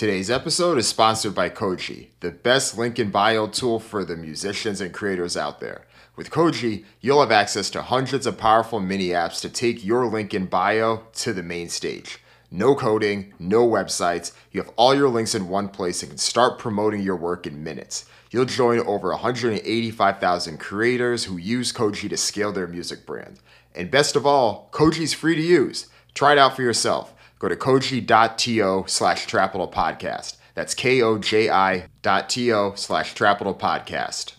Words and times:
Today's 0.00 0.30
episode 0.30 0.78
is 0.78 0.88
sponsored 0.88 1.34
by 1.34 1.50
Koji, 1.50 2.06
the 2.20 2.30
best 2.30 2.78
link 2.78 2.98
in 2.98 3.10
bio 3.10 3.46
tool 3.46 3.78
for 3.78 4.02
the 4.02 4.16
musicians 4.16 4.80
and 4.80 4.94
creators 4.94 5.36
out 5.36 5.60
there. 5.60 5.82
With 6.16 6.30
Koji, 6.30 6.86
you'll 7.02 7.20
have 7.20 7.30
access 7.30 7.68
to 7.68 7.82
hundreds 7.82 8.24
of 8.24 8.38
powerful 8.38 8.80
mini 8.80 9.08
apps 9.08 9.42
to 9.42 9.50
take 9.50 9.84
your 9.84 10.06
link 10.06 10.32
in 10.32 10.46
bio 10.46 11.02
to 11.16 11.34
the 11.34 11.42
main 11.42 11.68
stage. 11.68 12.18
No 12.50 12.74
coding, 12.74 13.34
no 13.38 13.68
websites. 13.68 14.32
You 14.52 14.62
have 14.62 14.72
all 14.76 14.94
your 14.94 15.10
links 15.10 15.34
in 15.34 15.50
one 15.50 15.68
place 15.68 16.02
and 16.02 16.12
can 16.12 16.18
start 16.18 16.58
promoting 16.58 17.02
your 17.02 17.16
work 17.16 17.46
in 17.46 17.62
minutes. 17.62 18.06
You'll 18.30 18.46
join 18.46 18.80
over 18.80 19.10
185,000 19.10 20.58
creators 20.58 21.24
who 21.24 21.36
use 21.36 21.74
Koji 21.74 22.08
to 22.08 22.16
scale 22.16 22.52
their 22.52 22.66
music 22.66 23.04
brand. 23.04 23.40
And 23.74 23.90
best 23.90 24.16
of 24.16 24.24
all, 24.24 24.70
Koji's 24.72 25.12
free 25.12 25.36
to 25.36 25.42
use. 25.42 25.88
Try 26.14 26.32
it 26.32 26.38
out 26.38 26.56
for 26.56 26.62
yourself 26.62 27.12
go 27.40 27.48
to 27.48 27.56
koji.to 27.56 28.84
slash 28.86 29.26
trapital 29.26 29.72
podcast. 29.72 30.36
That's 30.54 30.74
K-O-J-I 30.74 31.88
dot 32.02 32.28
T-O 32.28 32.74
slash 32.76 33.14
trapital 33.14 33.58
podcast. 33.58 34.34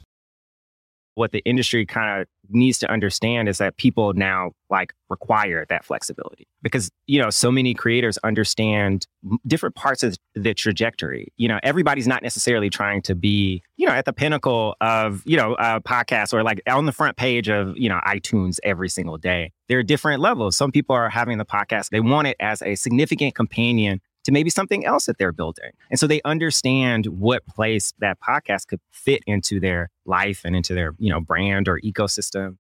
What 1.16 1.32
the 1.32 1.40
industry 1.40 1.86
kind 1.86 2.22
of 2.22 2.28
needs 2.54 2.80
to 2.80 2.92
understand 2.92 3.50
is 3.50 3.58
that 3.58 3.78
people 3.78 4.14
now 4.14 4.52
like 4.70 4.94
require 5.10 5.66
that 5.70 5.84
flexibility 5.84 6.48
because 6.62 6.90
you 7.06 7.22
know 7.22 7.30
so 7.30 7.52
many 7.52 7.74
creators 7.74 8.18
understand 8.20 9.06
different 9.46 9.76
parts 9.76 10.04
of 10.04 10.18
the 10.36 10.54
trajectory. 10.54 11.32
You 11.38 11.48
know 11.48 11.60
everybody's 11.64 12.08
not 12.08 12.24
necessarily 12.24 12.70
trying 12.70 13.02
to 13.04 13.16
be 13.16 13.62
you 13.76 13.88
know 13.88 13.94
at 13.94 14.06
the 14.06 14.14
pinnacle 14.14 14.76
of 14.82 15.22
you 15.26 15.38
know 15.38 15.56
a 15.60 15.82
podcast 15.82 16.34
or 16.34 16.44
like 16.44 16.62
on 16.68 16.86
the 16.86 16.92
front 16.92 17.18
page 17.18 17.50
of 17.50 17.78
you 17.78 17.90
know 17.90 18.00
itunes 18.08 18.60
every 18.64 18.90
single 18.90 19.18
day. 19.18 19.52
There 19.68 19.80
are 19.80 19.84
different 19.84 20.22
levels. 20.22 20.56
Some 20.56 20.72
people 20.72 20.96
are 20.96 21.10
having 21.10 21.38
the 21.38 21.46
podcast 21.46 21.90
they 21.90 22.00
want 22.00 22.28
it 22.28 22.38
as 22.40 22.62
a 22.62 22.76
significant 22.76 23.36
companion 23.36 24.02
to 24.24 24.32
maybe 24.32 24.50
something 24.50 24.86
else 24.86 25.06
that 25.06 25.18
they're 25.18 25.32
building. 25.32 25.72
And 25.90 26.00
so 26.00 26.08
they 26.08 26.22
understand 26.24 27.08
what 27.08 27.46
place 27.46 27.94
that 28.00 28.20
podcast 28.20 28.68
could 28.68 28.80
fit 28.92 29.24
into 29.26 29.60
their 29.60 29.90
life 30.06 30.42
and 30.46 30.56
into 30.56 30.74
their, 30.74 30.94
you 30.98 31.12
know, 31.12 31.20
brand 31.20 31.68
or 31.68 31.80
ecosystem. 31.80 32.58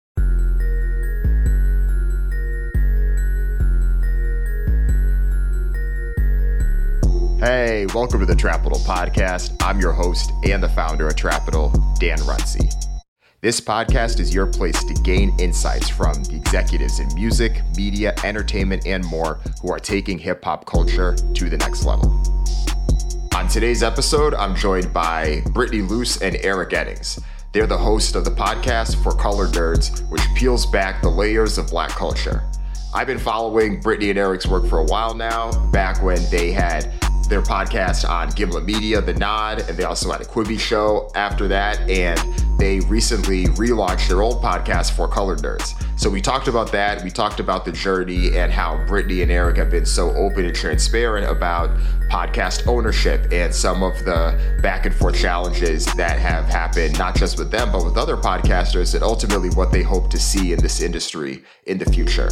Hey, 7.40 7.86
welcome 7.94 8.18
to 8.18 8.26
the 8.26 8.34
Trapital 8.34 8.80
Podcast. 8.84 9.54
I'm 9.62 9.80
your 9.80 9.92
host 9.92 10.32
and 10.44 10.60
the 10.60 10.68
founder 10.68 11.06
of 11.06 11.14
Trapital, 11.14 11.72
Dan 12.00 12.18
Runcie. 12.18 12.68
This 13.40 13.60
podcast 13.60 14.18
is 14.18 14.34
your 14.34 14.46
place 14.46 14.82
to 14.82 14.94
gain 15.04 15.32
insights 15.38 15.88
from 15.88 16.24
the 16.24 16.34
executives 16.34 16.98
in 16.98 17.06
music, 17.14 17.62
media, 17.76 18.12
entertainment, 18.24 18.84
and 18.84 19.04
more 19.04 19.38
who 19.62 19.70
are 19.70 19.78
taking 19.78 20.18
hip 20.18 20.42
hop 20.42 20.66
culture 20.66 21.14
to 21.14 21.48
the 21.48 21.56
next 21.56 21.84
level. 21.84 22.10
On 23.36 23.46
today's 23.46 23.84
episode, 23.84 24.34
I'm 24.34 24.56
joined 24.56 24.92
by 24.92 25.42
Brittany 25.52 25.82
Luce 25.82 26.20
and 26.20 26.36
Eric 26.40 26.70
Eddings. 26.70 27.22
They're 27.52 27.68
the 27.68 27.78
host 27.78 28.16
of 28.16 28.24
the 28.24 28.32
podcast 28.32 29.00
For 29.04 29.14
Colored 29.14 29.50
Nerds, 29.50 30.00
which 30.10 30.22
peels 30.34 30.66
back 30.66 31.00
the 31.00 31.08
layers 31.08 31.58
of 31.58 31.68
black 31.68 31.90
culture. 31.90 32.42
I've 32.92 33.06
been 33.06 33.20
following 33.20 33.78
Brittany 33.78 34.10
and 34.10 34.18
Eric's 34.18 34.48
work 34.48 34.66
for 34.66 34.80
a 34.80 34.84
while 34.84 35.14
now, 35.14 35.52
back 35.70 36.02
when 36.02 36.18
they 36.32 36.50
had 36.50 36.92
their 37.28 37.42
podcast 37.42 38.08
on 38.08 38.30
Gimlet 38.30 38.64
Media, 38.64 39.00
The 39.00 39.14
Nod, 39.14 39.60
and 39.68 39.76
they 39.76 39.84
also 39.84 40.10
had 40.10 40.20
a 40.20 40.24
Quibi 40.24 40.58
show 40.58 41.10
after 41.14 41.46
that. 41.48 41.78
And 41.88 42.18
they 42.58 42.80
recently 42.80 43.46
relaunched 43.46 44.08
their 44.08 44.22
old 44.22 44.42
podcast 44.42 44.92
for 44.92 45.08
Colored 45.08 45.38
Nerds. 45.40 45.74
So 45.98 46.08
we 46.08 46.20
talked 46.20 46.48
about 46.48 46.70
that. 46.72 47.02
We 47.02 47.10
talked 47.10 47.40
about 47.40 47.64
the 47.64 47.72
journey 47.72 48.36
and 48.36 48.52
how 48.52 48.84
Brittany 48.86 49.22
and 49.22 49.30
Eric 49.32 49.56
have 49.56 49.70
been 49.70 49.84
so 49.84 50.10
open 50.14 50.44
and 50.44 50.54
transparent 50.54 51.28
about 51.28 51.70
podcast 52.08 52.66
ownership 52.66 53.26
and 53.32 53.54
some 53.54 53.82
of 53.82 54.04
the 54.04 54.58
back 54.62 54.86
and 54.86 54.94
forth 54.94 55.16
challenges 55.16 55.86
that 55.94 56.18
have 56.18 56.44
happened, 56.46 56.98
not 56.98 57.14
just 57.14 57.38
with 57.38 57.50
them, 57.50 57.70
but 57.70 57.84
with 57.84 57.96
other 57.96 58.16
podcasters, 58.16 58.94
and 58.94 59.02
ultimately 59.02 59.50
what 59.50 59.70
they 59.70 59.82
hope 59.82 60.10
to 60.10 60.18
see 60.18 60.52
in 60.52 60.60
this 60.60 60.80
industry 60.80 61.42
in 61.66 61.78
the 61.78 61.84
future. 61.86 62.28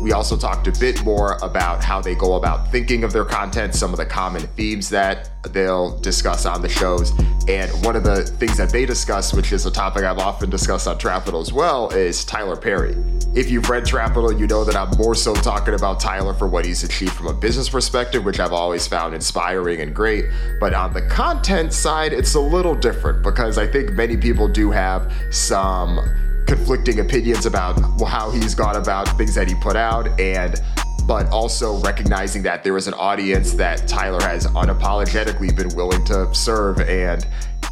We 0.00 0.12
also 0.12 0.36
talked 0.36 0.66
a 0.68 0.72
bit 0.72 1.02
more 1.04 1.38
about 1.42 1.82
how 1.82 2.00
they 2.00 2.14
go 2.14 2.34
about 2.34 2.70
thinking 2.70 3.04
of 3.04 3.12
their 3.12 3.24
content, 3.24 3.74
some 3.74 3.92
of 3.92 3.96
the 3.96 4.06
common 4.06 4.42
themes 4.56 4.88
that 4.90 5.30
they'll 5.50 5.98
discuss 5.98 6.46
on 6.46 6.62
the 6.62 6.68
shows. 6.68 7.12
And 7.48 7.70
one 7.84 7.96
of 7.96 8.04
the 8.04 8.24
things 8.24 8.56
that 8.56 8.70
they 8.70 8.86
discuss, 8.86 9.34
which 9.34 9.52
is 9.52 9.66
a 9.66 9.70
topic 9.70 10.04
I've 10.04 10.18
often 10.18 10.48
discussed 10.48 10.88
on 10.88 10.98
Trapital 10.98 11.42
as 11.42 11.52
well, 11.52 11.90
is 11.90 12.24
Tyler 12.24 12.56
Perry. 12.56 12.96
If 13.34 13.50
you've 13.50 13.68
read 13.68 13.84
Trapital, 13.84 14.38
you 14.38 14.46
know 14.46 14.64
that 14.64 14.76
I'm 14.76 14.96
more 14.96 15.14
so 15.14 15.34
talking 15.34 15.74
about 15.74 16.00
Tyler 16.00 16.34
for 16.34 16.46
what 16.46 16.64
he's 16.64 16.84
achieved 16.84 17.12
from 17.12 17.26
a 17.26 17.34
business 17.34 17.68
perspective, 17.68 18.24
which 18.24 18.40
I've 18.40 18.52
always 18.52 18.86
found 18.86 19.14
inspiring 19.14 19.80
and 19.80 19.94
great. 19.94 20.26
But 20.60 20.72
on 20.72 20.92
the 20.92 21.02
content 21.02 21.72
side, 21.72 22.12
it's 22.12 22.34
a 22.34 22.40
little 22.40 22.74
different 22.74 23.22
because 23.22 23.58
I 23.58 23.66
think 23.66 23.92
many 23.92 24.16
people 24.16 24.48
do 24.48 24.70
have 24.70 25.12
some 25.30 25.98
conflicting 26.46 27.00
opinions 27.00 27.46
about 27.46 27.78
how 28.06 28.30
he's 28.30 28.54
gone 28.54 28.76
about 28.76 29.08
things 29.16 29.34
that 29.34 29.48
he 29.48 29.54
put 29.56 29.76
out 29.76 30.08
and 30.20 30.60
but 31.06 31.28
also 31.30 31.78
recognizing 31.80 32.42
that 32.42 32.64
there 32.64 32.76
is 32.76 32.86
an 32.86 32.94
audience 32.94 33.52
that 33.52 33.86
Tyler 33.86 34.22
has 34.22 34.46
unapologetically 34.46 35.54
been 35.54 35.74
willing 35.76 36.04
to 36.06 36.32
serve 36.34 36.80
and 36.80 37.26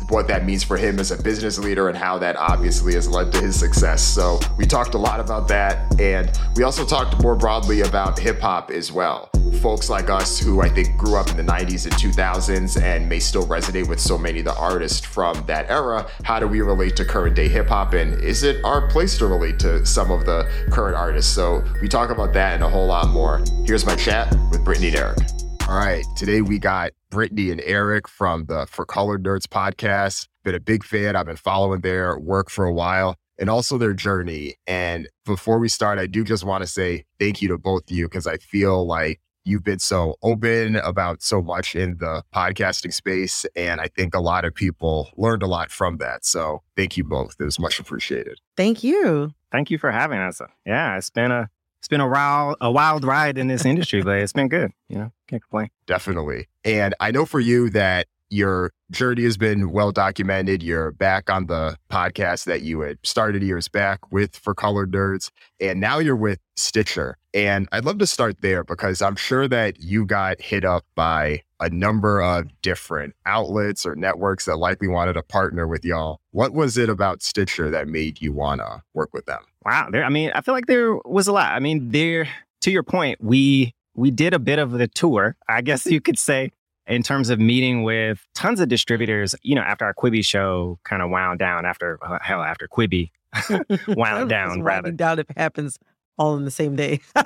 what 0.09 0.29
that 0.29 0.45
means 0.45 0.63
for 0.63 0.77
him 0.77 0.99
as 0.99 1.11
a 1.11 1.23
business 1.23 1.59
leader 1.59 1.89
and 1.89 1.97
how 1.97 2.19
that 2.19 2.37
obviously 2.37 2.95
has 2.95 3.09
led 3.09 3.33
to 3.33 3.41
his 3.41 3.59
success. 3.59 4.03
So 4.03 4.39
we 4.57 4.67
talked 4.67 4.95
a 4.95 4.99
lot 4.99 5.21
about 5.21 5.49
that. 5.49 5.99
And 6.01 6.31
we 6.57 6.63
also 6.63 6.85
talked 6.85 7.23
more 7.23 7.35
broadly 7.35 7.81
about 7.81 8.19
hip 8.19 8.41
hop 8.41 8.71
as 8.71 8.93
well. 8.93 9.31
Folks 9.61 9.89
like 9.89 10.11
us 10.11 10.39
who 10.39 10.61
I 10.61 10.69
think 10.69 10.97
grew 10.97 11.17
up 11.17 11.31
in 11.31 11.37
the 11.37 11.43
90s 11.43 11.85
and 11.85 11.95
2000s 11.95 12.81
and 12.81 13.09
may 13.09 13.19
still 13.19 13.47
resonate 13.47 13.89
with 13.89 14.01
so 14.01 14.19
many 14.19 14.41
of 14.41 14.45
the 14.45 14.57
artists 14.57 15.05
from 15.05 15.45
that 15.47 15.71
era. 15.71 16.09
How 16.25 16.41
do 16.41 16.47
we 16.47 16.61
relate 16.61 16.97
to 16.97 17.05
current 17.05 17.37
day 17.37 17.49
hip 17.49 17.69
hop? 17.69 17.95
And 17.95 18.15
is 18.23 18.43
it 18.43 18.63
our 18.65 18.89
place 18.89 19.19
to 19.19 19.27
relate 19.27 19.59
to 19.61 19.85
some 19.87 20.11
of 20.11 20.27
the 20.27 20.51
current 20.71 20.97
artists? 20.97 21.33
So 21.33 21.65
we 21.81 21.89
talk 21.89 22.11
about 22.11 22.33
that 22.35 22.55
and 22.55 22.63
a 22.63 22.69
whole 22.69 22.87
lot 22.87 23.09
more. 23.11 23.43
Here's 23.65 23.87
my 23.87 23.97
chat 23.97 24.35
with 24.51 24.65
Brittany 24.65 24.95
Eric. 24.97 25.19
All 25.69 25.79
right. 25.79 26.05
Today 26.17 26.43
we 26.43 26.59
got 26.59 26.93
Brittany 27.09 27.51
and 27.51 27.63
Eric 27.65 28.07
from 28.07 28.45
the 28.47 28.67
For 28.67 28.85
Colored 28.85 29.23
Nerds 29.23 29.47
podcast. 29.47 30.29
Been 30.45 30.55
a 30.55 30.61
big 30.61 30.85
fan. 30.85 31.17
I've 31.17 31.25
been 31.27 31.37
following 31.37 31.81
their 31.81 32.19
work 32.19 32.51
for 32.51 32.67
a 32.67 32.73
while 32.73 33.17
and 33.39 33.49
also 33.49 33.79
their 33.79 33.95
journey. 33.95 34.57
And 34.67 35.09
before 35.25 35.59
we 35.59 35.69
start, 35.69 35.99
I 35.99 36.07
do 36.07 36.25
just 36.25 36.45
want 36.45 36.63
to 36.63 36.67
say 36.67 37.05
thank 37.19 37.41
you 37.41 37.49
to 37.49 37.59
both 37.59 37.91
of 37.91 37.97
you 37.97 38.07
because 38.07 38.27
I 38.27 38.37
feel 38.37 38.87
like 38.87 39.21
you've 39.45 39.65
been 39.65 39.79
so 39.79 40.17
open 40.23 40.77
about 40.77 41.23
so 41.23 41.41
much 41.41 41.75
in 41.75 41.97
the 41.99 42.23
podcasting 42.35 42.93
space. 42.93 43.47
And 43.57 43.81
I 43.81 43.87
think 43.87 44.15
a 44.15 44.21
lot 44.21 44.45
of 44.45 44.55
people 44.55 45.11
learned 45.17 45.43
a 45.43 45.47
lot 45.47 45.71
from 45.71 45.97
that. 45.99 46.27
So 46.27 46.63
thank 46.77 46.97
you 46.97 47.05
both. 47.05 47.37
It 47.41 47.45
was 47.45 47.59
much 47.59 47.79
appreciated. 47.79 48.41
Thank 48.57 48.85
you. 48.85 49.33
Thank 49.51 49.71
you 49.71 49.79
for 49.79 49.91
having 49.91 50.19
us. 50.19 50.43
Yeah, 50.67 50.97
it's 50.99 51.11
been 51.11 51.31
a 51.31 51.49
it's 51.83 51.89
been 51.89 52.01
a 52.01 52.07
wild 52.07 52.57
a 52.61 52.71
wild 52.71 53.03
ride 53.03 53.37
in 53.37 53.49
this 53.49 53.65
industry, 53.65 54.03
but 54.03 54.19
it's 54.19 54.33
been 54.33 54.47
good. 54.47 54.71
You 54.89 54.99
know, 54.99 55.13
can't 55.27 55.43
complain. 55.43 55.69
Definitely. 55.87 56.47
And 56.65 56.95
I 57.01 57.11
know 57.11 57.27
for 57.27 57.41
you 57.41 57.71
that 57.71 58.07
your 58.31 58.71
journey 58.93 59.25
has 59.25 59.37
been 59.37 59.73
well 59.73 59.91
documented. 59.91 60.63
You're 60.63 60.93
back 60.93 61.29
on 61.29 61.47
the 61.47 61.77
podcast 61.91 62.45
that 62.45 62.63
you 62.63 62.83
had 62.83 62.99
started 63.03 63.43
years 63.43 63.67
back 63.67 64.13
with 64.13 64.37
For 64.37 64.55
Colored 64.55 64.93
Nerds, 64.93 65.33
and 65.59 65.81
now 65.81 65.99
you're 65.99 66.15
with 66.15 66.39
Stitcher. 66.55 67.19
And 67.35 67.69
I'd 67.73 67.85
love 67.85 67.99
to 67.99 68.07
start 68.07 68.43
there 68.43 68.63
because 68.63 69.01
I'm 69.01 69.17
sure 69.17 69.49
that 69.49 69.81
you 69.81 70.05
got 70.05 70.41
hit 70.41 70.65
up 70.65 70.85
by 70.95 71.43
a 71.61 71.71
number 71.71 72.21
of 72.21 72.49
different 72.61 73.15
outlets 73.25 73.87
or 73.87 73.95
networks 73.95 74.45
that 74.45 74.57
likely 74.57 74.89
wanted 74.89 75.15
to 75.15 75.23
partner 75.23 75.67
with 75.67 75.85
y'all. 75.85 76.21
What 76.33 76.53
was 76.53 76.77
it 76.77 76.89
about 76.89 77.23
Stitcher 77.23 77.71
that 77.71 77.89
made 77.89 78.21
you 78.21 78.33
want 78.33 78.61
to 78.61 78.83
work 78.93 79.15
with 79.15 79.27
them? 79.27 79.41
Wow. 79.65 79.89
There, 79.91 80.05
I 80.05 80.09
mean, 80.11 80.31
I 80.35 80.41
feel 80.43 80.55
like 80.55 80.67
there 80.67 80.95
was 81.05 81.27
a 81.27 81.33
lot. 81.33 81.53
I 81.53 81.61
mean, 81.61 81.91
there, 81.91 82.29
to 82.63 82.71
your 82.71 82.83
point, 82.83 83.23
we, 83.23 83.75
we 83.95 84.11
did 84.11 84.35
a 84.35 84.39
bit 84.39 84.59
of 84.59 84.73
the 84.73 84.89
tour, 84.89 85.37
I 85.49 85.63
guess 85.63 85.87
you 85.87 86.01
could 86.01 86.19
say, 86.19 86.51
in 86.87 87.03
terms 87.03 87.31
of 87.31 87.39
meeting 87.39 87.83
with 87.83 88.27
tons 88.35 88.61
of 88.61 88.69
distributors, 88.69 89.35
you 89.43 89.55
know, 89.55 89.63
after 89.63 89.85
our 89.85 89.95
Quibi 89.95 90.25
show 90.25 90.79
kind 90.85 91.01
of 91.01 91.09
wound 91.11 91.39
down 91.39 91.65
after, 91.65 91.99
uh, 92.03 92.19
hell, 92.21 92.43
after 92.43 92.69
Quibi 92.69 93.11
wound 93.97 94.29
down, 94.29 94.63
rather. 94.63 94.91
down 94.91 95.19
if 95.19 95.31
it 95.31 95.39
happens 95.39 95.79
all 96.19 96.37
in 96.37 96.45
the 96.45 96.51
same 96.51 96.77
day. 96.77 97.01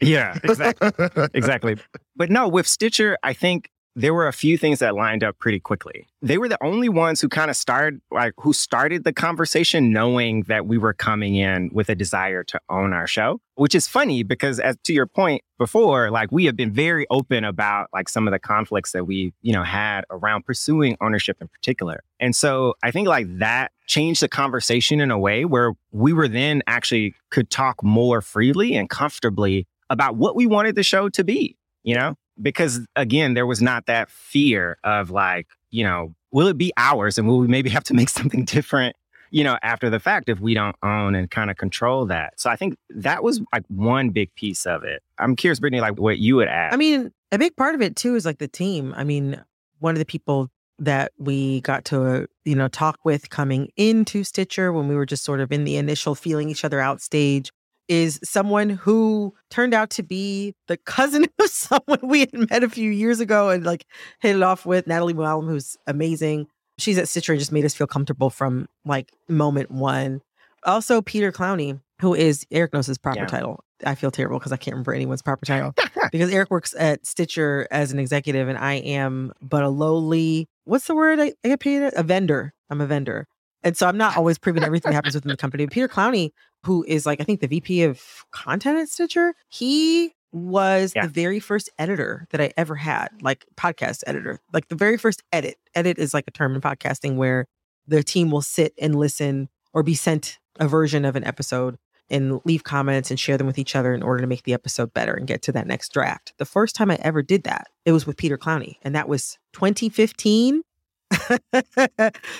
Yeah, 0.00 0.38
exactly. 0.42 0.90
exactly. 1.34 1.76
But 2.14 2.30
no, 2.30 2.48
with 2.48 2.66
Stitcher, 2.66 3.16
I 3.22 3.32
think 3.32 3.70
there 3.94 4.12
were 4.12 4.28
a 4.28 4.32
few 4.32 4.58
things 4.58 4.80
that 4.80 4.94
lined 4.94 5.24
up 5.24 5.38
pretty 5.38 5.58
quickly. 5.58 6.06
They 6.20 6.36
were 6.36 6.50
the 6.50 6.62
only 6.62 6.90
ones 6.90 7.22
who 7.22 7.30
kind 7.30 7.50
of 7.50 7.56
started 7.56 8.02
like 8.10 8.34
who 8.36 8.52
started 8.52 9.04
the 9.04 9.12
conversation 9.12 9.90
knowing 9.90 10.42
that 10.42 10.66
we 10.66 10.76
were 10.76 10.92
coming 10.92 11.36
in 11.36 11.70
with 11.72 11.88
a 11.88 11.94
desire 11.94 12.44
to 12.44 12.60
own 12.68 12.92
our 12.92 13.06
show, 13.06 13.40
which 13.54 13.74
is 13.74 13.88
funny 13.88 14.22
because 14.22 14.60
as 14.60 14.76
to 14.84 14.92
your 14.92 15.06
point 15.06 15.42
before, 15.58 16.10
like 16.10 16.30
we 16.30 16.44
have 16.44 16.56
been 16.56 16.72
very 16.72 17.06
open 17.08 17.42
about 17.42 17.88
like 17.94 18.10
some 18.10 18.28
of 18.28 18.32
the 18.32 18.38
conflicts 18.38 18.92
that 18.92 19.06
we, 19.06 19.32
you 19.40 19.54
know, 19.54 19.62
had 19.62 20.04
around 20.10 20.44
pursuing 20.44 20.98
ownership 21.00 21.38
in 21.40 21.48
particular. 21.48 22.02
And 22.20 22.36
so 22.36 22.74
I 22.82 22.90
think 22.90 23.08
like 23.08 23.38
that 23.38 23.72
changed 23.86 24.22
the 24.22 24.28
conversation 24.28 25.00
in 25.00 25.10
a 25.10 25.18
way 25.18 25.44
where 25.44 25.72
we 25.92 26.12
were 26.12 26.28
then 26.28 26.62
actually 26.66 27.14
could 27.30 27.50
talk 27.50 27.82
more 27.82 28.20
freely 28.20 28.74
and 28.74 28.90
comfortably 28.90 29.66
about 29.90 30.16
what 30.16 30.34
we 30.36 30.46
wanted 30.46 30.74
the 30.74 30.82
show 30.82 31.08
to 31.08 31.24
be, 31.24 31.56
you 31.82 31.94
know? 31.94 32.16
because 32.40 32.80
again, 32.96 33.34
there 33.34 33.46
was 33.46 33.62
not 33.62 33.86
that 33.86 34.10
fear 34.10 34.78
of 34.84 35.10
like, 35.10 35.48
you 35.70 35.84
know, 35.84 36.14
will 36.32 36.46
it 36.46 36.58
be 36.58 36.72
ours 36.76 37.18
and 37.18 37.26
will 37.26 37.38
we 37.38 37.46
maybe 37.46 37.70
have 37.70 37.84
to 37.84 37.94
make 37.94 38.08
something 38.08 38.44
different, 38.44 38.96
you 39.30 39.44
know, 39.44 39.58
after 39.62 39.90
the 39.90 40.00
fact 40.00 40.28
if 40.28 40.40
we 40.40 40.54
don't 40.54 40.76
own 40.82 41.14
and 41.14 41.30
kind 41.30 41.50
of 41.50 41.56
control 41.56 42.06
that. 42.06 42.38
So 42.38 42.50
I 42.50 42.56
think 42.56 42.76
that 42.90 43.22
was 43.22 43.40
like 43.52 43.64
one 43.68 44.10
big 44.10 44.34
piece 44.34 44.66
of 44.66 44.84
it. 44.84 45.02
I'm 45.18 45.36
curious, 45.36 45.60
Brittany, 45.60 45.80
like 45.80 45.98
what 45.98 46.18
you 46.18 46.36
would 46.36 46.48
add. 46.48 46.72
I 46.72 46.76
mean, 46.76 47.12
a 47.32 47.38
big 47.38 47.56
part 47.56 47.74
of 47.74 47.82
it 47.82 47.96
too 47.96 48.14
is 48.14 48.24
like 48.24 48.38
the 48.38 48.48
team. 48.48 48.94
I 48.96 49.04
mean, 49.04 49.42
one 49.78 49.94
of 49.94 49.98
the 49.98 50.06
people 50.06 50.50
that 50.78 51.12
we 51.18 51.60
got 51.62 51.84
to, 51.86 52.26
you 52.44 52.54
know, 52.54 52.68
talk 52.68 52.98
with 53.04 53.30
coming 53.30 53.70
into 53.76 54.24
Stitcher 54.24 54.72
when 54.72 54.88
we 54.88 54.94
were 54.94 55.06
just 55.06 55.24
sort 55.24 55.40
of 55.40 55.50
in 55.52 55.64
the 55.64 55.76
initial 55.76 56.14
feeling 56.14 56.48
each 56.50 56.64
other 56.64 56.80
out 56.80 57.00
stage 57.00 57.50
is 57.88 58.18
someone 58.24 58.68
who 58.68 59.32
turned 59.48 59.72
out 59.72 59.90
to 59.90 60.02
be 60.02 60.54
the 60.66 60.76
cousin 60.76 61.24
of 61.40 61.48
someone 61.48 62.00
we 62.02 62.20
had 62.20 62.50
met 62.50 62.64
a 62.64 62.68
few 62.68 62.90
years 62.90 63.20
ago 63.20 63.48
and 63.48 63.64
like 63.64 63.86
hit 64.20 64.34
it 64.36 64.42
off 64.42 64.66
with 64.66 64.86
Natalie 64.86 65.14
Muallim, 65.14 65.46
who's 65.48 65.76
amazing. 65.86 66.46
She's 66.78 66.98
at 66.98 67.08
Stitcher 67.08 67.32
and 67.32 67.38
just 67.38 67.52
made 67.52 67.64
us 67.64 67.74
feel 67.74 67.86
comfortable 67.86 68.28
from 68.28 68.66
like 68.84 69.12
moment 69.28 69.70
one. 69.70 70.20
Also, 70.64 71.00
Peter 71.00 71.30
Clowney, 71.32 71.80
who 72.00 72.12
is 72.12 72.44
Eric 72.50 72.72
knows 72.74 72.86
his 72.88 72.98
proper 72.98 73.20
Yeah. 73.20 73.26
title. 73.26 73.60
I 73.84 73.94
feel 73.94 74.10
terrible 74.10 74.38
because 74.38 74.52
I 74.52 74.56
can't 74.56 74.74
remember 74.74 74.94
anyone's 74.94 75.22
proper 75.22 75.44
title 75.44 75.74
because 76.12 76.32
Eric 76.32 76.50
works 76.50 76.74
at 76.78 77.04
Stitcher 77.06 77.66
as 77.70 77.92
an 77.92 77.98
executive 77.98 78.48
and 78.48 78.56
I 78.58 78.74
am 78.74 79.32
but 79.42 79.62
a 79.64 79.68
lowly, 79.68 80.48
what's 80.64 80.86
the 80.86 80.94
word 80.94 81.20
I, 81.20 81.34
I 81.44 81.48
get 81.48 81.60
paid? 81.60 81.82
at? 81.82 81.94
A 81.94 82.02
vendor. 82.02 82.54
I'm 82.70 82.80
a 82.80 82.86
vendor. 82.86 83.26
And 83.62 83.76
so 83.76 83.86
I'm 83.86 83.96
not 83.98 84.16
always 84.18 84.38
privy 84.38 84.60
to 84.60 84.66
everything 84.66 84.90
that 84.90 84.94
happens 84.96 85.14
within 85.14 85.30
the 85.30 85.36
company. 85.36 85.66
But 85.66 85.72
Peter 85.72 85.88
Clowney, 85.88 86.30
who 86.64 86.84
is 86.88 87.04
like, 87.06 87.20
I 87.20 87.24
think 87.24 87.40
the 87.40 87.46
VP 87.48 87.82
of 87.82 88.00
content 88.32 88.78
at 88.78 88.88
Stitcher, 88.88 89.34
he 89.48 90.12
was 90.32 90.92
Yeah. 90.94 91.02
the 91.06 91.12
very 91.12 91.40
first 91.40 91.70
editor 91.78 92.26
that 92.30 92.40
I 92.40 92.52
ever 92.56 92.74
had, 92.76 93.08
like 93.22 93.46
podcast 93.56 94.02
editor, 94.06 94.40
like 94.52 94.68
the 94.68 94.74
very 94.74 94.96
first 94.98 95.22
edit. 95.32 95.56
Edit 95.74 95.98
is 95.98 96.12
like 96.14 96.24
a 96.26 96.30
term 96.30 96.54
in 96.54 96.60
podcasting 96.60 97.16
where 97.16 97.46
the 97.86 98.02
team 98.02 98.30
will 98.30 98.42
sit 98.42 98.74
and 98.80 98.94
listen 98.94 99.48
or 99.72 99.82
be 99.82 99.94
sent 99.94 100.38
a 100.58 100.66
version 100.66 101.04
of 101.04 101.16
an 101.16 101.24
episode 101.24 101.76
and 102.10 102.40
leave 102.44 102.64
comments 102.64 103.10
and 103.10 103.18
share 103.18 103.36
them 103.36 103.46
with 103.46 103.58
each 103.58 103.74
other 103.74 103.92
in 103.94 104.02
order 104.02 104.20
to 104.20 104.26
make 104.26 104.44
the 104.44 104.54
episode 104.54 104.92
better 104.94 105.14
and 105.14 105.26
get 105.26 105.42
to 105.42 105.52
that 105.52 105.66
next 105.66 105.92
draft. 105.92 106.32
The 106.38 106.44
first 106.44 106.76
time 106.76 106.90
I 106.90 106.96
ever 107.02 107.22
did 107.22 107.44
that, 107.44 107.66
it 107.84 107.92
was 107.92 108.06
with 108.06 108.16
Peter 108.16 108.38
Clowney, 108.38 108.76
and 108.82 108.94
that 108.94 109.08
was 109.08 109.38
2015. 109.54 110.62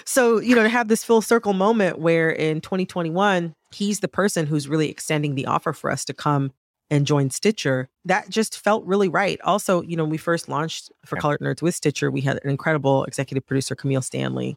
so, 0.05 0.39
you 0.41 0.55
know, 0.55 0.63
to 0.63 0.69
have 0.69 0.89
this 0.89 1.05
full 1.05 1.23
circle 1.23 1.53
moment 1.53 1.99
where 1.99 2.31
in 2.31 2.61
2021, 2.61 3.55
he's 3.73 4.01
the 4.01 4.09
person 4.09 4.47
who's 4.47 4.69
really 4.69 4.89
extending 4.91 5.35
the 5.35 5.47
offer 5.47 5.73
for 5.73 5.91
us 5.91 6.05
to 6.05 6.15
come 6.15 6.53
and 6.91 7.07
join 7.07 7.31
Stitcher, 7.31 7.89
that 8.05 8.29
just 8.29 8.59
felt 8.59 8.85
really 8.85 9.09
right. 9.09 9.41
Also, 9.43 9.83
you 9.83 9.97
know, 9.97 10.05
we 10.05 10.17
first 10.17 10.49
launched 10.49 10.91
for 11.05 11.17
Yeah. 11.17 11.21
Colored 11.21 11.41
Nerds 11.41 11.61
with 11.63 11.75
Stitcher, 11.75 12.11
we 12.11 12.21
had 12.21 12.39
an 12.45 12.51
incredible 12.51 13.05
executive 13.05 13.45
producer, 13.45 13.75
Camille 13.75 14.03
Stanley, 14.03 14.57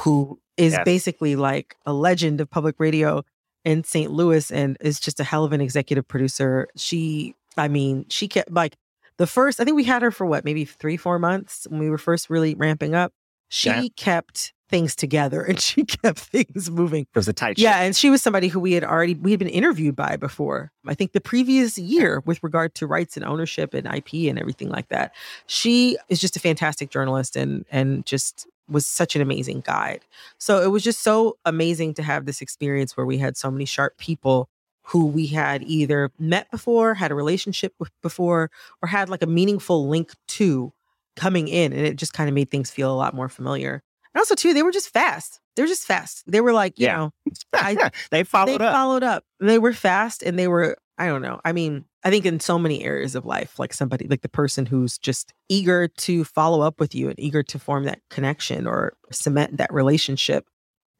who 0.00 0.40
is 0.56 0.72
Yes. 0.72 0.82
basically 0.84 1.36
like 1.36 1.76
a 1.86 1.92
legend 1.92 2.40
of 2.40 2.50
public 2.50 2.74
radio 2.78 3.24
in 3.64 3.84
St. 3.84 4.10
Louis 4.10 4.50
and 4.50 4.76
is 4.80 5.00
just 5.00 5.20
a 5.20 5.24
hell 5.24 5.44
of 5.44 5.52
an 5.52 5.60
executive 5.60 6.06
producer. 6.08 6.68
She, 6.76 7.34
I 7.56 7.68
mean, 7.68 8.06
she 8.08 8.28
kept 8.28 8.50
like 8.52 8.76
the 9.18 9.26
first, 9.26 9.60
I 9.60 9.64
think 9.64 9.76
we 9.76 9.84
had 9.84 10.02
her 10.02 10.10
for 10.10 10.26
what, 10.26 10.44
maybe 10.44 10.64
three, 10.64 10.96
four 10.96 11.18
months 11.18 11.66
when 11.68 11.80
we 11.80 11.90
were 11.90 11.98
first 11.98 12.30
really 12.30 12.54
ramping 12.54 12.94
up. 12.94 13.12
She 13.48 13.68
Yeah. 13.70 13.82
kept 13.96 14.52
things 14.70 14.94
together 14.94 15.42
and 15.48 15.58
she 15.58 15.82
kept 15.84 16.18
things 16.18 16.70
moving. 16.70 17.02
it 17.02 17.16
was 17.16 17.26
a 17.26 17.32
tight 17.32 17.58
Yeah, 17.58 17.72
ship. 17.72 17.80
and 17.80 17.96
she 17.96 18.10
was 18.10 18.20
somebody 18.22 18.48
who 18.48 18.60
we 18.60 18.72
had 18.72 18.84
already 18.84 19.14
we 19.14 19.30
had 19.30 19.38
been 19.38 19.48
interviewed 19.48 19.96
by 19.96 20.16
before. 20.16 20.70
I 20.86 20.92
think 20.94 21.12
the 21.12 21.20
previous 21.22 21.78
year 21.78 22.22
with 22.26 22.42
regard 22.42 22.74
to 22.76 22.86
rights 22.86 23.16
and 23.16 23.24
ownership 23.24 23.72
and 23.74 23.86
IP 23.86 24.28
and 24.28 24.38
everything 24.38 24.68
like 24.68 24.88
that. 24.88 25.14
She 25.46 25.96
is 26.10 26.20
just 26.20 26.36
a 26.36 26.40
fantastic 26.40 26.90
journalist 26.90 27.34
and 27.34 27.64
and 27.72 28.04
just 28.04 28.46
was 28.68 28.86
such 28.86 29.16
an 29.16 29.22
amazing 29.22 29.60
guide. 29.60 30.04
So 30.38 30.62
it 30.62 30.68
was 30.68 30.82
just 30.84 31.02
so 31.02 31.36
amazing 31.44 31.94
to 31.94 32.02
have 32.02 32.26
this 32.26 32.40
experience 32.40 32.96
where 32.96 33.06
we 33.06 33.18
had 33.18 33.36
so 33.36 33.50
many 33.50 33.64
sharp 33.64 33.96
people 33.98 34.48
who 34.82 35.06
we 35.06 35.26
had 35.26 35.62
either 35.64 36.10
met 36.18 36.50
before, 36.50 36.94
had 36.94 37.10
a 37.10 37.14
relationship 37.14 37.74
with 37.78 37.90
before, 38.02 38.50
or 38.82 38.88
had 38.88 39.08
like 39.10 39.22
a 39.22 39.26
meaningful 39.26 39.88
link 39.88 40.12
to 40.26 40.72
coming 41.16 41.48
in 41.48 41.72
and 41.72 41.86
it 41.86 41.96
just 41.96 42.12
kind 42.12 42.28
of 42.28 42.34
made 42.34 42.48
things 42.50 42.70
feel 42.70 42.90
a 42.92 42.96
lot 42.96 43.12
more 43.14 43.28
familiar. 43.28 43.82
And 44.14 44.20
also 44.20 44.34
too, 44.34 44.54
they 44.54 44.62
were 44.62 44.72
just 44.72 44.88
fast. 44.90 45.40
They 45.56 45.62
were 45.62 45.68
just 45.68 45.84
fast. 45.84 46.22
They 46.26 46.40
were 46.40 46.52
like, 46.52 46.78
you 46.78 46.86
Yeah. 46.86 46.96
know, 46.96 47.12
I- 47.52 47.90
they 48.10 48.24
followed 48.24 48.60
they 48.60 48.64
up. 48.66 48.72
followed 48.72 49.02
up. 49.02 49.24
They 49.40 49.58
were 49.58 49.72
fast 49.72 50.22
and 50.22 50.38
they 50.38 50.48
were, 50.48 50.76
I 50.98 51.06
don't 51.06 51.22
know. 51.22 51.40
I 51.44 51.52
mean, 51.52 51.84
I 52.04 52.10
think 52.10 52.26
in 52.26 52.40
so 52.40 52.58
many 52.58 52.84
areas 52.84 53.14
of 53.14 53.24
life, 53.24 53.58
like 53.58 53.72
somebody, 53.72 54.08
like 54.08 54.22
the 54.22 54.28
person 54.28 54.66
who's 54.66 54.98
just 54.98 55.32
eager 55.48 55.88
to 55.88 56.24
follow 56.24 56.60
up 56.60 56.80
with 56.80 56.94
you 56.94 57.08
and 57.08 57.18
eager 57.18 57.42
to 57.44 57.58
form 57.58 57.84
that 57.84 58.00
connection 58.10 58.66
or 58.66 58.94
cement 59.10 59.56
that 59.58 59.72
relationship, 59.72 60.46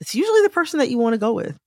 it's 0.01 0.15
usually 0.15 0.43
the 0.43 0.51
person 0.51 0.79
that 0.79 0.91
you 0.91 0.99
want 0.99 1.15
to 1.15 1.19
go 1.19 1.33
with. 1.33 1.59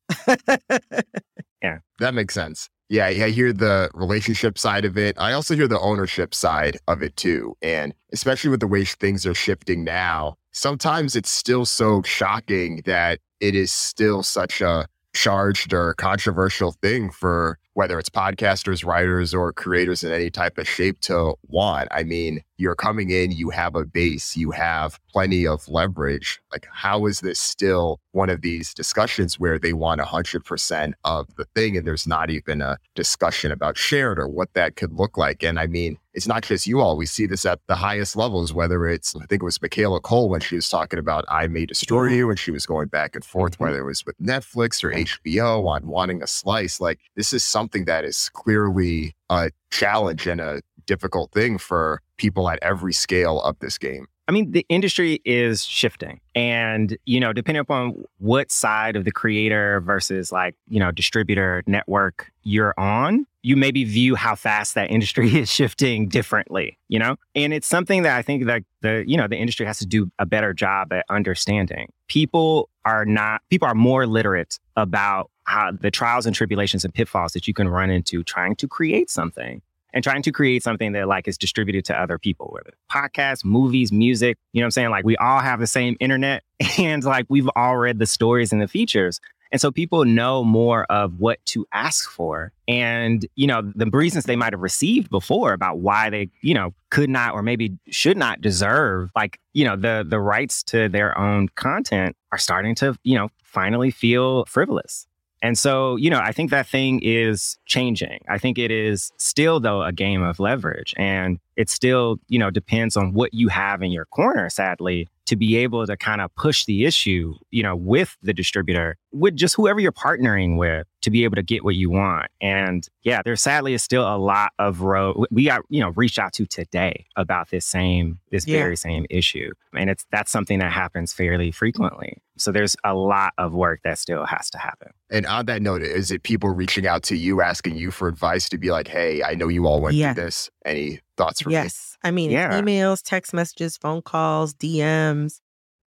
Yeah, 1.61 1.79
that 1.99 2.13
makes 2.13 2.33
sense. 2.33 2.69
Yeah, 2.89 3.05
I 3.05 3.29
hear 3.29 3.53
the 3.53 3.89
relationship 3.93 4.57
side 4.57 4.83
of 4.83 4.97
it. 4.97 5.15
I 5.19 5.33
also 5.33 5.55
hear 5.55 5.67
the 5.67 5.79
ownership 5.79 6.33
side 6.33 6.77
of 6.87 7.01
it 7.01 7.15
too. 7.15 7.55
And 7.61 7.93
especially 8.11 8.49
with 8.49 8.59
the 8.59 8.67
way 8.67 8.83
things 8.83 9.25
are 9.25 9.33
shifting 9.33 9.83
now, 9.83 10.35
sometimes 10.51 11.15
it's 11.15 11.29
still 11.29 11.65
so 11.65 12.01
shocking 12.01 12.81
that 12.85 13.19
it 13.39 13.55
is 13.55 13.71
still 13.71 14.23
such 14.23 14.59
a 14.59 14.87
charged 15.13 15.73
or 15.73 15.93
controversial 15.93 16.73
thing 16.81 17.11
for 17.11 17.59
whether 17.73 17.97
it's 17.97 18.09
podcasters, 18.09 18.85
writers, 18.85 19.33
or 19.33 19.53
creators 19.53 20.03
in 20.03 20.11
any 20.11 20.29
type 20.29 20.57
of 20.57 20.67
shape 20.67 20.99
to 21.01 21.35
want. 21.47 21.87
I 21.91 22.03
mean, 22.03 22.41
you're 22.57 22.75
coming 22.75 23.09
in, 23.09 23.31
you 23.31 23.49
have 23.49 23.75
a 23.75 23.85
base, 23.85 24.35
you 24.37 24.51
have 24.51 24.99
plenty 25.11 25.47
of 25.47 25.67
leverage. 25.67 26.39
Like, 26.51 26.67
how 26.71 27.05
is 27.07 27.21
this 27.21 27.39
still 27.39 27.99
one 28.11 28.29
of 28.29 28.41
these 28.41 28.73
discussions 28.73 29.39
where 29.39 29.57
they 29.57 29.73
want 29.73 29.99
100% 30.01 30.93
of 31.05 31.27
the 31.37 31.45
thing 31.55 31.77
and 31.77 31.87
there's 31.87 32.05
not 32.05 32.29
even 32.29 32.61
a 32.61 32.77
discussion 32.93 33.51
about 33.51 33.77
shared 33.77 34.19
or 34.19 34.27
what 34.27 34.53
that 34.53 34.75
could 34.75 34.93
look 34.93 35.17
like? 35.17 35.41
And 35.41 35.59
I 35.59 35.65
mean, 35.67 35.97
it's 36.13 36.27
not 36.27 36.43
just 36.43 36.67
you 36.67 36.81
all. 36.81 36.97
We 36.97 37.05
see 37.05 37.25
this 37.25 37.45
at 37.45 37.59
the 37.67 37.75
highest 37.75 38.15
levels, 38.17 38.53
whether 38.53 38.85
it's, 38.85 39.15
I 39.15 39.25
think 39.25 39.41
it 39.41 39.45
was 39.45 39.61
Michaela 39.61 40.01
Coel 40.01 40.29
when 40.29 40.41
she 40.41 40.55
was 40.55 40.67
talking 40.69 40.99
about 40.99 41.23
I 41.29 41.47
May 41.47 41.65
Destroy 41.65 42.09
You 42.09 42.29
and 42.29 42.37
she 42.37 42.51
was 42.51 42.65
going 42.65 42.89
back 42.89 43.15
and 43.15 43.23
forth, 43.23 43.57
Mhm. 43.57 43.61
whether 43.61 43.79
it 43.79 43.85
was 43.85 44.05
with 44.05 44.17
Netflix 44.19 44.83
or 44.83 44.91
HBO 44.91 45.65
on 45.67 45.87
wanting 45.87 46.21
a 46.21 46.27
slice. 46.27 46.81
Like, 46.81 46.99
this 47.15 47.31
is 47.33 47.45
something 47.45 47.60
that 47.69 48.03
is 48.03 48.29
clearly 48.29 49.15
a 49.29 49.51
challenge 49.71 50.27
and 50.27 50.41
a 50.41 50.61
difficult 50.85 51.31
thing 51.31 51.57
for 51.57 52.01
people 52.17 52.49
at 52.49 52.59
every 52.61 52.93
scale 52.93 53.41
of 53.41 53.57
this 53.59 53.77
game. 53.77 54.07
I 54.27 54.33
mean, 54.33 54.51
the 54.51 54.65
industry 54.69 55.19
is 55.25 55.65
shifting. 55.65 56.21
And, 56.35 56.97
you 57.05 57.19
know, 57.19 57.33
depending 57.33 57.59
upon 57.59 58.03
what 58.19 58.51
side 58.51 58.95
of 58.95 59.03
the 59.03 59.11
creator 59.11 59.81
versus 59.81 60.31
like, 60.31 60.55
you 60.69 60.79
know, 60.79 60.91
distributor 60.91 61.63
network 61.67 62.31
you're 62.43 62.73
on, 62.77 63.25
you 63.41 63.57
maybe 63.57 63.83
view 63.83 64.15
how 64.15 64.35
fast 64.35 64.75
that 64.75 64.91
industry 64.91 65.35
is 65.39 65.51
shifting 65.51 66.07
differently, 66.07 66.77
you 66.87 66.99
know? 66.99 67.15
And 67.35 67.53
it's 67.53 67.67
something 67.67 68.03
that 68.03 68.15
I 68.15 68.21
think 68.21 68.45
that 68.45 68.63
the, 68.81 69.03
you 69.07 69.17
know, 69.17 69.27
the 69.27 69.37
industry 69.37 69.65
has 69.65 69.79
to 69.79 69.85
do 69.85 70.11
a 70.19 70.25
better 70.25 70.53
job 70.53 70.93
at 70.93 71.05
understanding. 71.09 71.91
People 72.07 72.69
are 72.85 73.05
not, 73.05 73.41
people 73.49 73.67
are 73.67 73.75
more 73.75 74.05
literate 74.05 74.59
about 74.77 75.30
how 75.45 75.71
the 75.71 75.91
trials 75.91 76.25
and 76.25 76.35
tribulations 76.35 76.85
and 76.85 76.93
pitfalls 76.93 77.33
that 77.33 77.47
you 77.47 77.53
can 77.53 77.67
run 77.67 77.89
into 77.89 78.23
trying 78.23 78.55
to 78.57 78.67
create 78.67 79.09
something 79.09 79.61
and 79.93 80.03
trying 80.03 80.21
to 80.21 80.31
create 80.31 80.63
something 80.63 80.93
that 80.93 81.07
like 81.07 81.27
is 81.27 81.37
distributed 81.37 81.85
to 81.85 81.99
other 81.99 82.17
people, 82.17 82.49
whether 82.53 82.73
podcasts, 82.91 83.43
movies, 83.43 83.91
music. 83.91 84.37
You 84.53 84.61
know 84.61 84.65
what 84.65 84.67
I'm 84.67 84.71
saying? 84.71 84.89
Like 84.89 85.05
we 85.05 85.17
all 85.17 85.39
have 85.39 85.59
the 85.59 85.67
same 85.67 85.97
internet 85.99 86.43
and 86.77 87.03
like 87.03 87.25
we've 87.29 87.49
all 87.55 87.77
read 87.77 87.99
the 87.99 88.05
stories 88.05 88.51
and 88.51 88.61
the 88.61 88.67
features. 88.67 89.19
And 89.51 89.59
so 89.59 89.69
people 89.69 90.05
know 90.05 90.45
more 90.45 90.85
of 90.85 91.19
what 91.19 91.45
to 91.47 91.67
ask 91.73 92.09
for. 92.09 92.53
And, 92.69 93.25
you 93.35 93.47
know, 93.47 93.61
the 93.61 93.85
reasons 93.87 94.23
they 94.23 94.37
might 94.37 94.53
have 94.53 94.61
received 94.61 95.09
before 95.09 95.51
about 95.51 95.79
why 95.79 96.09
they, 96.09 96.29
you 96.39 96.53
know, 96.53 96.73
could 96.89 97.09
not 97.09 97.33
or 97.33 97.43
maybe 97.43 97.77
should 97.89 98.15
not 98.15 98.39
deserve 98.39 99.11
like, 99.13 99.41
you 99.51 99.65
know, 99.65 99.75
the 99.75 100.05
the 100.07 100.21
rights 100.21 100.63
to 100.63 100.87
their 100.87 101.17
own 101.17 101.49
content 101.49 102.15
are 102.31 102.37
starting 102.37 102.75
to, 102.75 102.97
you 103.03 103.17
know, 103.17 103.27
finally 103.43 103.91
feel 103.91 104.45
frivolous. 104.45 105.05
And 105.41 105.57
so, 105.57 105.95
you 105.95 106.09
know, 106.09 106.19
I 106.19 106.31
think 106.31 106.51
that 106.51 106.67
thing 106.67 106.99
is 107.01 107.57
changing. 107.65 108.19
I 108.29 108.37
think 108.37 108.57
it 108.57 108.69
is 108.69 109.11
still, 109.17 109.59
though, 109.59 109.81
a 109.81 109.91
game 109.91 110.21
of 110.21 110.39
leverage. 110.39 110.93
And 110.97 111.39
it 111.55 111.69
still, 111.69 112.17
you 112.27 112.37
know, 112.37 112.51
depends 112.51 112.95
on 112.95 113.13
what 113.13 113.33
you 113.33 113.47
have 113.47 113.81
in 113.81 113.91
your 113.91 114.05
corner, 114.05 114.49
sadly, 114.49 115.07
to 115.25 115.35
be 115.35 115.57
able 115.57 115.85
to 115.87 115.97
kind 115.97 116.21
of 116.21 116.33
push 116.35 116.65
the 116.65 116.85
issue, 116.85 117.33
you 117.49 117.63
know, 117.63 117.75
with 117.75 118.17
the 118.21 118.33
distributor, 118.33 118.97
with 119.11 119.35
just 119.35 119.55
whoever 119.55 119.79
you're 119.79 119.91
partnering 119.91 120.57
with 120.57 120.85
to 121.01 121.11
be 121.11 121.23
able 121.23 121.35
to 121.35 121.43
get 121.43 121.63
what 121.63 121.75
you 121.75 121.89
want. 121.89 122.27
And 122.41 122.87
yeah, 123.03 123.21
there 123.23 123.35
sadly 123.35 123.73
is 123.73 123.83
still 123.83 124.03
a 124.03 124.17
lot 124.17 124.51
of 124.59 124.81
road 124.81 125.25
we 125.31 125.45
got, 125.45 125.61
you 125.69 125.81
know, 125.81 125.89
reached 125.89 126.19
out 126.19 126.33
to 126.33 126.45
today 126.45 127.05
about 127.15 127.49
this 127.49 127.65
same, 127.65 128.19
this 128.31 128.47
yeah. 128.47 128.57
very 128.57 128.75
same 128.75 129.05
issue. 129.09 129.51
And 129.73 129.89
it's 129.89 130.05
that's 130.11 130.31
something 130.31 130.59
that 130.59 130.71
happens 130.71 131.13
fairly 131.13 131.51
frequently. 131.51 132.21
So 132.37 132.51
there's 132.51 132.75
a 132.83 132.93
lot 132.93 133.33
of 133.37 133.53
work 133.53 133.81
that 133.83 133.99
still 133.99 134.25
has 134.25 134.49
to 134.51 134.57
happen. 134.57 134.91
And 135.09 135.25
on 135.25 135.45
that 135.45 135.61
note, 135.61 135.81
is 135.81 136.11
it 136.11 136.23
people 136.23 136.49
reaching 136.49 136.87
out 136.87 137.03
to 137.03 137.15
you 137.15 137.41
asking 137.41 137.77
you 137.77 137.91
for 137.91 138.07
advice 138.07 138.49
to 138.49 138.57
be 138.57 138.71
like, 138.71 138.87
hey, 138.87 139.21
I 139.23 139.35
know 139.35 139.47
you 139.47 139.67
all 139.67 139.81
went 139.81 139.95
yeah. 139.95 140.13
through 140.13 140.23
this. 140.23 140.49
Any 140.65 140.99
thoughts 141.17 141.41
from 141.41 141.51
yes. 141.51 141.97
Me? 142.03 142.09
I 142.09 142.11
mean, 142.11 142.31
yeah. 142.31 142.59
emails, 142.59 143.01
text 143.03 143.33
messages, 143.33 143.77
phone 143.77 144.01
calls, 144.01 144.53
DMs. 144.55 145.39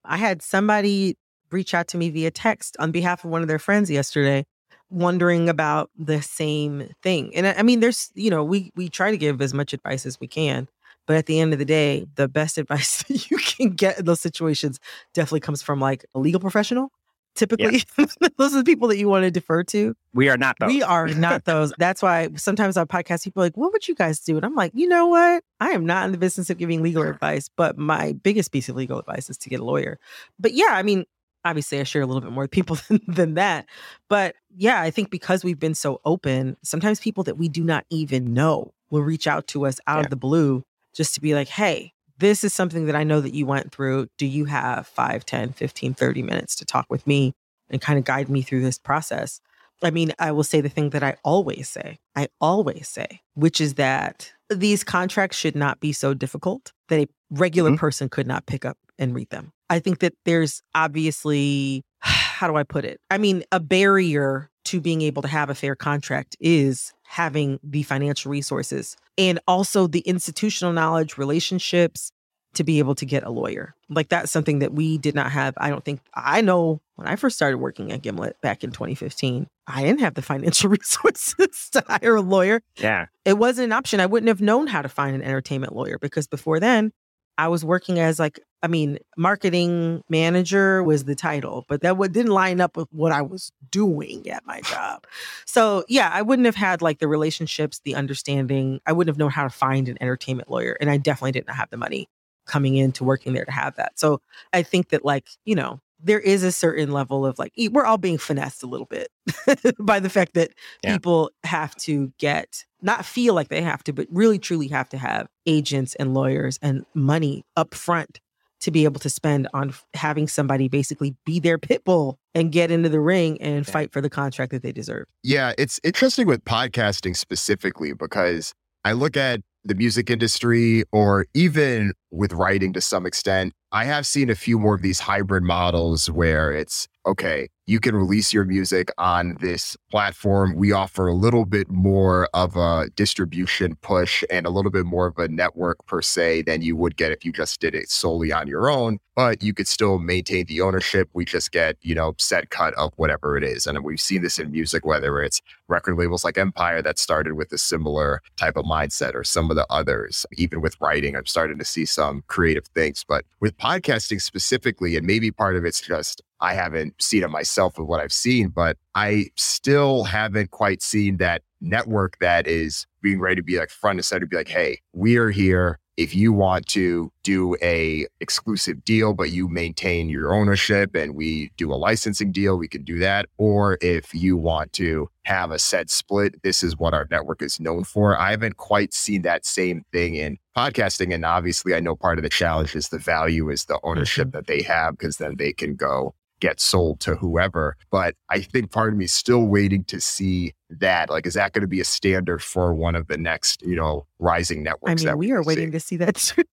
I 0.04 0.16
had 0.16 0.42
somebody 0.42 1.16
reach 1.50 1.74
out 1.74 1.88
to 1.88 1.96
me 1.96 2.10
via 2.10 2.30
text 2.30 2.76
on 2.78 2.90
behalf 2.90 3.24
of 3.24 3.30
one 3.30 3.42
of 3.42 3.48
their 3.48 3.58
friends 3.58 3.90
yesterday 3.90 4.44
wondering 4.90 5.48
about 5.48 5.90
the 5.98 6.22
same 6.22 6.88
thing. 7.02 7.34
And 7.34 7.46
I, 7.46 7.54
I 7.58 7.62
mean, 7.62 7.80
there's, 7.80 8.10
you 8.14 8.30
know, 8.30 8.44
we 8.44 8.72
we 8.76 8.88
try 8.88 9.10
to 9.10 9.16
give 9.16 9.40
as 9.40 9.54
much 9.54 9.72
advice 9.72 10.06
as 10.06 10.20
we 10.20 10.26
can, 10.26 10.68
but 11.06 11.16
at 11.16 11.26
the 11.26 11.40
end 11.40 11.52
of 11.52 11.58
the 11.58 11.64
day, 11.64 12.06
the 12.14 12.28
best 12.28 12.58
advice 12.58 13.02
that 13.04 13.30
you 13.30 13.38
can 13.38 13.70
get 13.70 13.98
in 13.98 14.04
those 14.04 14.20
situations 14.20 14.80
definitely 15.12 15.40
comes 15.40 15.62
from 15.62 15.80
like 15.80 16.04
a 16.14 16.18
legal 16.18 16.40
professional. 16.40 16.90
Typically, 17.34 17.82
yeah. 17.98 18.06
those 18.38 18.54
are 18.54 18.58
the 18.58 18.64
people 18.64 18.86
that 18.86 18.96
you 18.96 19.08
want 19.08 19.24
to 19.24 19.30
defer 19.30 19.64
to. 19.64 19.96
We 20.12 20.28
are 20.28 20.36
not 20.36 20.56
those. 20.60 20.68
We 20.68 20.82
are 20.84 21.08
not 21.08 21.44
those. 21.46 21.72
That's 21.78 22.00
why 22.00 22.28
sometimes 22.36 22.76
on 22.76 22.86
podcasts, 22.86 23.24
people 23.24 23.42
are 23.42 23.46
like, 23.46 23.56
what 23.56 23.72
would 23.72 23.88
you 23.88 23.96
guys 23.96 24.20
do? 24.20 24.36
And 24.36 24.46
I'm 24.46 24.54
like, 24.54 24.70
you 24.72 24.86
know 24.86 25.08
what? 25.08 25.42
I 25.60 25.70
am 25.70 25.84
not 25.84 26.06
in 26.06 26.12
the 26.12 26.18
business 26.18 26.48
of 26.48 26.58
giving 26.58 26.80
legal 26.80 27.02
advice, 27.02 27.50
but 27.56 27.76
my 27.76 28.12
biggest 28.12 28.52
piece 28.52 28.68
of 28.68 28.76
legal 28.76 29.00
advice 29.00 29.28
is 29.30 29.38
to 29.38 29.48
get 29.48 29.58
a 29.58 29.64
lawyer. 29.64 29.98
But 30.38 30.52
yeah, 30.52 30.70
I 30.70 30.84
mean, 30.84 31.06
obviously 31.44 31.80
I 31.80 31.84
share 31.84 32.02
a 32.02 32.06
little 32.06 32.20
bit 32.20 32.32
more 32.32 32.48
people 32.48 32.76
than, 32.88 33.00
than 33.06 33.34
that. 33.34 33.66
But 34.08 34.36
yeah, 34.56 34.80
I 34.80 34.90
think 34.90 35.10
because 35.10 35.44
we've 35.44 35.58
been 35.58 35.74
so 35.74 36.00
open, 36.04 36.56
sometimes 36.62 37.00
people 37.00 37.24
that 37.24 37.36
we 37.38 37.48
do 37.48 37.64
not 37.64 37.84
even 37.90 38.32
know 38.32 38.72
will 38.90 39.02
reach 39.02 39.26
out 39.26 39.46
to 39.48 39.66
us 39.66 39.80
out 39.86 39.98
yeah. 39.98 40.04
of 40.04 40.10
the 40.10 40.16
blue 40.16 40.62
just 40.94 41.14
to 41.14 41.20
be 41.20 41.34
like, 41.34 41.48
hey, 41.48 41.92
this 42.18 42.44
is 42.44 42.54
something 42.54 42.86
that 42.86 42.94
I 42.94 43.04
know 43.04 43.20
that 43.20 43.34
you 43.34 43.44
went 43.46 43.72
through. 43.72 44.06
Do 44.18 44.26
you 44.26 44.44
have 44.44 44.86
5, 44.86 45.26
10, 45.26 45.52
15, 45.52 45.94
30 45.94 46.22
minutes 46.22 46.54
to 46.56 46.64
talk 46.64 46.86
with 46.88 47.06
me 47.06 47.34
and 47.68 47.80
kind 47.80 47.98
of 47.98 48.04
guide 48.04 48.28
me 48.28 48.42
through 48.42 48.62
this 48.62 48.78
process? 48.78 49.40
I 49.82 49.90
mean, 49.90 50.12
I 50.18 50.32
will 50.32 50.44
say 50.44 50.60
the 50.60 50.68
thing 50.68 50.90
that 50.90 51.02
I 51.02 51.16
always 51.24 51.68
say, 51.68 51.98
I 52.14 52.28
always 52.40 52.88
say, 52.88 53.20
which 53.34 53.60
is 53.60 53.74
that 53.74 54.32
these 54.48 54.84
contracts 54.84 55.36
should 55.36 55.56
not 55.56 55.80
be 55.80 55.92
so 55.92 56.14
difficult 56.14 56.72
that 56.88 57.00
a 57.00 57.08
regular 57.30 57.70
mm-hmm. 57.70 57.78
person 57.78 58.08
could 58.08 58.26
not 58.26 58.46
pick 58.46 58.64
up 58.64 58.78
and 58.98 59.14
read 59.14 59.30
them. 59.30 59.52
I 59.74 59.80
think 59.80 59.98
that 59.98 60.14
there's 60.24 60.62
obviously, 60.74 61.82
how 61.98 62.46
do 62.46 62.56
I 62.56 62.62
put 62.62 62.84
it? 62.84 63.00
I 63.10 63.18
mean, 63.18 63.42
a 63.50 63.58
barrier 63.58 64.50
to 64.66 64.80
being 64.80 65.02
able 65.02 65.20
to 65.22 65.28
have 65.28 65.50
a 65.50 65.54
fair 65.54 65.74
contract 65.74 66.36
is 66.40 66.92
having 67.02 67.58
the 67.62 67.82
financial 67.82 68.30
resources 68.30 68.96
and 69.18 69.40
also 69.46 69.86
the 69.86 70.00
institutional 70.00 70.72
knowledge, 70.72 71.18
relationships 71.18 72.12
to 72.54 72.62
be 72.62 72.78
able 72.78 72.94
to 72.94 73.04
get 73.04 73.24
a 73.24 73.30
lawyer. 73.30 73.74
Like 73.88 74.08
that's 74.08 74.30
something 74.30 74.60
that 74.60 74.72
we 74.72 74.96
did 74.96 75.14
not 75.14 75.32
have. 75.32 75.54
I 75.56 75.70
don't 75.70 75.84
think 75.84 76.00
I 76.14 76.40
know 76.40 76.80
when 76.94 77.08
I 77.08 77.16
first 77.16 77.34
started 77.34 77.58
working 77.58 77.90
at 77.90 78.02
Gimlet 78.02 78.40
back 78.40 78.62
in 78.62 78.70
2015, 78.70 79.48
I 79.66 79.82
didn't 79.82 80.00
have 80.00 80.14
the 80.14 80.22
financial 80.22 80.70
resources 80.70 81.68
to 81.72 81.84
hire 81.86 82.14
a 82.14 82.20
lawyer. 82.20 82.62
Yeah. 82.76 83.06
It 83.24 83.38
wasn't 83.38 83.66
an 83.66 83.72
option. 83.72 83.98
I 83.98 84.06
wouldn't 84.06 84.28
have 84.28 84.40
known 84.40 84.68
how 84.68 84.82
to 84.82 84.88
find 84.88 85.16
an 85.16 85.22
entertainment 85.22 85.74
lawyer 85.74 85.98
because 85.98 86.28
before 86.28 86.60
then, 86.60 86.92
I 87.38 87.48
was 87.48 87.64
working 87.64 87.98
as 87.98 88.18
like, 88.18 88.40
I 88.62 88.66
mean, 88.66 88.98
marketing 89.16 90.02
manager 90.08 90.82
was 90.82 91.04
the 91.04 91.14
title, 91.14 91.64
but 91.68 91.82
that 91.82 91.98
didn't 92.12 92.32
line 92.32 92.60
up 92.60 92.76
with 92.76 92.88
what 92.92 93.12
I 93.12 93.22
was 93.22 93.52
doing 93.70 94.28
at 94.30 94.46
my 94.46 94.60
job. 94.62 95.06
So 95.44 95.84
yeah, 95.88 96.10
I 96.12 96.22
wouldn't 96.22 96.46
have 96.46 96.54
had 96.54 96.80
like 96.80 96.98
the 96.98 97.08
relationships, 97.08 97.80
the 97.84 97.94
understanding. 97.94 98.80
I 98.86 98.92
wouldn't 98.92 99.12
have 99.12 99.18
known 99.18 99.30
how 99.30 99.44
to 99.44 99.50
find 99.50 99.88
an 99.88 99.98
entertainment 100.00 100.50
lawyer, 100.50 100.76
and 100.80 100.90
I 100.90 100.96
definitely 100.96 101.32
didn't 101.32 101.50
have 101.50 101.70
the 101.70 101.76
money 101.76 102.08
coming 102.46 102.76
into 102.76 103.04
working 103.04 103.32
there 103.32 103.44
to 103.44 103.52
have 103.52 103.76
that. 103.76 103.98
So 103.98 104.20
I 104.52 104.62
think 104.62 104.90
that 104.90 105.04
like 105.04 105.28
you 105.44 105.54
know 105.54 105.80
there 106.04 106.20
is 106.20 106.42
a 106.42 106.52
certain 106.52 106.92
level 106.92 107.24
of 107.24 107.38
like 107.38 107.52
we're 107.70 107.86
all 107.86 107.98
being 107.98 108.18
finessed 108.18 108.62
a 108.62 108.66
little 108.66 108.86
bit 108.86 109.08
by 109.78 110.00
the 110.00 110.10
fact 110.10 110.34
that 110.34 110.50
yeah. 110.82 110.92
people 110.92 111.30
have 111.44 111.74
to 111.76 112.12
get 112.18 112.64
not 112.84 113.04
feel 113.04 113.34
like 113.34 113.48
they 113.48 113.62
have 113.62 113.82
to 113.84 113.92
but 113.92 114.06
really 114.10 114.38
truly 114.38 114.68
have 114.68 114.88
to 114.90 114.98
have 114.98 115.26
agents 115.46 115.94
and 115.96 116.14
lawyers 116.14 116.58
and 116.62 116.84
money 116.94 117.44
up 117.56 117.74
front 117.74 118.20
to 118.60 118.70
be 118.70 118.84
able 118.84 119.00
to 119.00 119.10
spend 119.10 119.46
on 119.52 119.74
having 119.92 120.26
somebody 120.26 120.68
basically 120.68 121.14
be 121.26 121.38
their 121.38 121.58
pit 121.58 121.84
bull 121.84 122.18
and 122.34 122.50
get 122.50 122.70
into 122.70 122.88
the 122.88 123.00
ring 123.00 123.40
and 123.42 123.66
fight 123.66 123.92
for 123.92 124.00
the 124.00 124.08
contract 124.08 124.52
that 124.52 124.62
they 124.62 124.72
deserve. 124.72 125.06
Yeah, 125.22 125.52
it's 125.58 125.78
interesting 125.84 126.26
with 126.26 126.44
podcasting 126.44 127.14
specifically 127.14 127.92
because 127.92 128.54
I 128.84 128.92
look 128.92 129.16
at 129.16 129.40
the 129.64 129.74
music 129.74 130.10
industry 130.10 130.84
or 130.92 131.26
even 131.34 131.92
with 132.10 132.32
writing 132.32 132.72
to 132.74 132.80
some 132.80 133.06
extent, 133.06 133.52
I 133.74 133.86
have 133.86 134.06
seen 134.06 134.30
a 134.30 134.36
few 134.36 134.60
more 134.60 134.76
of 134.76 134.82
these 134.82 135.00
hybrid 135.00 135.42
models 135.42 136.08
where 136.08 136.52
it's 136.52 136.86
okay, 137.06 137.48
you 137.66 137.80
can 137.80 137.94
release 137.94 138.32
your 138.32 138.44
music 138.44 138.90
on 138.98 139.36
this 139.40 139.76
platform. 139.90 140.54
We 140.54 140.72
offer 140.72 141.06
a 141.06 141.14
little 141.14 141.44
bit 141.46 141.70
more 141.70 142.28
of 142.34 142.56
a 142.56 142.90
distribution 142.94 143.76
push 143.76 144.22
and 144.30 144.46
a 144.46 144.50
little 144.50 144.70
bit 144.70 144.84
more 144.84 145.06
of 145.06 145.18
a 145.18 145.28
network 145.28 145.84
per 145.86 146.02
se 146.02 146.42
than 146.42 146.62
you 146.62 146.76
would 146.76 146.96
get 146.96 147.12
if 147.12 147.24
you 147.24 147.32
just 147.32 147.60
did 147.60 147.74
it 147.74 147.90
solely 147.90 148.32
on 148.32 148.46
your 148.46 148.70
own, 148.70 148.98
but 149.16 149.42
you 149.42 149.54
could 149.54 149.68
still 149.68 149.98
maintain 149.98 150.44
the 150.46 150.60
ownership. 150.60 151.08
We 151.14 151.24
just 151.24 151.52
get, 151.52 151.76
you 151.80 151.94
know, 151.94 152.14
set 152.18 152.50
cut 152.50 152.74
of 152.74 152.92
whatever 152.96 153.36
it 153.36 153.44
is. 153.44 153.66
And 153.66 153.82
we've 153.82 154.00
seen 154.00 154.22
this 154.22 154.38
in 154.38 154.50
music, 154.50 154.84
whether 154.84 155.22
it's 155.22 155.40
record 155.68 155.96
labels 155.96 156.24
like 156.24 156.36
Empire 156.36 156.82
that 156.82 156.98
started 156.98 157.34
with 157.34 157.50
a 157.52 157.58
similar 157.58 158.20
type 158.36 158.56
of 158.56 158.66
mindset 158.66 159.14
or 159.14 159.24
some 159.24 159.50
of 159.50 159.56
the 159.56 159.66
others. 159.70 160.26
Even 160.36 160.60
with 160.60 160.76
writing, 160.80 161.16
I'm 161.16 161.26
starting 161.26 161.58
to 161.58 161.64
see 161.64 161.86
some 161.86 162.24
creative 162.26 162.66
things. 162.66 163.04
But 163.06 163.24
with 163.40 163.56
podcasting 163.64 164.20
specifically, 164.20 164.96
and 164.96 165.06
maybe 165.06 165.30
part 165.30 165.56
of 165.56 165.64
it's 165.64 165.80
just 165.80 166.20
I 166.40 166.54
haven't 166.54 167.00
seen 167.00 167.22
it 167.22 167.30
myself 167.30 167.78
of 167.78 167.86
what 167.86 168.00
I've 168.00 168.12
seen, 168.12 168.48
but 168.48 168.76
I 168.94 169.26
still 169.36 170.04
haven't 170.04 170.50
quite 170.50 170.82
seen 170.82 171.16
that 171.16 171.42
network 171.62 172.18
that 172.20 172.46
is 172.46 172.86
being 173.00 173.20
ready 173.20 173.36
to 173.36 173.42
be 173.42 173.58
like 173.58 173.70
front 173.70 173.98
and 173.98 174.04
center, 174.04 174.26
be 174.26 174.36
like, 174.36 174.48
hey, 174.48 174.80
we 174.92 175.16
are 175.16 175.30
here. 175.30 175.78
If 175.96 176.14
you 176.14 176.32
want 176.32 176.66
to 176.68 177.12
do 177.22 177.56
a 177.62 178.06
exclusive 178.20 178.84
deal, 178.84 179.14
but 179.14 179.30
you 179.30 179.48
maintain 179.48 180.08
your 180.08 180.34
ownership 180.34 180.94
and 180.94 181.14
we 181.14 181.52
do 181.56 181.72
a 181.72 181.76
licensing 181.76 182.32
deal, 182.32 182.56
we 182.56 182.68
can 182.68 182.82
do 182.82 182.98
that. 182.98 183.26
Or 183.38 183.78
if 183.80 184.12
you 184.12 184.36
want 184.36 184.72
to 184.74 185.08
have 185.24 185.50
a 185.50 185.58
set 185.58 185.90
split, 185.90 186.42
this 186.42 186.62
is 186.62 186.76
what 186.76 186.94
our 186.94 187.06
network 187.10 187.42
is 187.42 187.60
known 187.60 187.84
for. 187.84 188.18
I 188.18 188.32
haven't 188.32 188.56
quite 188.56 188.92
seen 188.92 189.22
that 189.22 189.46
same 189.46 189.84
thing 189.92 190.16
in 190.16 190.38
podcasting. 190.56 191.14
And 191.14 191.24
obviously, 191.24 191.74
I 191.74 191.80
know 191.80 191.96
part 191.96 192.18
of 192.18 192.22
the 192.22 192.28
challenge 192.28 192.74
is 192.74 192.88
the 192.88 192.98
value 192.98 193.50
is 193.50 193.64
the 193.64 193.78
ownership 193.82 194.28
mm-hmm. 194.28 194.36
that 194.36 194.46
they 194.46 194.62
have 194.62 194.98
because 194.98 195.18
then 195.18 195.36
they 195.36 195.52
can 195.52 195.74
go 195.74 196.14
get 196.44 196.60
sold 196.60 197.00
to 197.00 197.14
whoever. 197.14 197.74
But 197.90 198.16
I 198.28 198.40
think 198.40 198.70
part 198.70 198.92
of 198.92 198.98
me 198.98 199.06
is 199.06 199.14
still 199.14 199.46
waiting 199.46 199.82
to 199.84 199.98
see 199.98 200.52
that. 200.68 201.08
Like, 201.08 201.24
is 201.26 201.32
that 201.34 201.54
going 201.54 201.62
to 201.62 201.68
be 201.68 201.80
a 201.80 201.86
standard 201.86 202.42
for 202.42 202.74
one 202.74 202.94
of 202.94 203.06
the 203.06 203.16
next, 203.16 203.62
you 203.62 203.74
know, 203.74 204.06
rising 204.18 204.62
networks? 204.62 205.02
I 205.02 205.06
mean, 205.06 205.18
we 205.18 205.32
are 205.32 205.42
waiting 205.42 205.72
to 205.72 205.80
see 205.80 205.96
that 205.96 206.16
too. 206.16 206.44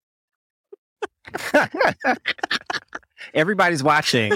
Everybody's 3.35 3.83
watching. 3.83 4.33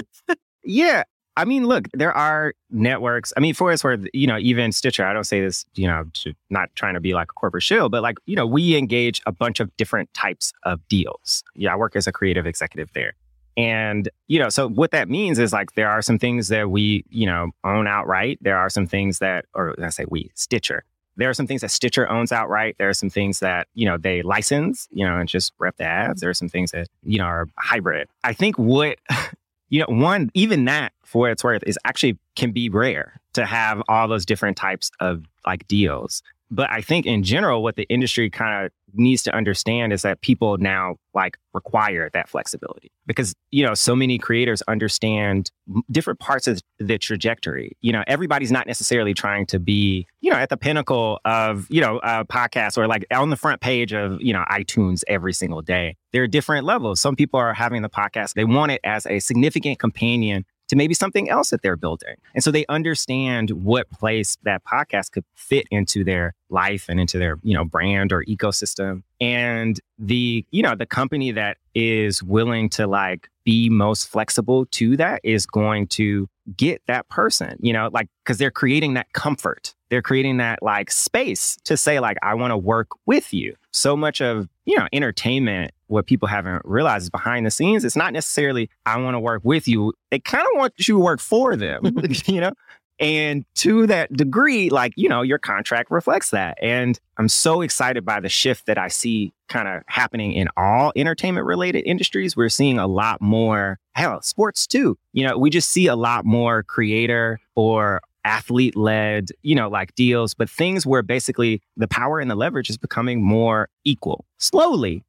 Yeah. 0.65 1.03
I 1.37 1.45
mean, 1.45 1.67
look, 1.67 1.87
there 1.93 2.13
are 2.13 2.53
networks. 2.69 3.31
I 3.37 3.39
mean, 3.39 3.53
for 3.53 3.71
us, 3.71 3.81
where 3.83 3.97
you 4.13 4.27
know, 4.27 4.37
even 4.37 4.71
Stitcher. 4.71 5.05
I 5.05 5.13
don't 5.13 5.25
say 5.25 5.41
this, 5.41 5.65
you 5.75 5.87
know, 5.87 6.05
to 6.13 6.33
not 6.49 6.69
trying 6.75 6.93
to 6.93 7.01
be 7.01 7.13
like 7.13 7.27
a 7.29 7.33
corporate 7.33 7.63
shill, 7.63 7.89
but 7.89 8.01
like 8.01 8.17
you 8.25 8.35
know, 8.35 8.45
we 8.45 8.77
engage 8.77 9.21
a 9.25 9.33
bunch 9.33 9.59
of 9.59 9.75
different 9.77 10.13
types 10.13 10.53
of 10.63 10.85
deals. 10.87 11.43
Yeah, 11.53 11.73
I 11.73 11.75
work 11.75 11.95
as 11.95 12.07
a 12.07 12.13
creative 12.13 12.45
executive 12.45 12.89
there, 12.93 13.15
and, 13.57 14.09
you 14.27 14.39
know, 14.39 14.49
so 14.49 14.67
what 14.67 14.91
that 14.91 15.09
means 15.09 15.39
is 15.39 15.53
like 15.53 15.73
there 15.73 15.89
are 15.89 16.01
some 16.01 16.19
things 16.19 16.49
that 16.49 16.69
we, 16.69 17.05
you 17.09 17.25
know, 17.25 17.51
own 17.63 17.87
outright. 17.87 18.37
There 18.41 18.57
are 18.57 18.69
some 18.69 18.85
things 18.85 19.19
that, 19.19 19.45
or 19.53 19.75
I 19.81 19.89
say 19.89 20.05
we, 20.09 20.31
Stitcher. 20.35 20.83
There 21.17 21.29
are 21.29 21.33
some 21.33 21.47
things 21.47 21.61
that 21.61 21.71
Stitcher 21.71 22.09
owns 22.09 22.33
outright. 22.33 22.75
There 22.77 22.89
are 22.89 22.93
some 22.93 23.09
things 23.09 23.39
that, 23.39 23.67
you 23.73 23.85
know, 23.85 23.97
they 23.97 24.21
license, 24.21 24.89
you 24.91 25.05
know, 25.05 25.17
and 25.17 25.29
just 25.29 25.53
rep 25.59 25.77
the 25.77 25.85
ads. 25.85 26.09
Mm-hmm. 26.09 26.19
There 26.19 26.29
are 26.29 26.33
some 26.33 26.49
things 26.49 26.71
that, 26.71 26.89
you 27.03 27.17
know, 27.17 27.25
are 27.25 27.47
hybrid. 27.57 28.09
I 28.25 28.33
think 28.33 28.57
what, 28.57 28.97
you 29.69 29.79
know, 29.79 29.85
one, 29.87 30.29
even 30.33 30.65
that 30.65 30.91
for 31.05 31.21
what 31.21 31.31
it's 31.31 31.43
worth 31.43 31.63
is 31.65 31.79
actually 31.85 32.17
can 32.35 32.51
be 32.51 32.69
rare 32.69 33.21
to 33.33 33.45
have 33.45 33.81
all 33.87 34.09
those 34.09 34.25
different 34.25 34.57
types 34.57 34.91
of 34.99 35.23
like 35.45 35.65
deals. 35.67 36.21
But 36.51 36.69
I 36.69 36.81
think 36.81 37.05
in 37.05 37.23
general, 37.23 37.63
what 37.63 37.75
the 37.75 37.83
industry 37.89 38.29
kind 38.29 38.65
of 38.65 38.71
needs 38.93 39.23
to 39.23 39.35
understand 39.35 39.91
is 39.91 40.03
that 40.03 40.21
people 40.21 40.57
now 40.57 40.95
like 41.13 41.37
require 41.53 42.09
that 42.13 42.29
flexibility. 42.29 42.91
Because 43.05 43.33
you 43.51 43.65
know 43.65 43.73
so 43.73 43.95
many 43.95 44.17
creators 44.17 44.61
understand 44.63 45.51
different 45.91 46.19
parts 46.19 46.47
of 46.47 46.61
the 46.79 46.97
trajectory. 46.97 47.75
You 47.81 47.93
know 47.93 48.03
everybody's 48.07 48.51
not 48.51 48.67
necessarily 48.67 49.13
trying 49.13 49.45
to 49.47 49.59
be 49.59 50.07
you 50.21 50.31
know 50.31 50.37
at 50.37 50.49
the 50.49 50.57
pinnacle 50.57 51.19
of 51.25 51.67
you 51.69 51.81
know 51.81 51.99
a 52.03 52.25
podcast 52.25 52.77
or 52.77 52.87
like 52.87 53.05
on 53.11 53.29
the 53.29 53.37
front 53.37 53.61
page 53.61 53.93
of 53.93 54.21
you 54.21 54.33
know 54.33 54.43
itunes 54.51 55.03
every 55.07 55.33
single 55.33 55.61
day. 55.61 55.95
There 56.11 56.23
are 56.23 56.27
different 56.27 56.65
levels. 56.65 56.99
Some 56.99 57.15
people 57.15 57.39
are 57.39 57.53
having 57.53 57.81
the 57.81 57.89
podcast 57.89 58.33
they 58.33 58.45
want 58.45 58.71
it 58.71 58.81
as 58.83 59.05
a 59.05 59.19
significant 59.19 59.79
companion 59.79 60.45
to 60.67 60.75
maybe 60.75 60.93
something 60.93 61.29
else 61.29 61.49
that 61.49 61.61
they're 61.61 61.75
building. 61.75 62.15
And 62.33 62.43
so 62.43 62.51
they 62.51 62.65
understand 62.69 63.51
what 63.51 63.89
place 63.91 64.37
that 64.43 64.63
podcast 64.63 65.11
could 65.11 65.25
fit 65.35 65.67
into 65.71 66.03
their 66.03 66.33
life 66.49 66.85
and 66.89 66.99
into 66.99 67.17
their, 67.17 67.37
you 67.43 67.53
know, 67.53 67.65
brand 67.65 68.11
or 68.11 68.23
ecosystem. 68.25 69.03
And 69.19 69.79
the, 69.97 70.45
you 70.51 70.63
know, 70.63 70.75
the 70.75 70.85
company 70.85 71.31
that 71.31 71.57
is 71.73 72.23
willing 72.23 72.69
to 72.69 72.87
like 72.87 73.29
be 73.43 73.69
most 73.69 74.07
flexible 74.07 74.65
to 74.71 74.97
that 74.97 75.21
is 75.23 75.45
going 75.45 75.87
to 75.87 76.27
get 76.57 76.81
that 76.87 77.07
person, 77.09 77.57
you 77.59 77.73
know, 77.73 77.89
like, 77.91 78.07
cause 78.25 78.37
they're 78.37 78.51
creating 78.51 78.95
that 78.95 79.11
comfort. 79.13 79.75
They're 79.89 80.01
creating 80.01 80.37
that 80.37 80.63
like 80.63 80.91
space 80.91 81.57
to 81.65 81.77
say, 81.77 81.99
like, 81.99 82.17
I 82.23 82.33
want 82.33 82.51
to 82.51 82.57
work 82.57 82.89
with 83.05 83.33
you. 83.33 83.55
So 83.71 83.95
much 83.95 84.21
of, 84.21 84.47
you 84.65 84.77
know, 84.77 84.87
entertainment, 84.91 85.71
what 85.87 86.07
people 86.07 86.27
haven't 86.27 86.61
realized 86.65 87.03
is 87.03 87.09
behind 87.09 87.45
the 87.45 87.51
scenes, 87.51 87.83
it's 87.83 87.95
not 87.95 88.13
necessarily, 88.13 88.69
I 88.85 88.97
want 88.97 89.15
to 89.15 89.19
work 89.19 89.41
with 89.43 89.67
you. 89.67 89.93
They 90.11 90.19
kind 90.19 90.43
of 90.43 90.57
want 90.57 90.73
you 90.77 90.95
to 90.95 90.99
work 90.99 91.19
for 91.19 91.55
them, 91.55 91.95
you 92.25 92.41
know? 92.41 92.53
And 92.99 93.43
to 93.55 93.87
that 93.87 94.13
degree, 94.13 94.69
like, 94.69 94.93
you 94.95 95.09
know, 95.09 95.21
your 95.21 95.37
contract 95.37 95.91
reflects 95.91 96.29
that. 96.29 96.57
And 96.61 96.97
I'm 97.17 97.27
so 97.27 97.61
excited 97.61 98.05
by 98.05 98.21
the 98.21 98.29
shift 98.29 98.67
that 98.67 98.77
I 98.77 98.87
see 98.87 99.33
kind 99.49 99.67
of 99.67 99.83
happening 99.87 100.31
in 100.31 100.47
all 100.55 100.93
entertainment 100.95 101.45
related 101.45 101.81
industries. 101.81 102.37
We're 102.37 102.49
seeing 102.49 102.79
a 102.79 102.87
lot 102.87 103.21
more, 103.21 103.79
hell, 103.93 104.21
sports 104.21 104.65
too. 104.65 104.97
You 105.11 105.27
know, 105.27 105.37
we 105.37 105.49
just 105.49 105.69
see 105.69 105.87
a 105.87 105.95
lot 105.95 106.25
more 106.25 106.63
creator 106.63 107.39
or 107.55 108.01
athlete 108.25 108.75
led, 108.75 109.29
you 109.43 109.55
know, 109.55 109.69
like 109.69 109.95
deals, 109.95 110.33
but 110.33 110.49
things 110.49 110.85
where 110.85 111.03
basically 111.03 111.61
the 111.77 111.87
power 111.87 112.19
and 112.19 112.29
the 112.29 112.35
leverage 112.35 112.69
is 112.69 112.77
becoming 112.77 113.23
more 113.23 113.69
equal 113.85 114.25
slowly. 114.37 115.03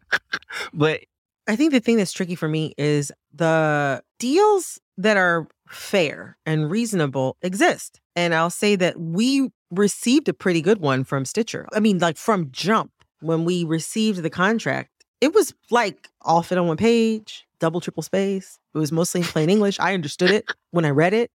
but 0.74 1.00
I 1.46 1.56
think 1.56 1.72
the 1.72 1.80
thing 1.80 1.96
that's 1.96 2.12
tricky 2.12 2.34
for 2.34 2.48
me 2.48 2.74
is 2.76 3.10
the 3.32 4.02
deals 4.18 4.78
that 4.98 5.16
are 5.16 5.46
fair 5.68 6.36
and 6.44 6.70
reasonable 6.70 7.36
exist. 7.40 8.00
And 8.16 8.34
I'll 8.34 8.50
say 8.50 8.76
that 8.76 9.00
we 9.00 9.50
received 9.70 10.28
a 10.28 10.34
pretty 10.34 10.60
good 10.60 10.80
one 10.80 11.04
from 11.04 11.24
Stitcher. 11.24 11.66
I 11.72 11.80
mean, 11.80 11.98
like 11.98 12.16
from 12.16 12.50
jump, 12.50 12.90
when 13.20 13.44
we 13.44 13.64
received 13.64 14.22
the 14.22 14.30
contract, 14.30 14.90
it 15.20 15.34
was 15.34 15.54
like 15.70 16.08
all 16.22 16.42
fit 16.42 16.58
on 16.58 16.66
one 16.66 16.76
page, 16.76 17.46
double, 17.60 17.80
triple 17.80 18.02
space. 18.02 18.58
It 18.74 18.78
was 18.78 18.92
mostly 18.92 19.22
in 19.22 19.26
plain 19.26 19.50
English. 19.50 19.78
I 19.80 19.94
understood 19.94 20.30
it 20.30 20.50
when 20.70 20.84
I 20.84 20.90
read 20.90 21.14
it. 21.14 21.30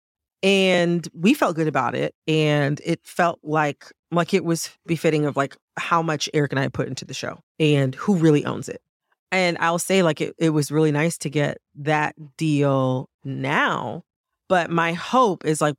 And 0.41 1.07
we 1.13 1.33
felt 1.33 1.55
good 1.55 1.67
about 1.67 1.95
it. 1.95 2.15
And 2.27 2.81
it 2.85 3.01
felt 3.03 3.39
like 3.43 3.91
like 4.11 4.33
it 4.33 4.43
was 4.43 4.69
befitting 4.85 5.25
of 5.25 5.37
like 5.37 5.55
how 5.77 6.01
much 6.01 6.29
Eric 6.33 6.51
and 6.51 6.59
I 6.59 6.67
put 6.67 6.87
into 6.87 7.05
the 7.05 7.13
show 7.13 7.39
and 7.59 7.93
who 7.95 8.15
really 8.15 8.45
owns 8.45 8.67
it. 8.69 8.81
And 9.31 9.57
I'll 9.59 9.79
say 9.79 10.01
like 10.01 10.21
it, 10.21 10.33
it 10.39 10.49
was 10.49 10.71
really 10.71 10.91
nice 10.91 11.17
to 11.19 11.29
get 11.29 11.59
that 11.75 12.15
deal 12.37 13.09
now. 13.23 14.03
But 14.47 14.71
my 14.71 14.93
hope 14.93 15.45
is 15.45 15.61
like, 15.61 15.75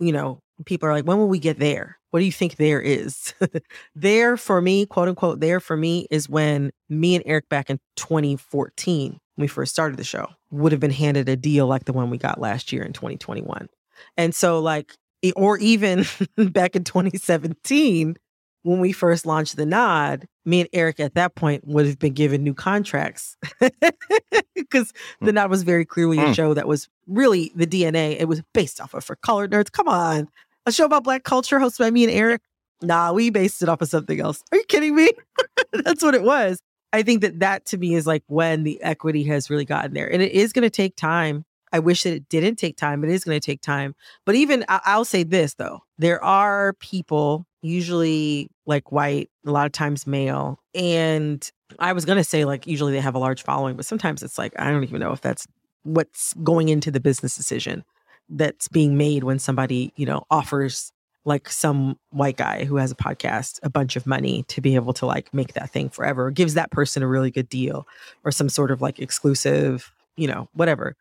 you 0.00 0.12
know, 0.12 0.40
people 0.64 0.88
are 0.88 0.92
like, 0.92 1.04
when 1.04 1.18
will 1.18 1.28
we 1.28 1.38
get 1.38 1.58
there? 1.58 1.98
What 2.10 2.20
do 2.20 2.26
you 2.26 2.32
think 2.32 2.56
there 2.56 2.80
is? 2.80 3.34
there 3.94 4.36
for 4.36 4.60
me, 4.62 4.86
quote 4.86 5.08
unquote, 5.08 5.40
there 5.40 5.60
for 5.60 5.76
me 5.76 6.06
is 6.10 6.28
when 6.28 6.70
me 6.88 7.14
and 7.16 7.24
Eric 7.26 7.48
back 7.48 7.68
in 7.68 7.78
2014, 7.96 9.10
when 9.10 9.42
we 9.42 9.48
first 9.48 9.72
started 9.72 9.98
the 9.98 10.04
show, 10.04 10.28
would 10.50 10.72
have 10.72 10.80
been 10.80 10.90
handed 10.90 11.28
a 11.28 11.36
deal 11.36 11.66
like 11.66 11.84
the 11.84 11.92
one 11.92 12.08
we 12.08 12.18
got 12.18 12.40
last 12.40 12.72
year 12.72 12.82
in 12.82 12.92
2021. 12.92 13.68
And 14.16 14.34
so, 14.34 14.60
like, 14.60 14.94
or 15.36 15.58
even 15.58 16.04
back 16.36 16.76
in 16.76 16.84
2017, 16.84 18.16
when 18.62 18.80
we 18.80 18.92
first 18.92 19.26
launched 19.26 19.56
the 19.56 19.66
nod, 19.66 20.26
me 20.44 20.60
and 20.60 20.68
Eric 20.72 20.98
at 20.98 21.14
that 21.14 21.34
point 21.34 21.66
would 21.66 21.86
have 21.86 21.98
been 21.98 22.14
given 22.14 22.42
new 22.42 22.54
contracts 22.54 23.36
because 24.54 24.92
hmm. 25.20 25.26
the 25.26 25.32
nod 25.32 25.50
was 25.50 25.62
very 25.62 25.84
clearly 25.84 26.18
a 26.18 26.26
hmm. 26.26 26.32
show 26.32 26.54
that 26.54 26.66
was 26.66 26.88
really 27.06 27.52
the 27.54 27.66
DNA. 27.66 28.16
It 28.18 28.26
was 28.26 28.42
based 28.52 28.80
off 28.80 28.94
of 28.94 29.04
for 29.04 29.16
colored 29.16 29.52
nerds. 29.52 29.70
Come 29.70 29.88
on, 29.88 30.28
a 30.66 30.72
show 30.72 30.86
about 30.86 31.04
black 31.04 31.24
culture 31.24 31.58
hosted 31.58 31.80
by 31.80 31.90
me 31.90 32.04
and 32.04 32.12
Eric. 32.12 32.40
Nah, 32.82 33.12
we 33.12 33.30
based 33.30 33.62
it 33.62 33.68
off 33.68 33.82
of 33.82 33.88
something 33.88 34.20
else. 34.20 34.42
Are 34.50 34.58
you 34.58 34.64
kidding 34.64 34.96
me? 34.96 35.12
That's 35.72 36.02
what 36.02 36.14
it 36.14 36.22
was. 36.22 36.60
I 36.92 37.02
think 37.02 37.22
that 37.22 37.40
that 37.40 37.66
to 37.66 37.78
me 37.78 37.94
is 37.94 38.06
like 38.06 38.22
when 38.28 38.62
the 38.62 38.82
equity 38.82 39.24
has 39.24 39.50
really 39.50 39.64
gotten 39.64 39.94
there, 39.94 40.10
and 40.10 40.22
it 40.22 40.32
is 40.32 40.52
going 40.52 40.62
to 40.62 40.70
take 40.70 40.96
time. 40.96 41.44
I 41.74 41.80
wish 41.80 42.04
that 42.04 42.14
it 42.14 42.28
didn't 42.28 42.54
take 42.54 42.76
time. 42.76 43.02
It 43.02 43.10
is 43.10 43.24
going 43.24 43.38
to 43.38 43.44
take 43.44 43.60
time. 43.60 43.96
But 44.24 44.36
even 44.36 44.64
I'll 44.68 45.04
say 45.04 45.24
this 45.24 45.54
though, 45.54 45.80
there 45.98 46.22
are 46.22 46.74
people 46.74 47.46
usually 47.62 48.48
like 48.64 48.92
white, 48.92 49.28
a 49.44 49.50
lot 49.50 49.66
of 49.66 49.72
times 49.72 50.06
male. 50.06 50.60
And 50.72 51.50
I 51.80 51.92
was 51.92 52.04
going 52.04 52.18
to 52.18 52.22
say, 52.22 52.44
like, 52.44 52.68
usually 52.68 52.92
they 52.92 53.00
have 53.00 53.16
a 53.16 53.18
large 53.18 53.42
following, 53.42 53.74
but 53.74 53.86
sometimes 53.86 54.22
it's 54.22 54.38
like, 54.38 54.52
I 54.56 54.70
don't 54.70 54.84
even 54.84 55.00
know 55.00 55.10
if 55.10 55.20
that's 55.20 55.48
what's 55.82 56.32
going 56.44 56.68
into 56.68 56.92
the 56.92 57.00
business 57.00 57.36
decision 57.36 57.84
that's 58.28 58.68
being 58.68 58.96
made 58.96 59.24
when 59.24 59.40
somebody, 59.40 59.92
you 59.96 60.06
know, 60.06 60.22
offers 60.30 60.92
like 61.24 61.48
some 61.48 61.98
white 62.10 62.36
guy 62.36 62.64
who 62.64 62.76
has 62.76 62.92
a 62.92 62.94
podcast 62.94 63.58
a 63.64 63.68
bunch 63.68 63.96
of 63.96 64.06
money 64.06 64.44
to 64.44 64.60
be 64.60 64.76
able 64.76 64.92
to 64.92 65.06
like 65.06 65.34
make 65.34 65.54
that 65.54 65.70
thing 65.70 65.88
forever, 65.88 66.26
or 66.26 66.30
gives 66.30 66.54
that 66.54 66.70
person 66.70 67.02
a 67.02 67.08
really 67.08 67.32
good 67.32 67.48
deal 67.48 67.84
or 68.22 68.30
some 68.30 68.48
sort 68.48 68.70
of 68.70 68.80
like 68.80 69.00
exclusive, 69.00 69.90
you 70.16 70.28
know, 70.28 70.48
whatever 70.52 70.94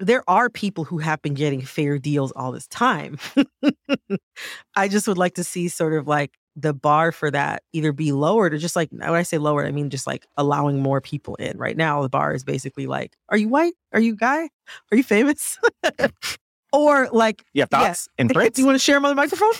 there 0.00 0.24
are 0.28 0.48
people 0.48 0.84
who 0.84 0.98
have 0.98 1.20
been 1.22 1.34
getting 1.34 1.60
fair 1.60 1.98
deals 1.98 2.32
all 2.32 2.52
this 2.52 2.66
time. 2.66 3.18
I 4.76 4.88
just 4.88 5.06
would 5.06 5.18
like 5.18 5.34
to 5.34 5.44
see 5.44 5.68
sort 5.68 5.92
of 5.92 6.08
like 6.08 6.38
the 6.56 6.72
bar 6.72 7.12
for 7.12 7.30
that 7.30 7.62
either 7.72 7.92
be 7.92 8.10
lowered 8.10 8.54
or 8.54 8.58
just 8.58 8.74
like 8.74 8.90
when 8.90 9.02
I 9.02 9.22
say 9.22 9.38
lowered, 9.38 9.66
I 9.66 9.70
mean 9.70 9.90
just 9.90 10.06
like 10.06 10.26
allowing 10.36 10.80
more 10.80 11.00
people 11.00 11.34
in. 11.36 11.58
Right 11.58 11.76
now, 11.76 12.02
the 12.02 12.08
bar 12.08 12.34
is 12.34 12.44
basically 12.44 12.86
like, 12.86 13.14
are 13.28 13.36
you 13.36 13.48
white? 13.48 13.74
Are 13.92 14.00
you 14.00 14.16
guy? 14.16 14.48
Are 14.90 14.96
you 14.96 15.02
famous? 15.02 15.58
or 16.72 17.08
like, 17.12 17.44
you 17.52 17.62
have 17.62 17.70
thoughts 17.70 18.08
yeah, 18.08 18.22
and 18.22 18.32
threats? 18.32 18.50
Do 18.56 18.62
you 18.62 18.66
want 18.66 18.76
to 18.76 18.84
share 18.84 18.96
them 18.96 19.04
on 19.04 19.10
the 19.10 19.16
microphone? 19.16 19.52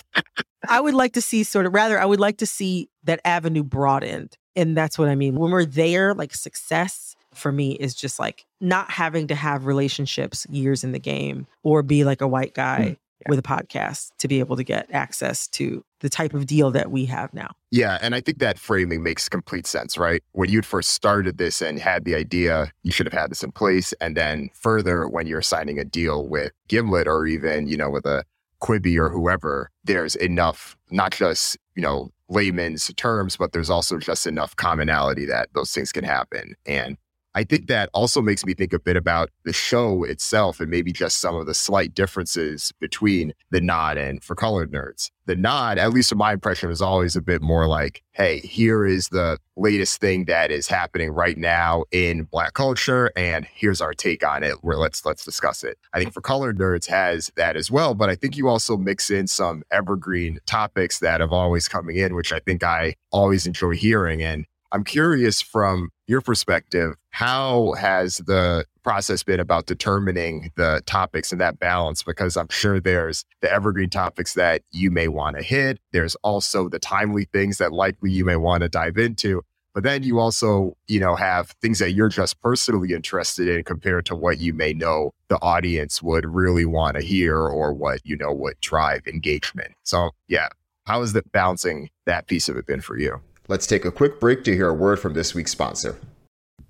I 0.67 0.81
would 0.81 0.95
like 0.95 1.13
to 1.13 1.21
see 1.21 1.43
sort 1.43 1.65
of 1.65 1.73
rather, 1.73 1.99
I 1.99 2.05
would 2.05 2.19
like 2.19 2.37
to 2.37 2.45
see 2.45 2.89
that 3.03 3.19
avenue 3.25 3.63
broadened. 3.63 4.37
And 4.55 4.75
that's 4.75 4.97
what 4.97 5.07
I 5.07 5.15
mean. 5.15 5.35
When 5.35 5.51
we're 5.51 5.65
there, 5.65 6.13
like 6.13 6.33
success 6.33 7.15
for 7.33 7.51
me 7.51 7.73
is 7.73 7.95
just 7.95 8.19
like 8.19 8.45
not 8.59 8.89
having 8.89 9.27
to 9.27 9.35
have 9.35 9.65
relationships 9.65 10.45
years 10.49 10.83
in 10.83 10.91
the 10.91 10.99
game 10.99 11.47
or 11.63 11.83
be 11.83 12.03
like 12.03 12.21
a 12.21 12.27
white 12.27 12.53
guy 12.53 12.79
mm, 12.79 12.97
yeah. 13.21 13.29
with 13.29 13.39
a 13.39 13.41
podcast 13.41 14.11
to 14.19 14.27
be 14.27 14.39
able 14.39 14.55
to 14.55 14.63
get 14.63 14.89
access 14.91 15.47
to 15.47 15.83
the 16.01 16.09
type 16.09 16.33
of 16.33 16.45
deal 16.45 16.71
that 16.71 16.91
we 16.91 17.05
have 17.05 17.33
now. 17.33 17.51
Yeah. 17.69 17.97
And 18.01 18.13
I 18.15 18.21
think 18.21 18.39
that 18.39 18.59
framing 18.59 19.03
makes 19.03 19.29
complete 19.29 19.65
sense, 19.65 19.97
right? 19.97 20.21
When 20.33 20.49
you'd 20.49 20.65
first 20.65 20.91
started 20.91 21.37
this 21.37 21.61
and 21.61 21.79
had 21.79 22.05
the 22.05 22.15
idea, 22.15 22.71
you 22.83 22.91
should 22.91 23.05
have 23.05 23.19
had 23.19 23.31
this 23.31 23.43
in 23.43 23.51
place. 23.51 23.93
And 24.01 24.17
then 24.17 24.49
further, 24.53 25.07
when 25.07 25.27
you're 25.27 25.41
signing 25.41 25.79
a 25.79 25.85
deal 25.85 26.27
with 26.27 26.51
Gimlet 26.67 27.07
or 27.07 27.25
even, 27.27 27.67
you 27.67 27.77
know, 27.77 27.89
with 27.89 28.05
a 28.05 28.23
Quibi 28.61 28.97
or 28.97 29.09
whoever, 29.09 29.69
there's 29.83 30.15
enough, 30.15 30.77
not 30.91 31.11
just, 31.11 31.57
you 31.75 31.81
know, 31.81 32.11
layman's 32.29 32.91
terms, 32.95 33.35
but 33.37 33.51
there's 33.51 33.69
also 33.69 33.97
just 33.97 34.25
enough 34.25 34.55
commonality 34.55 35.25
that 35.25 35.49
those 35.53 35.71
things 35.71 35.91
can 35.91 36.03
happen. 36.03 36.55
And 36.65 36.97
I 37.33 37.43
think 37.43 37.67
that 37.67 37.89
also 37.93 38.21
makes 38.21 38.45
me 38.45 38.53
think 38.53 38.73
a 38.73 38.79
bit 38.79 38.97
about 38.97 39.29
the 39.45 39.53
show 39.53 40.03
itself 40.03 40.59
and 40.59 40.69
maybe 40.69 40.91
just 40.91 41.19
some 41.19 41.35
of 41.35 41.45
the 41.45 41.53
slight 41.53 41.93
differences 41.93 42.73
between 42.79 43.33
the 43.51 43.61
nod 43.61 43.97
and 43.97 44.21
for 44.23 44.35
colored 44.35 44.71
nerds. 44.71 45.09
The 45.27 45.35
nod, 45.35 45.77
at 45.77 45.93
least 45.93 46.11
in 46.11 46.17
my 46.17 46.33
impression, 46.33 46.71
is 46.71 46.81
always 46.81 47.15
a 47.15 47.21
bit 47.21 47.41
more 47.41 47.67
like, 47.67 48.03
hey, 48.11 48.39
here 48.39 48.85
is 48.85 49.07
the 49.09 49.37
latest 49.55 50.01
thing 50.01 50.25
that 50.25 50.51
is 50.51 50.67
happening 50.67 51.11
right 51.11 51.37
now 51.37 51.83
in 51.91 52.23
black 52.23 52.53
culture, 52.53 53.11
and 53.15 53.45
here's 53.45 53.79
our 53.79 53.93
take 53.93 54.25
on 54.25 54.43
it. 54.43 54.55
Where 54.61 54.77
let's 54.77 55.05
let's 55.05 55.23
discuss 55.23 55.63
it. 55.63 55.77
I 55.93 55.99
think 55.99 56.13
for 56.13 56.21
colored 56.21 56.57
nerds 56.57 56.87
has 56.87 57.31
that 57.35 57.55
as 57.55 57.71
well, 57.71 57.93
but 57.93 58.09
I 58.09 58.15
think 58.15 58.35
you 58.35 58.49
also 58.49 58.75
mix 58.75 59.09
in 59.09 59.27
some 59.27 59.63
evergreen 59.71 60.39
topics 60.45 60.99
that 60.99 61.21
have 61.21 61.31
always 61.31 61.67
coming 61.67 61.97
in, 61.97 62.15
which 62.15 62.33
I 62.33 62.39
think 62.39 62.63
I 62.63 62.95
always 63.11 63.45
enjoy 63.45 63.75
hearing. 63.75 64.21
And 64.21 64.45
I'm 64.71 64.83
curious 64.83 65.41
from 65.41 65.89
your 66.07 66.21
perspective, 66.21 66.95
how 67.09 67.73
has 67.73 68.17
the 68.17 68.65
process 68.83 69.21
been 69.21 69.39
about 69.39 69.65
determining 69.65 70.51
the 70.55 70.81
topics 70.85 71.31
and 71.31 71.41
that 71.41 71.59
balance? 71.59 72.03
Because 72.03 72.37
I'm 72.37 72.47
sure 72.49 72.79
there's 72.79 73.25
the 73.41 73.51
evergreen 73.51 73.89
topics 73.89 74.33
that 74.35 74.61
you 74.71 74.91
may 74.91 75.07
want 75.07 75.37
to 75.37 75.43
hit. 75.43 75.79
There's 75.91 76.15
also 76.15 76.69
the 76.69 76.79
timely 76.79 77.25
things 77.25 77.57
that 77.57 77.73
likely 77.73 78.11
you 78.11 78.25
may 78.25 78.37
want 78.37 78.61
to 78.63 78.69
dive 78.69 78.97
into. 78.97 79.41
But 79.73 79.83
then 79.83 80.03
you 80.03 80.19
also, 80.19 80.75
you 80.87 80.99
know, 80.99 81.15
have 81.15 81.51
things 81.61 81.79
that 81.79 81.91
you're 81.91 82.09
just 82.09 82.41
personally 82.41 82.93
interested 82.93 83.47
in 83.47 83.63
compared 83.63 84.05
to 84.07 84.15
what 84.15 84.39
you 84.39 84.53
may 84.53 84.73
know 84.73 85.13
the 85.29 85.41
audience 85.41 86.01
would 86.01 86.25
really 86.25 86.65
want 86.65 86.97
to 86.97 87.01
hear 87.01 87.37
or 87.37 87.73
what, 87.73 88.01
you 88.03 88.17
know, 88.17 88.33
would 88.33 88.59
drive 88.59 89.07
engagement. 89.07 89.71
So 89.83 90.11
yeah, 90.27 90.49
how 90.85 91.01
has 91.01 91.13
the 91.13 91.23
balancing 91.31 91.89
that 92.05 92.27
piece 92.27 92.49
of 92.49 92.57
it 92.57 92.65
been 92.65 92.81
for 92.81 92.97
you? 92.97 93.21
Let's 93.47 93.65
take 93.65 93.85
a 93.85 93.91
quick 93.91 94.19
break 94.19 94.43
to 94.43 94.53
hear 94.53 94.69
a 94.69 94.73
word 94.73 94.99
from 94.99 95.13
this 95.13 95.33
week's 95.33 95.51
sponsor. 95.51 95.97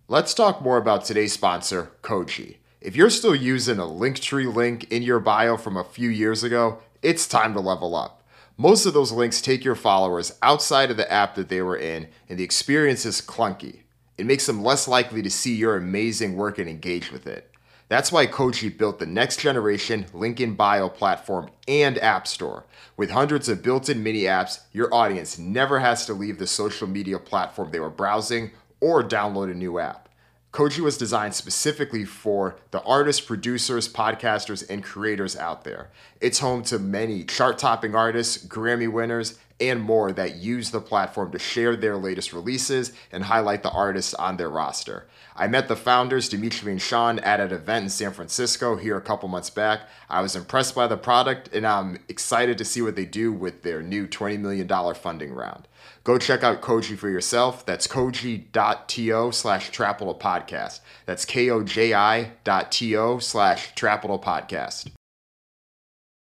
Let's 0.07 0.33
talk 0.33 0.61
more 0.61 0.77
about 0.77 1.03
today's 1.03 1.33
sponsor, 1.33 1.91
Koji. 2.01 2.57
If 2.79 2.95
you're 2.95 3.09
still 3.09 3.35
using 3.35 3.77
a 3.77 3.83
Linktree 3.83 4.53
link 4.53 4.91
in 4.91 5.03
your 5.03 5.19
bio 5.19 5.57
from 5.57 5.75
a 5.75 5.83
few 5.83 6.09
years 6.09 6.43
ago, 6.43 6.79
it's 7.01 7.27
time 7.27 7.53
to 7.53 7.59
level 7.59 7.93
up. 7.93 8.23
Most 8.57 8.85
of 8.85 8.93
those 8.93 9.11
links 9.11 9.41
take 9.41 9.65
your 9.65 9.75
followers 9.75 10.37
outside 10.41 10.89
of 10.89 10.97
the 10.97 11.11
app 11.11 11.35
that 11.35 11.49
they 11.49 11.61
were 11.61 11.77
in, 11.77 12.07
and 12.29 12.39
the 12.39 12.43
experience 12.43 13.05
is 13.05 13.21
clunky. 13.21 13.81
It 14.17 14.25
makes 14.25 14.45
them 14.45 14.63
less 14.63 14.87
likely 14.87 15.21
to 15.23 15.29
see 15.29 15.55
your 15.55 15.75
amazing 15.75 16.35
work 16.37 16.57
and 16.57 16.69
engage 16.69 17.11
with 17.11 17.27
it. 17.27 17.51
That's 17.89 18.11
why 18.11 18.27
Koji 18.27 18.77
built 18.77 18.99
the 18.99 19.05
next 19.05 19.41
generation 19.41 20.05
link 20.13 20.39
in 20.39 20.55
bio 20.55 20.87
platform 20.87 21.49
and 21.67 21.97
App 21.97 22.27
Store. 22.27 22.65
With 23.01 23.09
hundreds 23.09 23.49
of 23.49 23.63
built 23.63 23.89
in 23.89 24.03
mini 24.03 24.25
apps, 24.25 24.59
your 24.71 24.93
audience 24.93 25.39
never 25.39 25.79
has 25.79 26.05
to 26.05 26.13
leave 26.13 26.37
the 26.37 26.45
social 26.45 26.85
media 26.85 27.17
platform 27.17 27.71
they 27.71 27.79
were 27.79 27.89
browsing 27.89 28.51
or 28.79 29.03
download 29.03 29.49
a 29.49 29.55
new 29.55 29.79
app. 29.79 30.07
Koji 30.53 30.81
was 30.81 30.99
designed 30.99 31.33
specifically 31.33 32.05
for 32.05 32.57
the 32.69 32.83
artists, 32.83 33.19
producers, 33.19 33.91
podcasters, 33.91 34.63
and 34.69 34.83
creators 34.83 35.35
out 35.35 35.63
there. 35.63 35.89
It's 36.19 36.37
home 36.37 36.61
to 36.65 36.77
many 36.77 37.23
chart 37.23 37.57
topping 37.57 37.95
artists, 37.95 38.45
Grammy 38.45 38.87
winners, 38.87 39.39
and 39.61 39.81
more 39.81 40.11
that 40.11 40.35
use 40.35 40.71
the 40.71 40.81
platform 40.81 41.31
to 41.31 41.39
share 41.39 41.75
their 41.75 41.95
latest 41.95 42.33
releases 42.33 42.91
and 43.11 43.23
highlight 43.25 43.63
the 43.63 43.69
artists 43.69 44.13
on 44.15 44.37
their 44.37 44.49
roster. 44.49 45.07
I 45.35 45.47
met 45.47 45.67
the 45.67 45.75
founders, 45.75 46.27
Dimitri 46.27 46.71
and 46.71 46.81
Sean, 46.81 47.19
at 47.19 47.39
an 47.39 47.51
event 47.51 47.83
in 47.83 47.89
San 47.89 48.11
Francisco 48.11 48.75
here 48.75 48.97
a 48.97 49.01
couple 49.01 49.29
months 49.29 49.49
back. 49.49 49.81
I 50.09 50.21
was 50.21 50.35
impressed 50.35 50.75
by 50.75 50.87
the 50.87 50.97
product 50.97 51.53
and 51.53 51.65
I'm 51.65 51.99
excited 52.09 52.57
to 52.57 52.65
see 52.65 52.81
what 52.81 52.95
they 52.95 53.05
do 53.05 53.31
with 53.31 53.63
their 53.63 53.81
new 53.81 54.07
$20 54.07 54.39
million 54.39 54.67
funding 54.95 55.33
round. 55.33 55.67
Go 56.03 56.17
check 56.17 56.43
out 56.43 56.61
Koji 56.61 56.97
for 56.97 57.09
yourself. 57.09 57.65
That's 57.65 57.87
koji.to 57.87 59.31
slash 59.31 59.71
Trapital 59.71 60.19
Podcast. 60.19 60.79
That's 61.05 61.25
K-O-J-I 61.25 62.31
T-O 62.69 63.19
slash 63.19 63.73
Trapital 63.75 64.21
Podcast. 64.21 64.91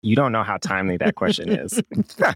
You 0.04 0.16
don't 0.16 0.32
know 0.32 0.42
how 0.42 0.58
timely 0.58 0.96
that 0.98 1.14
question 1.14 1.48
is. 1.48 1.80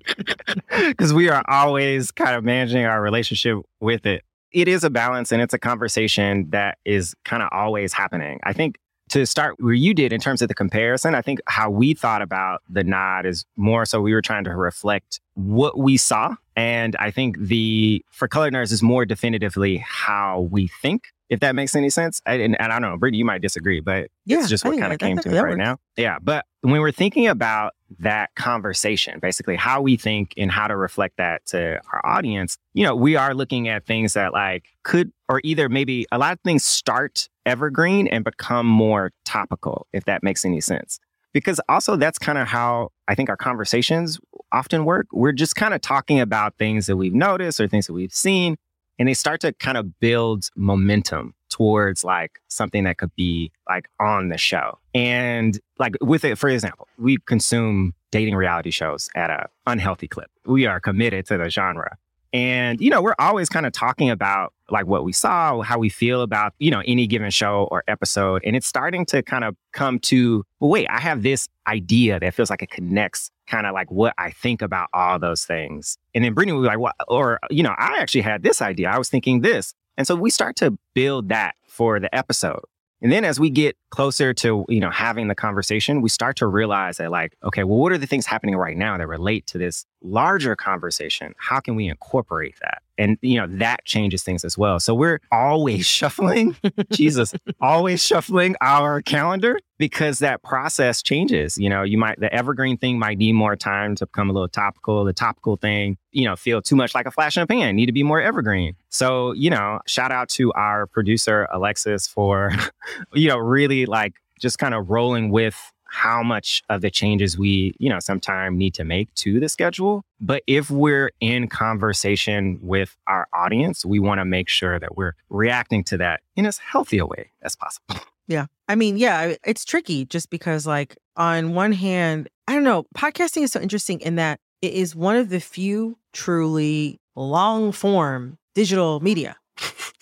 Because 0.71 1.13
we 1.13 1.29
are 1.29 1.43
always 1.49 2.11
kind 2.11 2.35
of 2.37 2.45
managing 2.45 2.85
our 2.85 3.03
relationship 3.03 3.59
with 3.81 4.07
it. 4.07 4.23
It 4.53 4.69
is 4.69 4.85
a 4.85 4.91
balance 4.91 5.33
and 5.33 5.43
it's 5.43 5.53
a 5.55 5.59
conversation 5.59 6.49
that 6.51 6.79
is 6.85 7.15
kind 7.25 7.43
of 7.43 7.49
always 7.53 7.93
happening. 7.93 8.41
I 8.45 8.53
think 8.53 8.77
to 9.11 9.27
start 9.27 9.57
where 9.59 9.75
you 9.75 9.95
did 9.95 10.13
in 10.13 10.21
terms 10.21 10.41
of 10.43 10.49
the 10.49 10.55
comparison, 10.55 11.15
I 11.15 11.23
think 11.23 11.41
how 11.47 11.71
we 11.71 11.95
thought 11.95 12.23
about 12.23 12.63
the 12.69 12.85
nod 12.85 13.27
is 13.27 13.45
more 13.57 13.85
so 13.87 14.01
we 14.01 14.13
were 14.15 14.23
trying 14.23 14.45
to 14.45 14.55
reflect 14.55 15.21
what 15.35 15.79
we 15.79 15.97
saw. 15.97 16.35
And 16.57 16.97
I 16.99 17.11
think 17.11 17.39
the 17.39 18.05
for 18.11 18.29
colored 18.29 18.53
nerds 18.55 18.73
is 18.73 18.83
more 18.83 19.05
definitively 19.05 19.79
how 19.79 20.49
we 20.51 20.69
think, 20.83 21.05
if 21.31 21.41
that 21.41 21.55
makes 21.55 21.75
any 21.77 21.91
sense. 21.91 22.21
I, 22.27 22.35
and, 22.35 22.61
and 22.61 22.73
I 22.73 22.79
don't 22.79 22.91
know, 22.91 22.97
Brittany, 22.99 23.19
you 23.19 23.25
might 23.25 23.43
disagree, 23.43 23.81
but 23.81 24.09
Yeah, 24.27 24.41
it's 24.41 24.49
just 24.49 24.65
what 24.65 24.79
kind 24.79 24.93
of 24.93 24.99
came 24.99 25.17
that- 25.17 25.23
to 25.23 25.29
me 25.29 25.35
that 25.37 25.43
right 25.45 25.51
works. 25.51 25.59
now. 25.59 25.79
Yeah. 25.97 26.19
But 26.23 26.45
when 26.63 26.81
we're 26.81 26.93
thinking 26.93 27.27
about 27.27 27.75
that 28.01 28.35
conversation, 28.35 29.19
basically 29.21 29.57
how 29.57 29.81
we 29.81 29.97
think 29.97 30.35
and 30.37 30.51
how 30.51 30.67
to 30.67 30.77
reflect 30.77 31.17
that 31.17 31.47
to 31.47 31.81
our 31.93 32.05
audience, 32.05 32.59
you 32.75 32.85
know, 32.85 32.95
we 32.95 33.17
are 33.17 33.35
looking 33.35 33.69
at 33.69 33.87
things 33.87 34.15
that 34.15 34.33
like 34.33 34.67
could, 34.83 35.13
or 35.29 35.41
either 35.45 35.69
maybe 35.69 36.07
a 36.11 36.19
lot 36.19 36.33
of 36.33 36.41
things 36.41 36.65
start 36.65 37.29
evergreen 37.47 38.09
and 38.09 38.25
become 38.25 38.67
more 38.67 39.13
topical, 39.25 39.87
if 39.93 40.05
that 40.05 40.23
makes 40.23 40.45
any 40.45 40.61
sense. 40.61 40.99
Because 41.33 41.61
also 41.69 41.97
that's 41.97 42.19
kind 42.19 42.39
of 42.39 42.49
how 42.49 42.91
I 43.07 43.15
think 43.15 43.29
our 43.29 43.37
conversations 43.37 44.19
often 44.51 44.85
work. 44.85 45.07
We're 45.13 45.33
just 45.33 45.57
kind 45.57 45.75
of 45.75 45.81
talking 45.81 46.21
about 46.21 46.57
things 46.59 46.87
that 46.87 46.97
we've 46.97 47.15
noticed 47.15 47.61
or 47.61 47.69
things 47.69 47.87
that 47.87 47.93
we've 47.93 48.13
seen, 48.13 48.57
and 48.99 49.09
they 49.09 49.15
start 49.15 49.41
to 49.43 49.53
kind 49.53 49.77
of 49.77 50.01
build 50.01 50.49
momentum 50.57 51.35
towards 51.59 52.05
like 52.05 52.41
something 52.47 52.85
that 52.85 52.99
could 52.99 53.15
be 53.17 53.51
like 53.69 53.89
on 54.01 54.29
the 54.29 54.39
show. 54.39 54.79
And 54.95 55.59
like 55.79 55.97
with 56.01 56.25
it, 56.25 56.39
for 56.39 56.49
example, 56.49 56.87
we 56.99 57.19
consume 57.27 57.95
dating 58.13 58.37
reality 58.37 58.71
shows 58.71 59.09
at 59.17 59.29
a 59.29 59.49
unhealthy 59.67 60.07
clip. 60.07 60.31
We 60.47 60.67
are 60.67 60.79
committed 60.81 61.27
to 61.27 61.37
the 61.37 61.51
genre. 61.51 61.97
And, 62.33 62.81
you 62.81 62.91
know, 62.91 63.03
we're 63.03 63.15
always 63.19 63.49
kind 63.49 63.67
of 63.67 63.73
talking 63.73 64.11
about 64.11 64.53
like 64.71 64.87
what 64.87 65.03
we 65.03 65.13
saw, 65.13 65.63
how 65.63 65.79
we 65.79 65.89
feel 65.89 66.21
about, 66.21 66.53
you 66.59 66.71
know, 66.71 66.83
any 66.87 67.07
given 67.07 67.31
show 67.31 67.67
or 67.71 67.83
episode. 67.89 68.43
And 68.45 68.55
it's 68.55 68.67
starting 68.67 69.07
to 69.07 69.23
kind 69.23 69.45
of 69.45 69.57
come 69.73 69.99
to, 70.01 70.45
well, 70.61 70.71
wait, 70.71 70.87
I 70.91 71.01
have 71.01 71.23
this 71.23 71.49
idea 71.67 72.21
that 72.21 72.35
feels 72.35 72.51
like 72.51 72.63
it 72.63 72.71
connects 72.71 73.31
kind 73.47 73.67
of 73.67 73.73
like 73.73 73.91
what 73.91 74.15
I 74.19 74.31
think 74.31 74.61
about 74.61 74.89
all 74.93 75.19
those 75.19 75.45
things. 75.45 75.97
And 76.15 76.23
then 76.23 76.35
Brittany 76.35 76.53
be 76.53 76.67
like, 76.67 76.79
what? 76.79 76.95
Or, 77.09 77.41
you 77.51 77.63
know, 77.63 77.75
I 77.79 77.97
actually 77.99 78.21
had 78.21 78.43
this 78.43 78.61
idea. 78.61 78.91
I 78.91 78.99
was 78.99 79.09
thinking 79.09 79.41
this. 79.41 79.75
And 79.99 80.07
so 80.07 80.15
we 80.15 80.31
start 80.31 80.55
to 80.57 80.79
build 80.95 81.29
that 81.29 81.57
for 81.67 81.99
the 81.99 82.15
episode. 82.15 82.63
And 83.03 83.13
then 83.13 83.25
as 83.25 83.39
we 83.39 83.51
get 83.51 83.77
closer 83.91 84.35
to, 84.35 84.65
you 84.69 84.81
know, 84.81 84.91
having 84.91 85.29
the 85.29 85.35
conversation, 85.35 86.03
we 86.03 86.09
start 86.09 86.37
to 86.37 86.47
realize 86.47 86.99
that 86.99 87.11
like, 87.11 87.37
okay, 87.45 87.65
well, 87.65 87.79
what 87.79 87.93
are 87.93 87.99
the 87.99 88.07
things 88.07 88.27
happening 88.27 88.57
right 88.57 88.77
now 88.77 88.97
that 88.99 89.07
relate 89.07 89.47
to 89.49 89.59
this 89.59 89.87
larger 90.03 90.55
conversation? 90.55 91.35
How 91.39 91.61
can 91.61 91.75
we 91.75 91.89
incorporate 91.89 92.57
that? 92.61 92.83
And, 92.99 93.17
you 93.23 93.39
know, 93.39 93.47
that 93.59 93.85
changes 93.85 94.25
things 94.25 94.45
as 94.45 94.59
well. 94.59 94.81
So 94.81 94.95
we're 94.95 95.21
always 95.31 95.87
shuffling, 95.99 96.57
Jesus, 96.91 97.33
always 97.61 98.03
shuffling 98.03 98.57
our 98.61 99.03
calendar 99.03 99.59
because 99.79 100.19
that 100.19 100.43
process 100.43 101.01
changes. 101.03 101.57
You 101.57 101.69
know, 101.71 101.85
you 101.85 101.97
might, 101.97 102.19
the 102.19 102.33
evergreen 102.35 102.77
thing 102.77 102.99
might 102.99 103.17
need 103.17 103.35
more 103.35 103.55
time 103.55 103.95
to 103.97 104.07
become 104.07 104.29
a 104.29 104.33
little 104.33 104.49
topical. 104.49 105.05
The 105.05 105.13
topical 105.13 105.57
thing, 105.57 105.97
you 106.11 106.25
know, 106.25 106.35
feel 106.35 106.61
too 106.61 106.75
much 106.75 106.95
like 106.95 107.07
a 107.07 107.13
flash 107.13 107.37
in 107.37 107.45
a 107.45 107.47
pan, 107.47 107.77
need 107.77 107.87
to 107.87 107.93
be 107.93 108.03
more 108.03 108.21
evergreen. 108.21 108.75
So, 108.89 109.33
you 109.33 109.51
know, 109.51 109.79
shout 109.87 110.11
out 110.11 110.29
to 110.31 110.53
our 110.55 110.89
producer, 110.89 111.47
Alexis, 111.53 112.09
for, 112.09 112.53
you 113.15 113.29
know, 113.29 113.39
really 113.39 113.78
like 113.87 114.15
just 114.39 114.59
kind 114.59 114.75
of 114.75 114.91
rolling 114.91 115.31
with 115.31 115.73
how 115.89 116.23
much 116.23 116.63
of 116.69 116.83
the 116.83 116.91
changes 116.91 117.39
we, 117.39 117.75
you 117.79 117.89
know, 117.89 117.99
sometime 117.99 118.57
need 118.59 118.75
to 118.75 118.85
make 118.85 119.13
to 119.15 119.41
the 119.41 119.49
schedule. 119.49 120.05
But 120.21 120.43
if 120.47 120.71
we're 120.71 121.11
in 121.21 121.49
conversation 121.49 122.59
with 122.63 122.97
our 123.07 123.27
audience, 123.33 123.85
we 123.85 123.99
want 123.99 124.21
to 124.21 124.25
make 124.25 124.49
sure 124.49 124.79
that 124.79 124.97
we're 124.97 125.15
reacting 125.31 125.83
to 125.85 125.97
that 125.99 126.21
in 126.37 126.47
as 126.47 126.59
healthy 126.59 126.99
a 126.99 127.07
way 127.07 127.33
as 127.43 127.57
possible. 127.57 127.97
Yeah. 128.31 128.45
I 128.69 128.75
mean, 128.75 128.99
yeah, 128.99 129.37
it's 129.43 129.65
tricky 129.65 130.05
just 130.05 130.29
because, 130.29 130.67
like, 130.67 130.99
on 131.17 131.55
one 131.55 131.73
hand, 131.73 132.29
I 132.47 132.53
don't 132.53 132.63
know, 132.63 132.85
podcasting 132.95 133.43
is 133.43 133.53
so 133.53 133.59
interesting 133.59 134.03
in 134.03 134.17
that 134.17 134.39
it 134.61 134.75
is 134.75 134.95
one 134.95 135.17
of 135.17 135.31
the 135.31 135.41
few 135.41 135.97
truly 136.13 137.01
long 137.17 137.73
form 137.73 138.37
digital 138.55 139.01
media. 139.01 139.37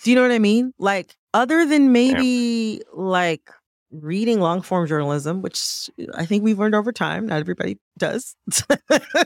Do 0.03 0.11
you 0.11 0.15
know 0.17 0.23
what 0.23 0.31
I 0.31 0.39
mean? 0.39 0.73
Like, 0.77 1.15
other 1.33 1.65
than 1.65 1.93
maybe 1.93 2.81
like 2.93 3.49
reading 3.91 4.39
long 4.39 4.61
form 4.61 4.87
journalism, 4.87 5.41
which 5.41 5.89
I 6.15 6.25
think 6.25 6.43
we've 6.43 6.59
learned 6.59 6.75
over 6.75 6.91
time, 6.91 7.27
not 7.27 7.39
everybody 7.39 7.77
does. 7.97 8.35
I 8.69 9.25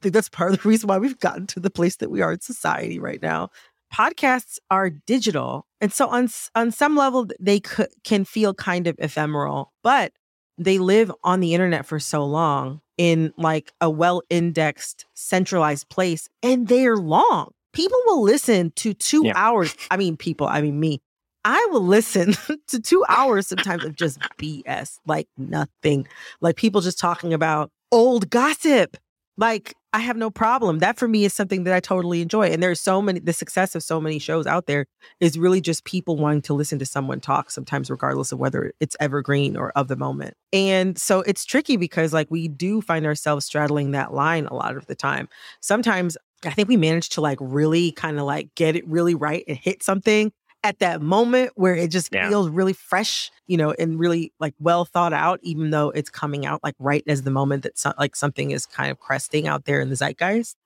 think 0.00 0.14
that's 0.14 0.28
part 0.28 0.52
of 0.52 0.62
the 0.62 0.68
reason 0.68 0.88
why 0.88 0.98
we've 0.98 1.18
gotten 1.18 1.46
to 1.48 1.60
the 1.60 1.70
place 1.70 1.96
that 1.96 2.10
we 2.10 2.22
are 2.22 2.32
in 2.32 2.40
society 2.40 2.98
right 2.98 3.20
now 3.22 3.50
podcasts 3.94 4.58
are 4.70 4.90
digital 4.90 5.64
and 5.80 5.92
so 5.92 6.08
on 6.08 6.28
on 6.56 6.72
some 6.72 6.96
level 6.96 7.26
they 7.38 7.60
could, 7.60 7.86
can 8.02 8.24
feel 8.24 8.52
kind 8.52 8.88
of 8.88 8.96
ephemeral 8.98 9.72
but 9.84 10.12
they 10.58 10.78
live 10.78 11.10
on 11.22 11.38
the 11.38 11.54
internet 11.54 11.86
for 11.86 12.00
so 12.00 12.24
long 12.24 12.80
in 12.98 13.32
like 13.38 13.72
a 13.80 13.88
well 13.88 14.22
indexed 14.28 15.06
centralized 15.14 15.88
place 15.88 16.28
and 16.42 16.66
they're 16.66 16.96
long 16.96 17.48
people 17.72 17.98
will 18.06 18.22
listen 18.22 18.72
to 18.74 18.92
2 18.92 19.26
Yeah. 19.26 19.32
hours 19.36 19.74
i 19.92 19.96
mean 19.96 20.16
people 20.16 20.48
i 20.48 20.60
mean 20.60 20.80
me 20.80 21.00
I 21.46 21.64
will 21.70 21.86
listen 21.86 22.34
to 22.68 22.80
2 22.80 23.04
hours 23.08 23.46
sometimes 23.46 23.84
of 23.84 23.94
just 23.94 24.18
BS 24.36 24.98
like 25.06 25.28
nothing 25.38 26.08
like 26.40 26.56
people 26.56 26.80
just 26.80 26.98
talking 26.98 27.32
about 27.32 27.70
old 27.92 28.28
gossip 28.30 28.96
like 29.38 29.74
I 29.92 30.00
have 30.00 30.16
no 30.16 30.30
problem. 30.30 30.80
That 30.80 30.98
for 30.98 31.08
me 31.08 31.24
is 31.24 31.32
something 31.32 31.64
that 31.64 31.74
I 31.74 31.80
totally 31.80 32.20
enjoy. 32.20 32.48
And 32.48 32.62
there's 32.62 32.80
so 32.80 33.00
many 33.00 33.20
the 33.20 33.32
success 33.32 33.74
of 33.74 33.82
so 33.82 34.00
many 34.00 34.18
shows 34.18 34.46
out 34.46 34.66
there 34.66 34.86
is 35.20 35.38
really 35.38 35.60
just 35.60 35.84
people 35.84 36.16
wanting 36.16 36.42
to 36.42 36.54
listen 36.54 36.78
to 36.80 36.86
someone 36.86 37.20
talk 37.20 37.50
sometimes 37.50 37.90
regardless 37.90 38.32
of 38.32 38.38
whether 38.38 38.72
it's 38.80 38.96
evergreen 38.98 39.56
or 39.56 39.70
of 39.76 39.88
the 39.88 39.96
moment. 39.96 40.34
And 40.52 40.98
so 40.98 41.20
it's 41.20 41.44
tricky 41.44 41.76
because 41.76 42.12
like 42.12 42.30
we 42.30 42.48
do 42.48 42.80
find 42.80 43.06
ourselves 43.06 43.46
straddling 43.46 43.92
that 43.92 44.12
line 44.12 44.46
a 44.46 44.54
lot 44.54 44.76
of 44.76 44.86
the 44.86 44.94
time. 44.94 45.28
Sometimes 45.60 46.16
I 46.44 46.50
think 46.50 46.68
we 46.68 46.76
manage 46.76 47.10
to 47.10 47.20
like 47.20 47.38
really 47.40 47.92
kind 47.92 48.18
of 48.18 48.24
like 48.24 48.54
get 48.54 48.76
it 48.76 48.86
really 48.88 49.14
right 49.14 49.44
and 49.46 49.56
hit 49.56 49.82
something 49.82 50.32
at 50.66 50.80
that 50.80 51.00
moment 51.00 51.52
where 51.54 51.76
it 51.76 51.90
just 51.92 52.12
Yeah. 52.12 52.28
feels 52.28 52.48
really 52.48 52.72
fresh, 52.72 53.30
you 53.46 53.56
know, 53.56 53.70
and 53.78 54.00
really 54.00 54.32
like 54.40 54.54
well 54.58 54.84
thought 54.84 55.12
out, 55.12 55.38
even 55.42 55.70
though 55.70 55.90
it's 55.90 56.10
coming 56.10 56.44
out 56.44 56.60
like 56.64 56.74
right 56.80 57.04
as 57.06 57.22
the 57.22 57.30
moment 57.30 57.62
that 57.62 57.78
so, 57.78 57.92
like 57.98 58.16
something 58.16 58.50
is 58.50 58.66
kind 58.66 58.90
of 58.90 58.98
cresting 58.98 59.46
out 59.46 59.64
there 59.64 59.80
in 59.80 59.90
the 59.90 59.94
zeitgeist. 59.96 60.56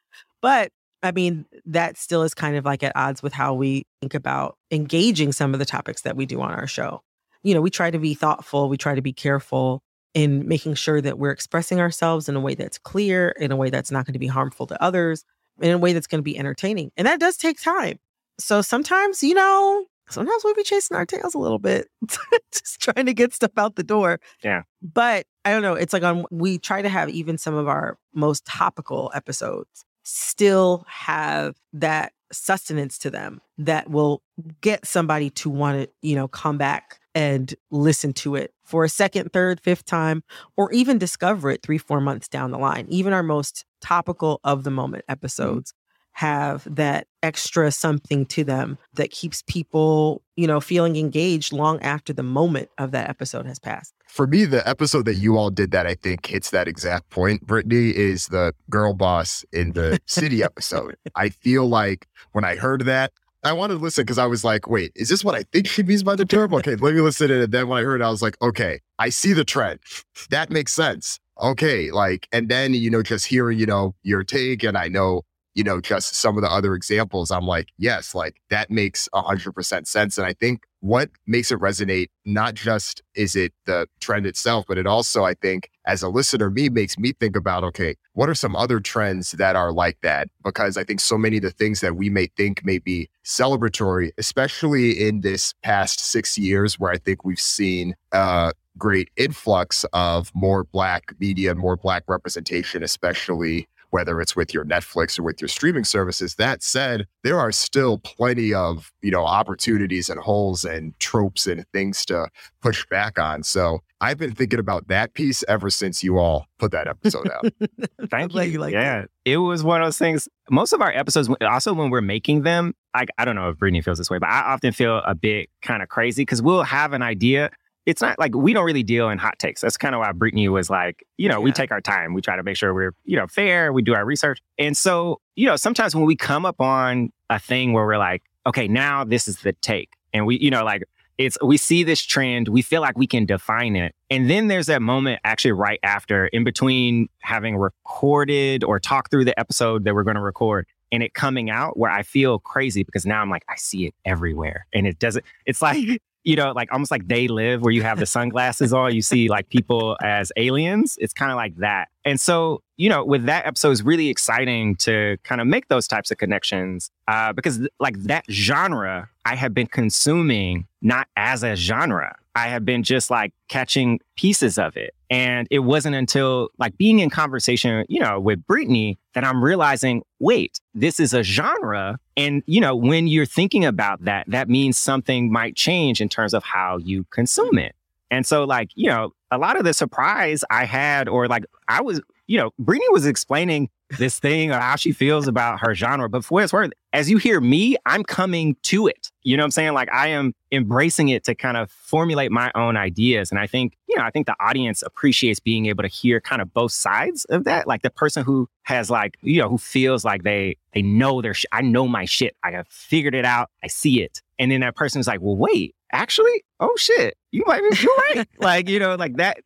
But 0.41 0.73
I 1.03 1.13
mean, 1.13 1.45
that 1.67 1.99
still 1.99 2.23
is 2.23 2.33
kind 2.35 2.57
of 2.57 2.65
like 2.65 2.83
at 2.83 2.93
odds 2.97 3.23
with 3.23 3.35
how 3.35 3.53
we 3.55 3.85
think 4.01 4.15
about 4.15 4.57
engaging 4.71 5.33
some 5.33 5.53
of 5.53 5.59
the 5.59 5.67
topics 5.67 6.03
that 6.03 6.17
we 6.17 6.25
do 6.27 6.41
on 6.41 6.51
our 6.53 6.67
show. 6.67 7.03
You 7.43 7.55
know, 7.55 7.61
we 7.61 7.71
try 7.71 7.91
to 7.91 7.99
be 7.99 8.15
thoughtful, 8.15 8.69
we 8.71 8.77
try 8.79 8.95
to 8.95 9.03
be 9.03 9.13
careful 9.13 9.83
in 10.15 10.49
making 10.49 10.75
sure 10.75 11.01
that 11.01 11.19
we're 11.19 11.31
expressing 11.31 11.79
ourselves 11.79 12.29
in 12.29 12.37
a 12.37 12.41
way 12.41 12.55
that's 12.55 12.79
clear, 12.79 13.31
in 13.39 13.53
a 13.53 13.57
way 13.57 13.71
that's 13.71 13.91
not 13.91 14.07
going 14.07 14.15
to 14.15 14.19
be 14.19 14.27
harmful 14.27 14.67
to 14.67 14.83
others, 14.83 15.25
in 15.61 15.71
a 15.71 15.79
way 15.79 15.93
that's 15.93 16.07
going 16.07 16.19
to 16.19 16.23
be 16.25 16.39
entertaining. 16.39 16.91
And 16.97 17.07
that 17.07 17.21
does 17.21 17.37
take 17.37 17.61
time. 17.61 17.99
So 18.39 18.63
sometimes, 18.63 19.23
you 19.23 19.35
know, 19.35 19.85
sometimes 20.11 20.45
we'll 20.45 20.55
be 20.55 20.63
chasing 20.63 20.97
our 20.97 21.07
tails 21.07 21.35
a 21.35 21.39
little 21.39 21.59
bit, 21.59 21.89
just 22.53 22.81
trying 22.81 23.07
to 23.07 23.15
get 23.15 23.35
stuff 23.35 23.53
out 23.57 23.77
the 23.77 23.83
door. 23.83 24.21
Yeah. 24.43 24.63
But 24.83 25.27
I 25.45 25.53
don't 25.53 25.63
know. 25.63 25.75
It's 25.75 25.93
like 25.93 26.03
on, 26.03 26.25
we 26.31 26.59
try 26.59 26.83
to 26.83 26.89
have 26.89 27.09
even 27.09 27.39
some 27.39 27.55
of 27.55 27.69
our 27.69 27.99
most 28.15 28.45
topical 28.45 29.11
episodes 29.15 29.85
still 30.03 30.85
have 30.89 31.57
that 31.73 32.13
sustenance 32.33 32.99
to 32.99 33.11
them 33.11 33.41
that 33.59 33.91
will 33.91 34.23
get 34.61 34.87
somebody 34.87 35.31
to 35.31 35.51
want 35.51 35.83
to, 35.83 35.89
you 36.03 36.15
know, 36.15 36.29
come 36.29 36.59
back 36.59 37.01
and 37.15 37.55
listen 37.71 38.13
to 38.13 38.37
it 38.37 38.53
for 38.65 38.85
a 38.85 38.89
second, 38.89 39.33
third, 39.33 39.61
fifth 39.61 39.85
time, 39.85 40.23
or 40.57 40.71
even 40.73 40.99
discover 40.99 41.51
it 41.51 41.63
three, 41.63 41.79
four 41.79 42.01
months 42.01 42.29
down 42.29 42.51
the 42.51 42.59
line. 42.59 42.87
Even 42.89 43.13
our 43.13 43.23
most 43.23 43.65
topical 43.81 44.41
of 44.45 44.63
the 44.65 44.71
moment 44.71 45.05
mm-hmm. 45.05 45.13
episodes 45.13 45.75
have 46.21 46.63
that 46.77 47.07
extra 47.23 47.73
something 47.73 48.27
to 48.27 48.45
them 48.45 48.77
that 48.93 49.11
keeps 49.11 49.43
people, 49.47 50.21
you 50.37 50.47
know, 50.47 50.61
feeling 50.61 50.97
engaged 50.97 51.51
long 51.51 51.81
after 51.81 52.13
the 52.13 52.23
moment 52.23 52.69
of 52.77 52.91
that 52.91 53.09
episode 53.09 53.47
has 53.47 53.59
passed. 53.59 53.95
For 54.07 54.27
me, 54.27 54.45
the 54.45 54.67
episode 54.69 55.07
that 55.07 55.15
you 55.15 55.39
all 55.39 55.49
did 55.49 55.71
that 55.71 55.87
I 55.87 55.95
think 55.95 56.27
hits 56.27 56.51
that 56.51 56.69
exact 56.69 57.09
point, 57.09 57.47
Brittany, 57.47 57.97
is 57.97 58.27
the 58.27 58.53
girl 58.69 58.93
boss 58.93 59.47
in 59.51 59.73
the 59.73 59.99
city 60.05 60.43
episode. 60.51 60.95
I 61.15 61.31
feel 61.31 61.67
like 61.67 62.07
when 62.33 62.45
I 62.45 62.57
heard 62.57 62.85
that, 62.85 63.13
I 63.43 63.55
wanted 63.55 63.75
to 63.75 63.81
listen 63.81 64.03
because 64.03 64.19
I 64.19 64.27
was 64.27 64.45
like, 64.45 64.69
wait, 64.69 64.93
is 64.95 65.09
this 65.09 65.25
what 65.25 65.35
I 65.35 65.45
think 65.45 65.69
she 65.69 65.83
means 65.83 66.03
by 66.03 66.17
the 66.17 66.27
term? 66.27 66.53
Okay, 66.53 66.77
let 66.77 66.93
me 66.93 67.01
listen 67.01 67.29
to 67.29 67.41
it. 67.41 67.45
And 67.45 67.53
then 67.53 67.67
when 67.67 67.79
I 67.79 67.83
heard 67.83 68.03
it, 68.03 68.05
I 68.05 68.11
was 68.11 68.21
like, 68.21 68.37
okay, 68.43 68.81
I 68.99 69.09
see 69.09 69.33
the 69.33 69.45
trend. 69.45 69.81
That 70.29 70.51
makes 70.51 70.75
sense. 70.75 71.19
Okay. 71.41 71.91
Like, 71.91 72.29
and 72.31 72.51
then, 72.51 72.75
you 72.75 72.91
know, 72.91 73.03
just 73.03 73.25
hearing, 73.25 73.59
you 73.59 73.65
know, 73.65 73.95
your 74.03 74.23
take, 74.23 74.63
and 74.63 74.77
I 74.77 74.89
know 74.89 75.23
you 75.55 75.65
know, 75.65 75.81
just 75.81 76.15
some 76.15 76.37
of 76.37 76.43
the 76.43 76.51
other 76.51 76.75
examples, 76.75 77.31
I'm 77.31 77.47
like, 77.47 77.69
yes, 77.77 78.15
like 78.15 78.37
that 78.51 78.71
makes 78.71 79.09
100% 79.15 79.87
sense. 79.87 80.17
And 80.17 80.27
I 80.27 80.33
think 80.33 80.63
what 80.81 81.11
makes 81.27 81.51
it 81.51 81.59
resonate, 81.59 82.09
not 82.25 82.55
just 82.55 83.03
is 83.15 83.35
it 83.35 83.53
the 83.67 83.87
trend 84.01 84.27
itself, 84.27 84.65
but 84.69 84.79
it 84.79 84.87
also, 84.87 85.25
I 85.25 85.35
think, 85.35 85.71
as 85.87 86.03
a 86.03 86.09
listener, 86.09 86.51
me 86.51 86.69
makes 86.69 86.99
me 86.99 87.13
think 87.13 87.37
about, 87.37 87.65
okay, 87.65 87.97
what 88.13 88.29
are 88.29 88.35
some 88.35 88.55
other 88.55 88.81
trends 88.81 89.33
that 89.33 89.57
are 89.57 89.73
like 89.73 89.99
that? 90.03 90.29
Because 90.45 90.77
I 90.77 90.85
think 90.85 91.01
so 91.01 91.19
many 91.19 91.39
of 91.39 91.43
the 91.43 91.51
things 91.51 91.81
that 91.81 91.97
we 91.97 92.09
may 92.11 92.29
think 92.37 92.65
may 92.65 92.79
be 92.79 93.09
celebratory, 93.25 94.11
especially 94.19 94.93
in 94.93 95.21
this 95.21 95.53
past 95.63 96.01
six 96.01 96.39
years, 96.39 96.79
where 96.79 96.93
I 96.93 96.99
think 96.99 97.25
we've 97.25 97.41
seen, 97.41 97.95
uh, 98.13 98.53
great 98.79 99.11
influx 99.17 99.85
of 99.93 100.31
more 100.33 100.65
black 100.65 101.13
media 101.19 101.51
and 101.51 101.59
more 101.61 101.77
black 101.77 102.05
representation 102.07 102.83
especially 102.83 103.69
whether 103.91 104.21
it's 104.21 104.35
with 104.35 104.55
your 104.55 104.65
Netflix 104.65 105.19
or 105.19 105.23
with 105.23 105.41
your 105.41 105.49
streaming 105.49 105.85
services. 105.85 106.37
That 106.37 106.63
said, 106.63 107.07
there 107.23 107.39
are 107.39 107.53
still 107.53 107.99
plenty 107.99 108.55
of, 108.55 108.93
you 109.03 109.11
know, 109.11 109.25
opportunities 109.25 110.09
and 110.09 110.21
holes 110.21 110.65
and 110.65 110.99
tropes 110.99 111.47
and 111.47 111.65
things 111.73 112.05
to 112.07 112.29
push 112.63 112.87
back 112.87 113.19
on. 113.19 113.43
So 113.43 113.81
I've 114.01 114.19
been 114.19 114.35
thinking 114.35 114.59
about 114.59 114.89
that 114.89 115.15
piece 115.15 115.45
ever 115.49 115.69
since 115.69 116.03
you 116.03 116.19
all 116.19 116.47
put 116.59 116.73
that 116.73 116.89
episode 116.89 117.29
out. 117.31 117.53
Thank 118.11 118.35
you. 118.35 118.43
you 118.43 118.59
like 118.59 118.73
yeah. 118.73 119.03
That. 119.03 119.11
It 119.25 119.37
was 119.39 119.63
one 119.63 119.83
of 119.83 119.87
those 119.87 119.99
things. 119.99 120.29
Most 120.49 120.73
of 120.73 120.81
our 120.81 120.91
episodes, 120.91 121.29
also 121.43 121.75
when 121.75 121.91
we're 121.91 122.01
making 122.01 122.43
them, 122.43 122.75
I, 122.95 123.07
I 123.19 123.25
don't 123.25 123.37
know 123.37 123.51
if 123.51 123.59
Brittany 123.59 123.83
feels 123.83 123.99
this 123.99 124.11
way, 124.11 124.19
but 124.19 124.29
I 124.29 124.53
often 124.53 124.73
feel 124.73 124.99
a 124.99 125.15
bit 125.15 125.51
kind 125.63 125.83
of 125.83 125.89
crazy 125.89 126.23
because 126.23 126.41
we'll 126.41 126.63
have 126.63 126.93
an 126.93 127.03
idea 127.03 127.51
it's 127.91 128.01
not 128.01 128.19
like 128.21 128.37
we 128.37 128.53
don't 128.53 128.65
really 128.65 128.85
deal 128.85 129.11
in 129.11 129.19
hot 129.19 129.39
takes. 129.41 129.61
That's 129.61 129.77
kind 129.77 129.97
of 129.97 129.99
why 129.99 130.13
Brittany 130.13 130.49
was 130.49 130.71
like, 130.71 131.05
you 131.19 131.29
know, 131.29 131.39
yeah. 131.39 131.45
we 131.45 131.51
take 131.51 131.73
our 131.73 131.81
time. 131.81 132.15
We 132.15 132.21
try 132.21 132.37
to 132.37 132.43
make 132.45 132.57
sure 132.57 132.73
we're, 132.73 132.95
you 133.05 133.17
know, 133.17 133.27
fair. 133.27 133.73
We 133.73 133.83
do 133.83 133.95
our 133.95 134.05
research. 134.05 134.41
And 134.59 134.77
so, 134.77 135.21
you 135.35 135.47
know, 135.47 135.57
sometimes 135.57 135.95
when 135.95 136.05
we 136.05 136.15
come 136.15 136.47
up 136.47 136.61
on 136.61 137.11
a 137.29 137.41
thing 137.41 137.73
where 137.73 137.85
we're 137.85 137.99
like, 137.99 138.23
okay, 138.47 138.69
now 138.69 139.03
this 139.03 139.27
is 139.27 139.39
the 139.39 139.53
take. 139.55 139.91
And 140.13 140.25
we, 140.25 140.39
you 140.39 140.51
know, 140.51 140.65
like 140.65 140.85
it's, 141.19 141.37
we 141.43 141.57
see 141.57 141.83
this 141.83 142.01
trend, 142.01 142.47
we 142.47 142.63
feel 142.63 142.81
like 142.81 142.97
we 142.97 143.09
can 143.09 143.27
define 143.27 143.75
it. 143.75 143.93
And 144.09 144.31
then 144.31 144.47
there's 144.47 144.67
that 144.67 144.83
moment 144.83 145.21
actually 145.25 145.53
right 145.53 145.81
after, 145.83 146.27
in 146.29 146.45
between 146.45 147.09
having 147.19 147.57
recorded 147.57 148.63
or 148.63 148.79
talked 148.79 149.11
through 149.11 149.25
the 149.25 149.39
episode 149.39 149.83
that 149.85 149.95
we're 149.97 150.05
going 150.05 150.15
to 150.15 150.23
record 150.23 150.67
and 150.93 151.03
it 151.03 151.15
coming 151.15 151.51
out 151.51 151.77
where 151.77 151.91
I 151.91 152.05
feel 152.05 152.39
crazy 152.39 152.85
because 152.85 153.05
now 153.05 153.21
I'm 153.21 153.31
like, 153.31 153.45
I 153.49 153.57
see 153.57 153.87
it 153.87 153.95
everywhere. 154.05 154.67
And 154.73 154.87
it 154.87 154.99
doesn't, 155.01 155.25
it's 155.45 155.61
like, 155.61 156.01
you 156.25 156.37
know, 156.37 156.53
like 156.53 156.71
almost 156.73 156.91
like 156.91 157.09
they 157.09 157.29
live 157.29 157.63
where 157.63 157.73
you 157.73 157.83
have 157.83 157.99
the 157.99 158.07
sunglasses 158.07 158.73
on, 158.73 158.95
you 158.95 159.03
see 159.03 159.29
like 159.29 159.49
people 159.49 159.97
as 160.03 160.31
aliens. 160.37 160.97
It's 161.01 161.13
kind 161.13 161.31
of 161.31 161.37
like 161.37 161.57
that. 161.57 161.89
And 162.05 162.21
so, 162.21 162.63
you 162.77 162.89
know, 162.89 163.05
with 163.05 163.25
that 163.25 163.47
episode, 163.47 163.73
it's 163.73 163.83
really 163.83 164.09
exciting 164.09 164.77
to 164.77 165.17
kind 165.23 165.41
of 165.41 165.47
make 165.47 165.69
those 165.69 165.87
types 165.87 166.11
of 166.11 166.19
connections 166.19 166.91
uh, 167.09 167.33
because, 167.33 167.67
like, 167.79 167.99
that 168.05 168.25
genre 168.31 169.09
I 169.25 169.35
have 169.35 169.53
been 169.53 169.67
consuming 169.67 170.67
not 170.81 171.07
as 171.17 171.43
a 171.43 171.57
genre. 171.57 172.17
I 172.35 172.49
have 172.49 172.65
been 172.65 172.83
just 172.83 173.11
like 173.11 173.33
catching 173.49 174.01
pieces 174.17 174.59
of 174.59 174.77
it. 174.77 174.95
And 175.11 175.49
it 175.51 175.61
wasn't 175.61 175.97
until 175.97 176.51
like 176.59 176.77
being 176.79 177.01
in 177.01 177.11
conversation, 177.11 177.85
you 177.89 178.01
know, 178.01 178.21
with 178.21 178.47
Brittany 178.47 178.99
that 179.15 179.25
I'm 179.25 179.43
realizing, 179.43 180.03
wait, 180.21 180.61
this 180.73 181.01
is 181.01 181.13
a 181.13 181.23
genre. 181.23 181.99
And, 182.17 182.43
you 182.47 182.61
know, 182.61 182.77
when 182.77 183.09
you're 183.09 183.27
thinking 183.27 183.65
about 183.65 184.05
that, 184.05 184.27
that 184.29 184.49
means 184.49 184.79
something 184.79 185.33
might 185.33 185.57
change 185.57 186.01
in 186.01 186.09
terms 186.09 186.33
of 186.33 186.45
how 186.45 186.79
you 186.79 187.05
consume 187.11 187.59
it. 187.59 187.75
And 188.11 188.25
so, 188.25 188.45
like, 188.45 188.71
you 188.75 188.89
know, 188.89 189.13
a 189.31 189.39
lot 189.39 189.57
of 189.57 189.65
the 189.65 189.75
surprise 189.75 190.45
I 190.51 190.65
had, 190.65 191.09
or 191.09 191.27
like 191.29 191.45
I 191.69 191.81
was, 191.81 192.01
you 192.27 192.39
know, 192.39 192.51
Brittany 192.59 192.89
was 192.91 193.07
explaining 193.07 193.69
this 193.99 194.19
thing 194.19 194.51
or 194.51 194.59
how 194.59 194.77
she 194.77 194.93
feels 194.93 195.27
about 195.27 195.61
her 195.61 195.75
genre. 195.75 196.09
But 196.09 196.25
for 196.25 196.35
what 196.35 196.45
it's 196.45 196.53
worth, 196.53 196.73
as 196.93 197.11
you 197.11 197.19
hear 197.19 197.41
me, 197.41 197.77
I'm 197.87 198.05
coming 198.05 198.57
to 198.65 198.87
it. 198.87 199.11
You 199.23 199.37
know 199.37 199.43
what 199.43 199.47
I'm 199.47 199.51
saying? 199.53 199.73
Like 199.75 199.93
I 199.93 200.09
am 200.09 200.35
embracing 200.53 201.09
it 201.09 201.25
to 201.25 201.35
kind 201.35 201.57
of 201.57 201.71
formulate 201.71 202.31
my 202.31 202.51
own 202.55 202.77
ideas. 202.77 203.31
And 203.31 203.39
I 203.39 203.47
think, 203.47 203.77
you 203.89 203.97
know, 203.97 204.03
I 204.03 204.11
think 204.11 204.27
the 204.27 204.37
audience 204.41 204.83
appreciates 204.83 205.41
being 205.41 205.67
able 205.67 205.83
to 205.83 205.89
hear 205.89 206.21
kind 206.21 206.41
of 206.41 206.53
both 206.53 206.73
sides 206.73 207.25
of 207.27 207.45
that. 207.45 207.67
Like 207.67 207.83
the 207.83 207.91
person 207.91 208.25
who 208.25 208.49
has 208.63 208.91
like, 208.91 209.17
you 209.23 209.41
know, 209.41 209.49
who 209.49 209.59
feels 209.59 210.05
like 210.05 210.23
they 210.23 210.57
they 210.73 210.83
know 210.83 211.21
their 211.21 211.35
sh- 211.35 211.47
I 211.53 211.63
know 211.63 211.87
my 211.87 212.05
shit. 212.05 212.37
I 212.43 212.53
have 212.53 212.69
figured 212.69 213.15
it 213.15 213.25
out. 213.25 213.51
I 213.63 213.67
see 213.67 214.03
it. 214.03 214.23
And 214.39 214.51
then 214.51 214.61
that 214.61 214.77
person 214.77 215.01
is 215.01 215.07
like, 215.07 215.21
well, 215.21 215.37
wait, 215.37 215.75
actually, 215.93 216.45
oh 216.61 216.75
shit, 216.77 217.17
you 217.31 217.45
might 217.47 217.61
be 217.61 217.87
right. 217.99 218.29
like, 218.39 218.69
you 218.69 218.79
know, 218.79 218.95
like 218.95 219.17
that 219.17 219.39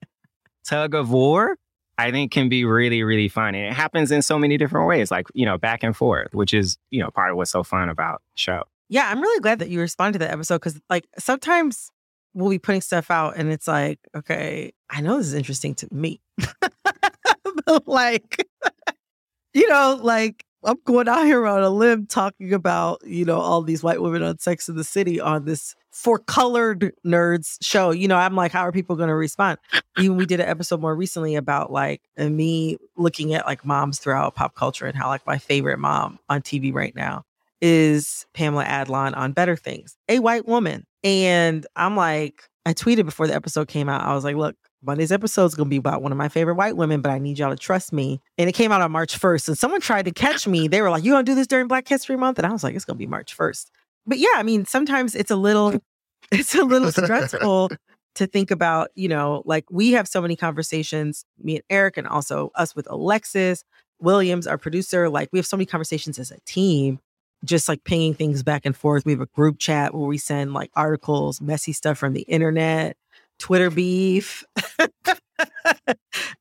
tug 0.65 0.95
of 0.95 1.11
war 1.11 1.57
I 1.99 2.11
think 2.11 2.33
can 2.33 2.49
be 2.49 2.65
really, 2.65 3.03
really 3.03 3.29
fun. 3.29 3.55
And 3.55 3.67
it 3.67 3.73
happens 3.73 4.11
in 4.11 4.23
so 4.23 4.39
many 4.39 4.57
different 4.57 4.89
ways, 4.89 5.11
like, 5.11 5.27
you 5.35 5.47
know, 5.47 5.59
back 5.59 5.83
and 5.83 5.97
forth, 5.97 6.35
which 6.35 6.53
is, 6.53 6.77
you 6.91 7.01
know, 7.01 7.11
part 7.11 7.31
of 7.31 7.37
what's 7.37 7.51
so 7.51 7.63
fun 7.63 7.89
about 7.89 8.23
show. 8.35 8.65
Yeah, 8.89 9.09
I'm 9.09 9.21
really 9.21 9.41
glad 9.41 9.61
that 9.61 9.71
you 9.71 9.81
responded 9.81 10.19
to 10.19 10.25
that 10.27 10.33
episode 10.33 10.57
because, 10.57 10.81
like, 10.91 11.07
sometimes 11.19 11.91
we'll 12.35 12.51
be 12.51 12.59
putting 12.59 12.81
stuff 12.81 13.11
out 13.11 13.37
and 13.37 13.51
it's 13.51 13.69
like, 13.69 14.01
okay, 14.17 14.73
I 14.91 15.01
know 15.01 15.19
this 15.19 15.29
is 15.29 15.35
interesting 15.35 15.75
to 15.77 15.89
me. 15.93 16.21
but, 16.61 17.87
like, 17.87 18.45
you 19.55 19.69
know, 19.69 19.99
like, 20.03 20.45
I'm 20.65 20.79
going 20.85 21.09
out 21.09 21.25
here 21.25 21.47
on 21.47 21.63
a 21.63 21.71
limb 21.71 22.07
talking 22.07 22.53
about, 22.53 23.03
you 23.05 23.25
know, 23.25 23.39
all 23.39 23.63
these 23.63 23.83
white 23.83 24.03
women 24.03 24.23
on 24.23 24.39
Sex 24.39 24.69
in 24.69 24.77
the 24.77 24.85
City 24.85 25.21
on 25.21 25.45
this 25.45 25.75
for 25.95 26.19
colored 26.19 26.93
nerds 27.07 27.57
show. 27.63 27.93
You 27.93 28.09
know, 28.09 28.17
I'm 28.17 28.35
like, 28.35 28.51
how 28.51 28.63
are 28.63 28.73
people 28.73 28.97
going 28.97 29.09
to 29.09 29.15
respond? 29.15 29.59
Even 29.97 30.17
we 30.17 30.27
did 30.27 30.41
an 30.41 30.49
episode 30.49 30.81
more 30.81 30.95
recently 30.95 31.37
about 31.37 31.71
like 31.71 32.03
uh, 32.19 32.29
me 32.29 32.79
looking 32.97 33.33
at 33.33 33.47
like 33.47 33.65
moms 33.65 34.01
throughout 34.01 34.35
pop 34.35 34.57
culture 34.57 34.87
and 34.87 34.97
how 34.97 35.09
like 35.09 35.25
my 35.25 35.39
favorite 35.39 35.79
mom 35.79 36.19
on 36.29 36.43
TV 36.43 36.75
right 36.75 36.95
now 36.97 37.25
is 37.61 38.27
Pamela 38.35 38.65
Adlon 38.65 39.17
on 39.17 39.33
Better 39.33 39.57
Things, 39.57 39.97
a 40.09 40.19
white 40.19 40.47
woman. 40.47 40.85
And 41.05 41.65
I'm 41.77 41.97
like, 41.97 42.43
I 42.67 42.75
tweeted 42.75 43.05
before 43.05 43.29
the 43.29 43.35
episode 43.35 43.69
came 43.69 43.89
out. 43.89 44.03
I 44.03 44.15
was 44.15 44.25
like, 44.25 44.37
look, 44.37 44.57
Monday's 44.83 45.13
episode 45.13 45.47
is 45.47 45.55
going 45.55 45.67
to 45.67 45.71
be 45.71 45.77
about 45.77 46.03
one 46.03 46.11
of 46.11 46.19
my 46.19 46.29
favorite 46.29 46.57
white 46.57 46.77
women, 46.77 47.03
but 47.03 47.11
I 47.11 47.19
need 47.19 47.39
y'all 47.39 47.51
to 47.51 47.57
trust 47.57 47.93
me. 47.93 48.21
And 48.37 48.49
it 48.49 48.53
came 48.53 48.73
out 48.73 48.83
on 48.83 48.91
March 48.91 49.19
1st. 49.19 49.49
And 49.49 49.59
someone 49.59 49.81
tried 49.81 50.07
to 50.07 50.13
catch 50.13 50.47
me. 50.47 50.67
They 50.67 50.83
were 50.83 50.91
like, 50.91 51.05
You 51.05 51.13
going 51.13 51.25
to 51.25 51.31
do 51.31 51.37
this 51.37 51.47
during 51.47 51.69
Black 51.69 51.87
History 51.87 52.17
Month? 52.17 52.39
And 52.39 52.47
I 52.47 52.53
was 52.53 52.65
like, 52.65 52.75
It's 52.75 52.85
going 52.85 52.97
to 52.97 52.99
be 52.99 53.07
March 53.07 53.37
1st. 53.37 53.71
But 54.07 54.19
yeah, 54.19 54.35
I 54.35 54.43
mean, 54.43 54.65
sometimes 54.67 55.15
it's 55.15 55.31
a 55.31 55.37
little, 55.37 55.81
it's 56.33 56.55
a 56.55 56.65
little 56.65 56.91
stressful 56.91 57.71
to 58.15 58.27
think 58.27 58.51
about, 58.51 58.91
you 58.95 59.09
know, 59.09 59.43
like 59.45 59.65
we 59.71 59.93
have 59.93 60.09
so 60.09 60.23
many 60.23 60.37
conversations, 60.37 61.25
me 61.43 61.57
and 61.57 61.65
Eric, 61.69 61.97
and 61.97 62.07
also 62.07 62.51
us 62.55 62.75
with 62.75 62.91
Alexis 62.91 63.65
Williams, 64.01 64.47
our 64.47 64.59
producer. 64.59 65.09
Like 65.09 65.29
we 65.33 65.39
have 65.39 65.47
so 65.47 65.57
many 65.57 65.67
conversations 65.67 66.19
as 66.19 66.31
a 66.31 66.39
team, 66.47 66.99
just 67.45 67.69
like 67.69 67.85
pinging 67.85 68.15
things 68.15 68.43
back 68.43 68.65
and 68.65 68.77
forth. 68.77 69.05
We 69.05 69.13
have 69.13 69.21
a 69.21 69.27
group 69.27 69.59
chat 69.59 69.95
where 69.95 70.07
we 70.07 70.19
send 70.19 70.55
like 70.55 70.71
articles, 70.75 71.41
messy 71.41 71.73
stuff 71.73 71.99
from 71.99 72.13
the 72.15 72.23
internet 72.23 72.97
Twitter 73.39 73.71
beef, 73.71 74.45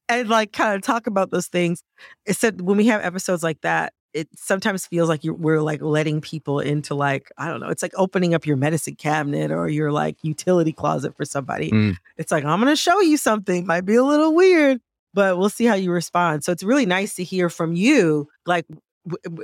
and 0.07 0.29
like 0.29 0.53
kind 0.53 0.75
of 0.75 0.81
talk 0.81 1.07
about 1.07 1.31
those 1.31 1.47
things. 1.47 1.83
It 2.25 2.35
said 2.35 2.61
when 2.61 2.77
we 2.77 2.87
have 2.87 3.03
episodes 3.03 3.43
like 3.43 3.61
that, 3.61 3.93
it 4.13 4.27
sometimes 4.35 4.85
feels 4.85 5.09
like 5.09 5.21
we're 5.23 5.61
like 5.61 5.81
letting 5.81 6.21
people 6.21 6.59
into 6.59 6.93
like 6.95 7.31
I 7.37 7.47
don't 7.47 7.59
know. 7.59 7.69
It's 7.69 7.81
like 7.81 7.93
opening 7.95 8.33
up 8.33 8.45
your 8.45 8.57
medicine 8.57 8.95
cabinet 8.95 9.51
or 9.51 9.67
your 9.67 9.91
like 9.91 10.17
utility 10.23 10.71
closet 10.71 11.15
for 11.17 11.25
somebody. 11.25 11.71
Mm. 11.71 11.97
It's 12.17 12.31
like 12.31 12.45
I'm 12.45 12.59
gonna 12.59 12.75
show 12.75 12.99
you 13.01 13.17
something. 13.17 13.65
Might 13.65 13.85
be 13.85 13.95
a 13.95 14.03
little 14.03 14.33
weird, 14.33 14.81
but 15.13 15.37
we'll 15.37 15.49
see 15.49 15.65
how 15.65 15.75
you 15.75 15.91
respond. 15.91 16.43
So 16.43 16.51
it's 16.51 16.63
really 16.63 16.85
nice 16.85 17.15
to 17.15 17.23
hear 17.23 17.49
from 17.49 17.75
you, 17.75 18.27
like 18.45 18.65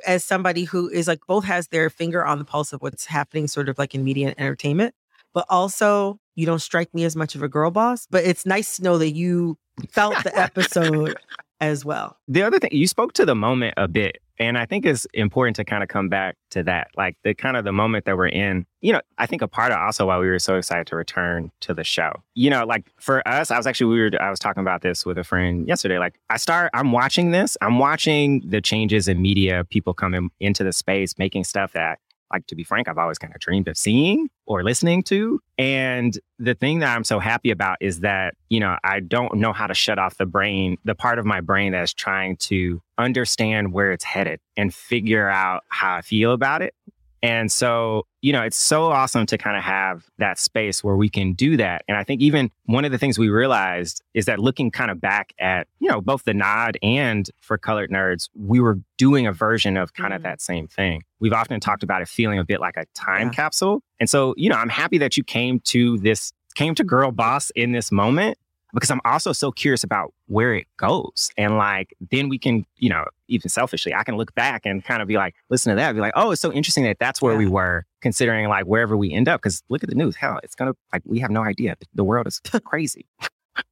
as 0.05 0.23
somebody 0.23 0.63
who 0.63 0.89
is 0.89 1.07
like 1.07 1.19
both 1.27 1.45
has 1.45 1.67
their 1.67 1.89
finger 1.89 2.25
on 2.25 2.39
the 2.39 2.45
pulse 2.45 2.71
of 2.73 2.81
what's 2.81 3.05
happening, 3.05 3.47
sort 3.47 3.69
of 3.69 3.77
like 3.77 3.95
in 3.95 4.03
media 4.03 4.27
and 4.27 4.39
entertainment, 4.39 4.93
but 5.33 5.45
also 5.49 6.19
you 6.35 6.45
don't 6.45 6.59
strike 6.59 6.93
me 6.93 7.03
as 7.03 7.15
much 7.15 7.35
of 7.35 7.43
a 7.43 7.49
girl 7.49 7.71
boss. 7.71 8.07
But 8.09 8.23
it's 8.23 8.45
nice 8.45 8.77
to 8.77 8.83
know 8.83 8.97
that 8.97 9.11
you 9.11 9.57
felt 9.89 10.23
the 10.23 10.37
episode 10.39 11.17
as 11.59 11.83
well. 11.83 12.17
The 12.27 12.43
other 12.43 12.59
thing, 12.59 12.71
you 12.71 12.87
spoke 12.87 13.13
to 13.13 13.25
the 13.25 13.35
moment 13.35 13.73
a 13.77 13.87
bit. 13.87 14.19
And 14.39 14.57
I 14.57 14.65
think 14.65 14.85
it's 14.85 15.05
important 15.13 15.57
to 15.57 15.65
kind 15.65 15.83
of 15.83 15.89
come 15.89 16.07
back 16.07 16.37
to 16.51 16.63
that, 16.63 16.87
like 16.95 17.17
the 17.23 17.33
kind 17.33 17.57
of 17.57 17.65
the 17.65 17.73
moment 17.73 18.05
that 18.05 18.15
we're 18.15 18.29
in. 18.29 18.65
You 18.79 18.93
know, 18.93 19.01
I 19.17 19.25
think 19.25 19.41
a 19.41 19.47
part 19.49 19.73
of 19.73 19.79
also 19.79 20.07
why 20.07 20.17
we 20.17 20.27
were 20.29 20.39
so 20.39 20.55
excited 20.55 20.87
to 20.87 20.95
return 20.95 21.51
to 21.61 21.73
the 21.73 21.83
show. 21.83 22.13
You 22.35 22.49
know, 22.49 22.65
like 22.65 22.89
for 22.97 23.27
us, 23.27 23.51
I 23.51 23.57
was 23.57 23.67
actually 23.67 23.93
weird. 23.93 24.15
I 24.15 24.29
was 24.29 24.39
talking 24.39 24.61
about 24.61 24.81
this 24.81 25.05
with 25.05 25.17
a 25.17 25.25
friend 25.25 25.67
yesterday. 25.67 25.99
Like 25.99 26.19
I 26.29 26.37
start, 26.37 26.71
I'm 26.73 26.93
watching 26.93 27.31
this. 27.31 27.57
I'm 27.61 27.79
watching 27.79 28.41
the 28.47 28.61
changes 28.61 29.09
in 29.09 29.21
media, 29.21 29.65
people 29.69 29.93
coming 29.93 30.29
into 30.39 30.63
the 30.63 30.71
space, 30.71 31.17
making 31.17 31.43
stuff 31.43 31.73
that 31.73 31.99
like 32.31 32.47
to 32.47 32.55
be 32.55 32.63
frank, 32.63 32.87
I've 32.87 32.97
always 32.97 33.17
kind 33.17 33.33
of 33.33 33.39
dreamed 33.39 33.67
of 33.67 33.77
seeing 33.77 34.29
or 34.45 34.63
listening 34.63 35.03
to. 35.03 35.39
And 35.57 36.17
the 36.37 36.55
thing 36.55 36.79
that 36.79 36.95
I'm 36.95 37.03
so 37.03 37.19
happy 37.19 37.51
about 37.51 37.77
is 37.81 38.01
that, 38.01 38.35
you 38.49 38.59
know, 38.59 38.77
I 38.83 38.99
don't 38.99 39.35
know 39.35 39.53
how 39.53 39.67
to 39.67 39.73
shut 39.73 39.99
off 39.99 40.17
the 40.17 40.25
brain, 40.25 40.77
the 40.85 40.95
part 40.95 41.19
of 41.19 41.25
my 41.25 41.41
brain 41.41 41.71
that's 41.71 41.93
trying 41.93 42.37
to 42.37 42.81
understand 42.97 43.73
where 43.73 43.91
it's 43.91 44.03
headed 44.03 44.39
and 44.57 44.73
figure 44.73 45.29
out 45.29 45.63
how 45.69 45.95
I 45.95 46.01
feel 46.01 46.33
about 46.33 46.61
it. 46.61 46.73
And 47.21 47.51
so, 47.51 48.05
you 48.21 48.31
know, 48.31 48.41
it's 48.41 48.57
so 48.57 48.85
awesome 48.85 49.25
to 49.27 49.37
kind 49.37 49.57
of 49.57 49.63
have 49.63 50.05
that 50.17 50.37
space 50.37 50.83
where 50.83 50.95
we 50.95 51.09
can 51.09 51.33
do 51.33 51.57
that. 51.57 51.83
And 51.87 51.97
I 51.97 52.03
think 52.03 52.21
even 52.21 52.51
one 52.65 52.85
of 52.85 52.91
the 52.91 52.97
things 52.97 53.19
we 53.19 53.29
realized 53.29 54.01
is 54.13 54.25
that 54.25 54.39
looking 54.39 54.71
kind 54.71 54.91
of 54.91 55.01
back 55.01 55.33
at, 55.39 55.67
you 55.79 55.89
know, 55.89 56.01
both 56.01 56.23
the 56.23 56.33
nod 56.33 56.77
and 56.81 57.29
for 57.41 57.57
colored 57.57 57.91
nerds, 57.91 58.29
we 58.35 58.59
were 58.59 58.79
doing 58.97 59.27
a 59.27 59.33
version 59.33 59.77
of 59.77 59.93
kind 59.93 60.13
of 60.13 60.19
mm-hmm. 60.19 60.29
that 60.29 60.41
same 60.41 60.67
thing. 60.67 61.03
We've 61.19 61.33
often 61.33 61.59
talked 61.59 61.83
about 61.83 62.01
it 62.01 62.07
feeling 62.07 62.39
a 62.39 62.45
bit 62.45 62.59
like 62.59 62.77
a 62.77 62.85
time 62.95 63.27
yeah. 63.27 63.33
capsule. 63.33 63.81
And 63.99 64.09
so, 64.09 64.33
you 64.37 64.49
know, 64.49 64.55
I'm 64.55 64.69
happy 64.69 64.97
that 64.99 65.17
you 65.17 65.23
came 65.23 65.59
to 65.61 65.97
this, 65.97 66.31
came 66.55 66.75
to 66.75 66.83
Girl 66.83 67.11
Boss 67.11 67.51
in 67.51 67.73
this 67.73 67.91
moment 67.91 68.37
because 68.73 68.91
I'm 68.91 69.01
also 69.05 69.33
so 69.33 69.51
curious 69.51 69.83
about 69.83 70.13
where 70.27 70.53
it 70.53 70.67
goes. 70.77 71.31
And 71.37 71.57
like, 71.57 71.93
then 72.11 72.29
we 72.29 72.37
can, 72.37 72.65
you 72.77 72.89
know, 72.89 73.05
even 73.27 73.49
selfishly, 73.49 73.93
I 73.93 74.03
can 74.03 74.15
look 74.15 74.33
back 74.35 74.65
and 74.65 74.83
kind 74.83 75.01
of 75.01 75.07
be 75.07 75.17
like, 75.17 75.35
listen 75.49 75.71
to 75.71 75.75
that, 75.75 75.93
be 75.93 76.01
like, 76.01 76.13
oh, 76.15 76.31
it's 76.31 76.41
so 76.41 76.51
interesting 76.51 76.83
that 76.83 76.99
that's 76.99 77.21
where 77.21 77.33
yeah. 77.33 77.39
we 77.39 77.47
were 77.47 77.85
considering 78.01 78.47
like 78.47 78.65
wherever 78.65 78.95
we 78.95 79.11
end 79.11 79.27
up. 79.27 79.41
Cause 79.41 79.63
look 79.69 79.83
at 79.83 79.89
the 79.89 79.95
news. 79.95 80.15
Hell, 80.15 80.39
it's 80.43 80.55
going 80.55 80.71
to, 80.71 80.77
like, 80.93 81.01
we 81.05 81.19
have 81.19 81.31
no 81.31 81.43
idea. 81.43 81.75
The 81.93 82.03
world 82.03 82.27
is 82.27 82.39
crazy. 82.63 83.05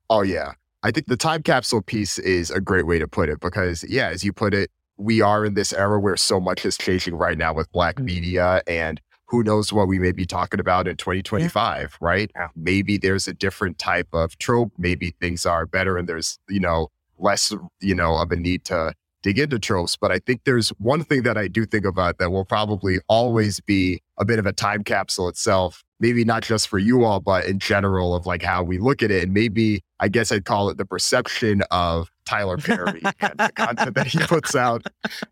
oh, 0.09 0.21
yeah. 0.21 0.53
I 0.83 0.91
think 0.91 1.07
the 1.07 1.17
time 1.17 1.43
capsule 1.43 1.81
piece 1.81 2.19
is 2.19 2.51
a 2.51 2.61
great 2.61 2.87
way 2.87 2.99
to 2.99 3.07
put 3.07 3.29
it 3.29 3.39
because, 3.39 3.83
yeah, 3.87 4.09
as 4.09 4.23
you 4.23 4.31
put 4.31 4.53
it, 4.53 4.71
we 4.97 5.21
are 5.21 5.45
in 5.45 5.53
this 5.53 5.73
era 5.73 5.99
where 5.99 6.17
so 6.17 6.39
much 6.39 6.65
is 6.65 6.77
changing 6.77 7.15
right 7.15 7.37
now 7.37 7.53
with 7.53 7.71
Black 7.71 7.95
mm-hmm. 7.95 8.05
media 8.05 8.61
and 8.67 8.99
who 9.27 9.43
knows 9.43 9.73
what 9.73 9.87
we 9.87 9.99
may 9.99 10.11
be 10.11 10.25
talking 10.25 10.59
about 10.59 10.87
in 10.87 10.95
2025, 10.95 11.81
yeah. 11.81 11.87
right? 11.99 12.31
Maybe 12.55 12.97
there's 12.97 13.27
a 13.27 13.33
different 13.33 13.77
type 13.77 14.07
of 14.13 14.37
trope. 14.37 14.71
Maybe 14.77 15.13
things 15.19 15.45
are 15.45 15.65
better 15.65 15.97
and 15.97 16.07
there's, 16.07 16.39
you 16.49 16.59
know, 16.59 16.89
less, 17.17 17.53
you 17.81 17.95
know, 17.95 18.15
of 18.15 18.31
a 18.31 18.35
need 18.35 18.63
to 18.65 18.93
dig 19.23 19.39
into 19.39 19.59
tropes. 19.59 19.97
But 19.97 20.11
I 20.11 20.19
think 20.19 20.45
there's 20.45 20.69
one 20.77 21.03
thing 21.03 21.23
that 21.23 21.37
I 21.37 21.49
do 21.49 21.65
think 21.65 21.85
about 21.85 22.19
that 22.19 22.31
will 22.31 22.45
probably 22.45 22.99
always 23.09 23.59
be 23.59 24.01
a 24.17 24.23
bit 24.23 24.39
of 24.39 24.45
a 24.45 24.53
time 24.53 24.83
capsule 24.83 25.27
itself. 25.27 25.83
Maybe 25.99 26.23
not 26.23 26.43
just 26.43 26.67
for 26.67 26.79
you 26.79 27.03
all, 27.03 27.19
but 27.19 27.45
in 27.45 27.59
general 27.59 28.15
of 28.15 28.25
like 28.25 28.43
how 28.43 28.63
we 28.63 28.77
look 28.77 29.03
at 29.03 29.11
it. 29.11 29.23
And 29.23 29.33
maybe 29.33 29.81
I 29.99 30.07
guess 30.07 30.31
I'd 30.31 30.45
call 30.45 30.69
it 30.69 30.77
the 30.77 30.85
perception 30.85 31.63
of 31.71 32.09
Tyler 32.23 32.57
Perry 32.57 33.01
and 33.19 33.37
the 33.37 33.51
content 33.55 33.95
that 33.95 34.07
he 34.07 34.19
puts 34.19 34.55
out 34.55 34.85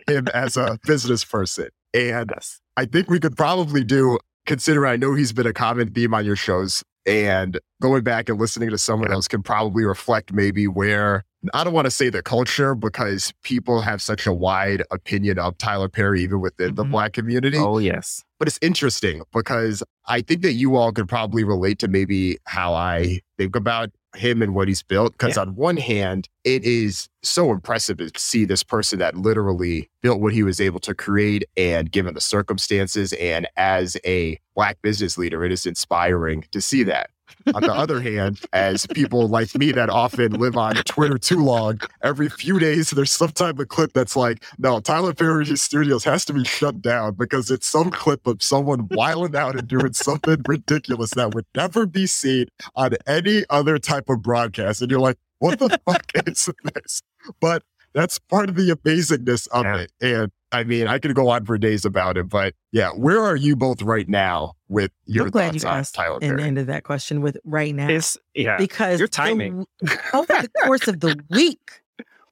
him 0.08 0.28
as 0.34 0.58
a 0.58 0.80
business 0.86 1.24
person. 1.24 1.70
And 1.94 2.32
yes. 2.36 2.60
I 2.78 2.86
think 2.86 3.10
we 3.10 3.20
could 3.20 3.38
probably 3.38 3.84
do, 3.84 4.20
considering 4.46 4.92
I 4.92 4.96
know 4.98 5.14
he's 5.14 5.32
been 5.32 5.48
a 5.48 5.54
common 5.54 5.92
theme 5.92 6.14
on 6.14 6.26
your 6.26 6.36
shows, 6.36 6.84
and 7.06 7.60
going 7.82 8.04
back 8.04 8.30
and 8.30 8.40
listening 8.40 8.70
to 8.72 8.78
someone 8.78 9.12
else 9.12 9.28
can 9.28 9.44
probably 9.44 9.86
reflect 9.86 10.34
maybe 10.34 10.68
where 10.68 11.24
I 11.54 11.64
don't 11.64 11.74
want 11.74 11.86
to 11.86 11.92
say 11.92 12.10
the 12.10 12.24
culture 12.24 12.76
because 12.76 13.32
people 13.44 13.82
have 13.82 14.02
such 14.02 14.26
a 14.26 14.34
wide 14.34 14.84
opinion 14.92 15.38
of 15.40 15.58
Tyler 15.58 15.90
Perry, 15.90 16.24
even 16.24 16.42
within 16.42 16.70
mm-hmm. 16.70 16.76
the 16.76 16.84
Black 16.86 17.14
community. 17.14 17.58
Oh, 17.58 17.78
yes. 17.78 18.24
But 18.40 18.48
it's 18.48 18.60
interesting 18.62 19.22
because 19.32 19.84
I 20.08 20.22
think 20.22 20.42
that 20.42 20.54
you 20.54 20.76
all 20.76 20.92
could 20.92 21.08
probably 21.08 21.44
relate 21.44 21.80
to 21.80 21.88
maybe 21.88 22.38
how 22.46 22.74
I 22.74 23.20
think 23.38 23.56
about 23.56 23.92
him 24.18 24.42
and 24.42 24.56
what 24.56 24.68
he's 24.68 24.84
built. 24.84 25.14
Because 25.14 25.36
yeah. 25.36 25.44
on 25.44 25.56
one 25.56 25.78
hand, 25.78 26.30
it 26.44 26.64
is 26.64 27.10
so 27.24 27.52
impressive 27.52 27.98
to 27.98 28.12
see 28.18 28.46
this 28.46 28.64
person 28.64 29.00
that 29.00 29.16
literally 29.16 29.90
built 30.02 30.20
what 30.20 30.34
he 30.34 30.44
was 30.44 30.60
able 30.62 30.80
to 30.82 30.94
create 30.94 31.46
and 31.58 31.92
given 31.92 32.14
the 32.14 32.22
circumstances. 32.22 33.14
And 33.14 33.48
as 33.56 33.98
a 34.06 34.40
Black 34.56 34.82
business 34.82 35.18
leader, 35.18 35.44
it 35.44 35.52
is 35.52 35.66
inspiring 35.66 36.46
to 36.52 36.62
see 36.62 36.84
that. 36.84 37.10
On 37.54 37.62
the 37.62 37.74
other 37.74 38.02
hand, 38.02 38.42
as 38.54 38.88
people 38.88 39.28
like 39.28 39.54
me 39.56 39.72
that 39.72 39.90
often 39.90 40.34
live 40.34 40.58
on 40.58 40.76
Twitter 40.76 41.18
too 41.18 41.44
long, 41.44 41.80
every 42.02 42.30
few 42.30 42.60
days 42.60 42.90
there's 42.92 43.12
some 43.12 43.30
type 43.30 43.60
of 43.60 43.68
clip 43.68 43.94
that's 43.94 44.16
like, 44.16 44.44
no, 44.58 44.80
Tyler 44.80 45.14
Perry 45.14 45.46
Studios 45.58 46.04
has 46.04 46.26
to 46.26 46.34
be 46.34 46.44
shut 46.44 46.82
down 46.82 47.14
because 47.14 47.52
it's 47.52 47.68
some 47.68 47.92
clip 47.92 48.26
of 48.28 48.42
someone 48.42 48.88
wiling 48.92 49.36
out 49.36 49.58
and 49.58 49.68
doing 49.68 49.94
something 49.94 50.38
ridiculous 50.48 51.12
that 51.12 51.34
would 51.36 51.46
never 51.56 51.86
be 51.86 52.08
seen 52.08 52.48
on 52.76 52.96
any 53.08 53.44
other 53.50 53.78
type 53.78 54.10
of 54.10 54.22
broadcast. 54.22 54.82
And 54.82 54.90
you're 54.90 55.00
like, 55.00 55.18
what 55.40 55.60
the 55.60 55.80
fuck 55.86 56.12
is 56.28 56.50
this? 56.74 57.02
But 57.40 57.64
that's 57.94 58.20
part 58.20 58.50
of 58.50 58.56
the 58.56 58.70
amazingness 58.70 59.48
of 59.50 59.66
yeah. 59.66 59.78
it. 59.78 59.92
And 60.02 60.32
I 60.56 60.64
mean, 60.64 60.88
I 60.88 61.00
could 61.00 61.14
go 61.16 61.30
on 61.30 61.46
for 61.46 61.58
days 61.58 61.84
about 61.84 62.18
it, 62.18 62.30
but 62.30 62.54
yeah, 62.72 62.92
where 62.92 63.22
are 63.22 63.36
you 63.36 63.56
both 63.56 63.82
right 63.82 64.08
now 64.08 64.54
with 64.70 64.92
your 65.06 65.26
I'm 65.26 65.32
glad 65.32 65.52
thoughts 65.52 65.64
you 65.64 65.70
on 65.70 65.84
Tyler 65.84 66.20
Perry? 66.20 66.32
And 66.32 66.42
ended 66.42 66.68
that 66.68 66.84
question 66.84 67.22
with 67.22 67.38
right 67.44 67.76
now. 67.76 67.90
It's, 67.90 68.18
yeah, 68.34 68.58
because 68.58 69.00
your 69.00 69.10
timing 69.10 69.66
the, 69.82 70.00
over 70.14 70.28
the 70.28 70.50
course 70.64 70.88
of 70.88 71.02
the 71.02 71.20
week, 71.30 71.82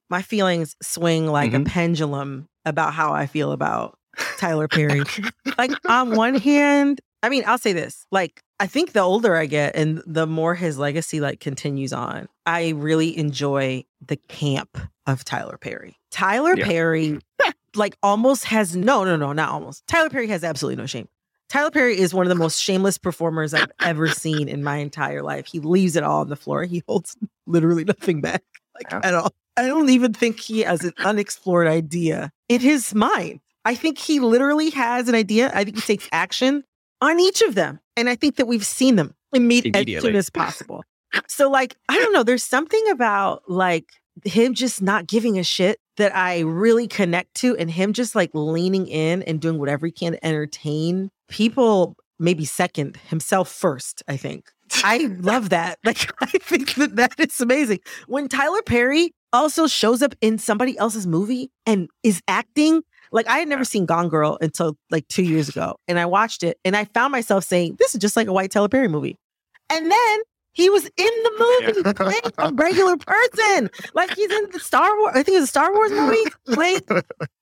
my 0.09 0.21
feelings 0.21 0.75
swing 0.81 1.27
like 1.27 1.51
mm-hmm. 1.51 1.63
a 1.63 1.65
pendulum 1.65 2.47
about 2.65 2.93
how 2.93 3.13
I 3.13 3.25
feel 3.25 3.51
about 3.51 3.97
Tyler 4.37 4.69
Perry. 4.69 5.03
like 5.57 5.71
on 5.87 6.15
one 6.15 6.35
hand, 6.35 7.01
I 7.21 7.29
mean, 7.29 7.43
I'll 7.45 7.57
say 7.57 7.73
this: 7.73 8.05
like 8.11 8.41
I 8.59 8.67
think 8.67 8.93
the 8.93 9.01
older 9.01 9.35
I 9.35 9.47
get 9.47 9.75
and 9.75 10.01
the 10.05 10.25
more 10.25 10.55
his 10.55 10.77
legacy 10.77 11.19
like 11.19 11.41
continues 11.41 11.91
on, 11.91 12.29
I 12.45 12.69
really 12.69 13.17
enjoy 13.17 13.83
the 14.05 14.15
camp 14.15 14.77
of 15.05 15.25
Tyler 15.25 15.57
Perry. 15.57 15.97
Tyler 16.11 16.55
yeah. 16.55 16.65
Perry 16.65 17.19
like 17.75 17.97
almost 18.03 18.45
has 18.45 18.75
no, 18.75 19.03
no, 19.03 19.15
no, 19.15 19.33
not 19.33 19.49
almost. 19.49 19.85
Tyler 19.87 20.09
Perry 20.09 20.27
has 20.27 20.43
absolutely 20.43 20.81
no 20.81 20.85
shame. 20.85 21.07
Tyler 21.49 21.71
Perry 21.71 21.99
is 21.99 22.13
one 22.13 22.25
of 22.25 22.29
the 22.29 22.35
most 22.35 22.61
shameless 22.61 22.97
performers 22.97 23.53
I've 23.53 23.71
ever 23.81 24.07
seen 24.07 24.47
in 24.47 24.63
my 24.63 24.77
entire 24.77 25.21
life. 25.21 25.45
He 25.45 25.59
leaves 25.59 25.95
it 25.95 26.03
all 26.03 26.21
on 26.21 26.29
the 26.29 26.35
floor. 26.35 26.63
He 26.63 26.83
holds 26.87 27.15
literally 27.45 27.83
nothing 27.83 28.21
back, 28.21 28.43
like 28.75 28.91
yeah. 28.91 29.01
at 29.03 29.13
all. 29.13 29.33
I 29.55 29.67
don't 29.67 29.89
even 29.89 30.13
think 30.13 30.39
he 30.39 30.61
has 30.61 30.83
an 30.83 30.93
unexplored 30.97 31.67
idea 31.67 32.31
in 32.49 32.59
his 32.59 32.95
mind. 32.95 33.39
I 33.65 33.75
think 33.75 33.97
he 33.97 34.19
literally 34.19 34.71
has 34.71 35.07
an 35.07 35.15
idea. 35.15 35.51
I 35.53 35.63
think 35.63 35.75
he 35.75 35.81
takes 35.81 36.09
action 36.11 36.63
on 37.01 37.19
each 37.19 37.41
of 37.41 37.55
them. 37.55 37.79
And 37.95 38.09
I 38.09 38.15
think 38.15 38.37
that 38.37 38.47
we've 38.47 38.65
seen 38.65 38.95
them 38.95 39.13
immediately 39.31 39.95
as 39.95 40.01
soon 40.01 40.15
as 40.15 40.29
possible. 40.29 40.83
So, 41.27 41.49
like, 41.49 41.75
I 41.89 41.99
don't 41.99 42.13
know, 42.13 42.23
there's 42.23 42.43
something 42.43 42.83
about 42.89 43.43
like 43.47 43.85
him 44.25 44.55
just 44.55 44.81
not 44.81 45.05
giving 45.05 45.37
a 45.37 45.43
shit 45.43 45.79
that 45.97 46.15
I 46.15 46.39
really 46.39 46.87
connect 46.87 47.35
to 47.35 47.55
and 47.57 47.69
him 47.69 47.93
just 47.93 48.15
like 48.15 48.31
leaning 48.33 48.87
in 48.87 49.23
and 49.23 49.39
doing 49.39 49.59
whatever 49.59 49.85
he 49.85 49.91
can 49.91 50.13
to 50.13 50.25
entertain 50.25 51.09
people, 51.29 51.95
maybe 52.19 52.45
second, 52.45 52.97
himself 53.09 53.49
first, 53.49 54.03
I 54.07 54.17
think. 54.17 54.49
I 54.83 55.09
love 55.19 55.49
that. 55.49 55.79
Like, 55.85 56.09
I 56.21 56.25
think 56.25 56.75
that 56.75 56.95
that 56.95 57.19
is 57.19 57.39
amazing. 57.41 57.79
When 58.07 58.27
Tyler 58.27 58.61
Perry 58.61 59.11
also 59.31 59.67
shows 59.67 60.01
up 60.01 60.15
in 60.21 60.37
somebody 60.37 60.77
else's 60.77 61.05
movie 61.05 61.51
and 61.65 61.89
is 62.03 62.21
acting, 62.27 62.83
like 63.11 63.27
I 63.27 63.39
had 63.39 63.47
never 63.47 63.65
seen 63.65 63.85
Gone 63.85 64.09
Girl 64.09 64.37
until 64.41 64.77
like 64.89 65.07
two 65.07 65.23
years 65.23 65.49
ago. 65.49 65.75
And 65.87 65.99
I 65.99 66.05
watched 66.05 66.43
it 66.43 66.57
and 66.65 66.75
I 66.75 66.85
found 66.85 67.11
myself 67.11 67.43
saying, 67.43 67.75
this 67.79 67.93
is 67.93 68.01
just 68.01 68.15
like 68.15 68.27
a 68.27 68.33
white 68.33 68.51
Tyler 68.51 68.69
Perry 68.69 68.87
movie. 68.87 69.17
And 69.69 69.91
then 69.91 70.19
he 70.53 70.69
was 70.69 70.85
in 70.85 70.91
the 70.95 71.61
movie 71.83 71.93
playing 71.93 72.21
a 72.37 72.53
regular 72.53 72.97
person. 72.97 73.69
Like 73.93 74.15
he's 74.15 74.31
in 74.31 74.49
the 74.51 74.59
Star 74.59 74.97
Wars, 74.99 75.13
I 75.15 75.23
think 75.23 75.37
it's 75.37 75.45
a 75.45 75.47
Star 75.47 75.73
Wars 75.73 75.91
movie, 75.91 76.23
playing 76.47 76.81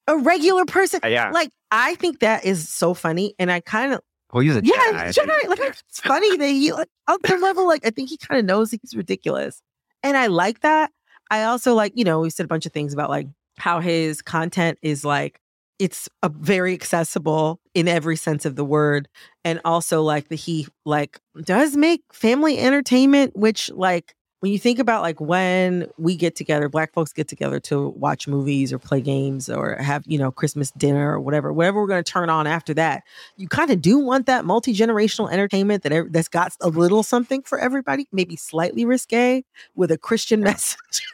a 0.07 0.17
regular 0.17 0.65
person. 0.65 1.01
Uh, 1.03 1.07
yeah. 1.07 1.31
Like 1.31 1.51
I 1.69 1.95
think 1.95 2.19
that 2.19 2.45
is 2.45 2.67
so 2.69 2.93
funny. 2.93 3.35
And 3.37 3.51
I 3.51 3.59
kind 3.59 3.93
of 3.93 4.01
well, 4.33 4.41
he's 4.41 4.55
a 4.55 4.61
yeah, 4.63 5.11
Jedi. 5.11 5.47
Like 5.47 5.59
it's 5.59 5.99
funny 5.99 6.37
that 6.37 6.47
he 6.47 6.71
like 6.71 6.89
on 7.07 7.17
the 7.23 7.37
level, 7.37 7.67
like 7.67 7.85
I 7.85 7.89
think 7.89 8.09
he 8.09 8.17
kind 8.17 8.39
of 8.39 8.45
knows 8.45 8.71
he's 8.71 8.95
ridiculous. 8.95 9.61
And 10.03 10.15
I 10.15 10.27
like 10.27 10.61
that. 10.61 10.91
I 11.29 11.43
also 11.43 11.73
like, 11.73 11.93
you 11.95 12.03
know, 12.03 12.21
we 12.21 12.29
said 12.29 12.45
a 12.45 12.49
bunch 12.49 12.65
of 12.65 12.71
things 12.71 12.93
about 12.93 13.09
like 13.09 13.27
how 13.57 13.79
his 13.79 14.21
content 14.21 14.79
is 14.81 15.05
like 15.05 15.39
it's 15.81 16.07
a 16.21 16.29
very 16.29 16.75
accessible 16.75 17.59
in 17.73 17.87
every 17.87 18.15
sense 18.15 18.45
of 18.45 18.55
the 18.55 18.63
word 18.63 19.07
and 19.43 19.59
also 19.65 20.03
like 20.03 20.27
the 20.27 20.35
he 20.35 20.67
like 20.85 21.19
does 21.43 21.75
make 21.75 22.03
family 22.13 22.59
entertainment 22.59 23.35
which 23.35 23.67
like 23.71 24.13
when 24.41 24.51
you 24.51 24.59
think 24.59 24.77
about 24.77 25.01
like 25.01 25.19
when 25.19 25.89
we 25.97 26.15
get 26.15 26.35
together 26.35 26.69
black 26.69 26.93
folks 26.93 27.11
get 27.11 27.27
together 27.27 27.59
to 27.59 27.89
watch 27.89 28.27
movies 28.27 28.71
or 28.71 28.77
play 28.77 29.01
games 29.01 29.49
or 29.49 29.75
have 29.77 30.03
you 30.05 30.19
know 30.19 30.31
christmas 30.31 30.69
dinner 30.77 31.13
or 31.13 31.19
whatever 31.19 31.51
whatever 31.51 31.81
we're 31.81 31.87
going 31.87 32.03
to 32.03 32.11
turn 32.11 32.29
on 32.29 32.45
after 32.45 32.75
that 32.75 33.01
you 33.37 33.47
kind 33.47 33.71
of 33.71 33.81
do 33.81 33.97
want 33.97 34.27
that 34.27 34.45
multi-generational 34.45 35.31
entertainment 35.31 35.81
that 35.81 36.13
that's 36.13 36.27
got 36.27 36.53
a 36.61 36.69
little 36.69 37.01
something 37.01 37.41
for 37.41 37.57
everybody 37.57 38.07
maybe 38.11 38.35
slightly 38.35 38.85
risque 38.85 39.43
with 39.73 39.89
a 39.89 39.97
christian 39.97 40.41
message. 40.43 40.77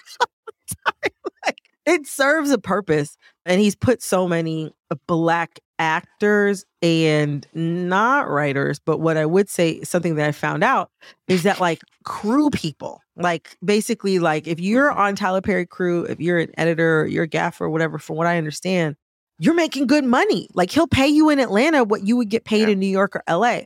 It 1.87 2.05
serves 2.05 2.51
a 2.51 2.57
purpose 2.57 3.17
And 3.47 3.61
he's 3.61 3.75
put 3.75 4.01
so 4.01 4.27
many 4.27 4.73
uh, 4.91 4.95
black 5.07 5.59
actors 5.79 6.65
and 6.81 7.47
not 7.53 8.29
writers. 8.29 8.79
But 8.79 8.99
what 8.99 9.17
I 9.17 9.25
would 9.25 9.49
say, 9.49 9.81
something 9.83 10.15
that 10.15 10.27
I 10.27 10.31
found 10.31 10.63
out 10.63 10.91
is 11.27 11.43
that 11.43 11.59
like 11.59 11.81
crew 12.03 12.49
people, 12.49 13.01
like 13.15 13.57
basically, 13.63 14.19
like 14.19 14.47
if 14.47 14.59
you're 14.59 14.91
on 14.91 15.15
Tyler 15.15 15.41
Perry 15.41 15.65
crew, 15.65 16.03
if 16.03 16.19
you're 16.19 16.39
an 16.39 16.51
editor, 16.57 17.07
you're 17.07 17.23
a 17.23 17.27
gaffer, 17.27 17.65
or 17.65 17.69
whatever, 17.69 17.97
from 17.97 18.17
what 18.17 18.27
I 18.27 18.37
understand, 18.37 18.95
you're 19.39 19.53
making 19.53 19.87
good 19.87 20.05
money. 20.05 20.49
Like 20.53 20.71
he'll 20.71 20.87
pay 20.87 21.07
you 21.07 21.29
in 21.29 21.39
Atlanta 21.39 21.83
what 21.83 22.05
you 22.05 22.17
would 22.17 22.29
get 22.29 22.43
paid 22.43 22.63
yeah. 22.63 22.69
in 22.69 22.79
New 22.79 22.87
York 22.87 23.15
or 23.15 23.23
LA. 23.29 23.61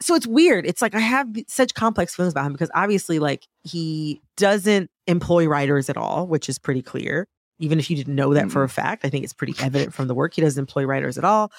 So 0.00 0.14
it's 0.14 0.26
weird. 0.26 0.66
It's 0.66 0.82
like 0.82 0.94
I 0.94 1.00
have 1.00 1.28
such 1.48 1.74
complex 1.74 2.14
feelings 2.14 2.32
about 2.32 2.46
him 2.46 2.52
because 2.52 2.70
obviously, 2.74 3.18
like, 3.18 3.46
he 3.62 4.20
doesn't 4.36 4.90
employ 5.06 5.46
writers 5.46 5.90
at 5.90 5.96
all, 5.96 6.26
which 6.26 6.48
is 6.48 6.58
pretty 6.58 6.82
clear. 6.82 7.26
Even 7.58 7.78
if 7.78 7.90
you 7.90 7.96
didn't 7.96 8.14
know 8.14 8.34
that 8.34 8.44
mm-hmm. 8.44 8.50
for 8.50 8.62
a 8.62 8.68
fact, 8.68 9.04
I 9.04 9.08
think 9.08 9.24
it's 9.24 9.32
pretty 9.32 9.54
evident 9.60 9.94
from 9.94 10.08
the 10.08 10.14
work. 10.14 10.34
He 10.34 10.42
doesn't 10.42 10.60
employ 10.60 10.84
writers 10.84 11.16
at 11.18 11.24
all. 11.24 11.50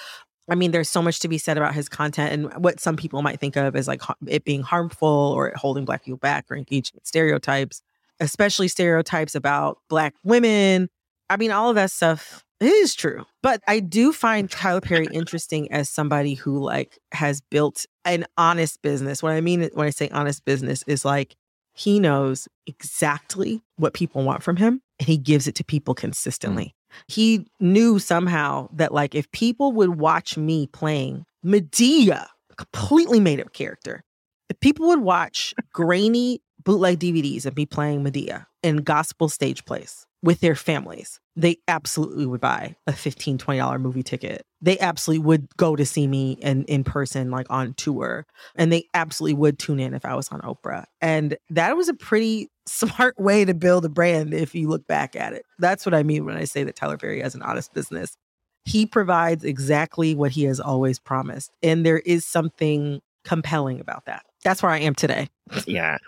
I 0.50 0.56
mean, 0.56 0.72
there's 0.72 0.90
so 0.90 1.02
much 1.02 1.20
to 1.20 1.28
be 1.28 1.38
said 1.38 1.58
about 1.58 1.74
his 1.74 1.90
content 1.90 2.32
and 2.32 2.64
what 2.64 2.80
some 2.80 2.96
people 2.96 3.22
might 3.22 3.40
think 3.40 3.58
of 3.58 3.76
as 3.76 3.88
like 3.88 4.02
it 4.28 4.46
being 4.46 4.62
harmful 4.62 5.08
or 5.08 5.52
holding 5.56 5.84
Black 5.84 6.06
people 6.06 6.18
back 6.18 6.46
or 6.50 6.56
engaging 6.56 6.98
in 6.98 7.04
stereotypes, 7.04 7.82
especially 8.20 8.70
stereotypes 8.70 9.36
about 9.36 9.80
Black 9.90 10.16
women. 10.24 10.90
I 11.30 11.36
mean, 11.36 11.52
all 11.52 11.70
of 11.70 11.76
that 11.76 11.92
stuff 11.92 12.46
is 12.60 12.96
true. 12.96 13.26
But 13.44 13.62
I 13.68 13.82
do 13.82 14.14
find 14.14 14.50
Tyler 14.50 14.82
Perry 14.82 15.08
interesting 15.12 15.72
as 15.72 15.90
somebody 15.90 16.34
who 16.34 16.64
like 16.64 16.98
has 17.12 17.42
built 17.42 17.86
an 18.06 18.26
honest 18.38 18.82
business. 18.82 19.22
What 19.22 19.34
I 19.34 19.42
mean 19.42 19.70
when 19.74 19.88
I 19.88 19.92
say 19.92 20.10
honest 20.10 20.46
business 20.46 20.84
is 20.88 21.04
like 21.04 21.36
he 21.78 22.00
knows 22.00 22.48
exactly 22.66 23.62
what 23.76 23.94
people 23.94 24.24
want 24.24 24.42
from 24.42 24.56
him 24.56 24.82
and 25.00 25.08
he 25.08 25.18
gives 25.18 25.48
it 25.48 25.56
to 25.56 25.64
people 25.64 25.94
mm. 25.94 26.00
consistently. 26.00 26.76
He 27.08 27.46
knew 27.60 28.00
somehow 28.00 28.70
that 28.74 28.94
like 28.94 29.14
if 29.14 29.32
people 29.32 29.72
would 29.74 30.00
watch 30.00 30.38
me 30.38 30.68
playing 30.68 31.26
Madea, 31.46 32.26
completely 32.58 33.20
made 33.20 33.40
up 33.40 33.54
character, 33.54 34.04
if 34.50 34.60
people 34.60 34.88
would 34.88 35.02
watch 35.02 35.54
grainy 35.74 36.42
bootleg 36.64 37.00
DVDs 37.00 37.46
of 37.46 37.56
me 37.56 37.66
playing 37.66 38.04
Madea 38.04 38.46
in 38.64 38.78
gospel 38.78 39.30
stage 39.30 39.64
plays, 39.66 40.08
with 40.24 40.40
their 40.40 40.56
families. 40.56 41.20
They 41.38 41.58
absolutely 41.68 42.26
would 42.26 42.42
buy 42.42 42.76
a 42.88 42.92
$15, 42.92 43.38
$20 43.38 43.80
movie 43.80 44.02
ticket. 44.02 44.44
They 44.60 44.80
absolutely 44.80 45.24
would 45.24 45.56
go 45.56 45.76
to 45.76 45.86
see 45.86 46.08
me 46.08 46.32
in, 46.42 46.64
in 46.66 46.84
person, 46.84 47.30
like 47.30 47.46
on 47.52 47.76
tour. 47.76 48.26
And 48.56 48.72
they 48.72 48.86
absolutely 48.96 49.36
would 49.36 49.60
tune 49.60 49.80
in 49.80 49.94
if 49.94 50.04
I 50.04 50.16
was 50.16 50.30
on 50.30 50.42
Oprah. 50.42 50.86
And 51.00 51.38
that 51.52 51.78
was 51.78 51.90
a 51.90 51.94
pretty 51.94 52.50
smart 52.66 53.20
way 53.20 53.46
to 53.46 53.54
build 53.54 53.86
a 53.86 53.90
brand 53.90 54.34
if 54.34 54.56
you 54.56 54.68
look 54.68 54.88
back 54.88 55.16
at 55.16 55.34
it. 55.34 55.46
That's 55.60 55.86
what 55.86 55.94
I 55.94 56.02
mean 56.02 56.26
when 56.26 56.36
I 56.36 56.46
say 56.46 56.64
that 56.64 56.76
Tyler 56.76 56.98
Perry 56.98 57.22
has 57.22 57.36
an 57.36 57.44
honest 57.44 57.72
business. 57.72 58.18
He 58.66 58.88
provides 58.88 59.44
exactly 59.44 60.16
what 60.16 60.32
he 60.32 60.44
has 60.46 60.60
always 60.60 60.98
promised. 60.98 61.52
And 61.62 61.86
there 61.86 62.00
is 62.00 62.26
something 62.26 63.00
compelling 63.24 63.80
about 63.80 64.06
that. 64.06 64.24
That's 64.44 64.64
where 64.64 64.72
I 64.72 64.80
am 64.80 64.96
today. 64.96 65.30
Yeah. 65.68 66.00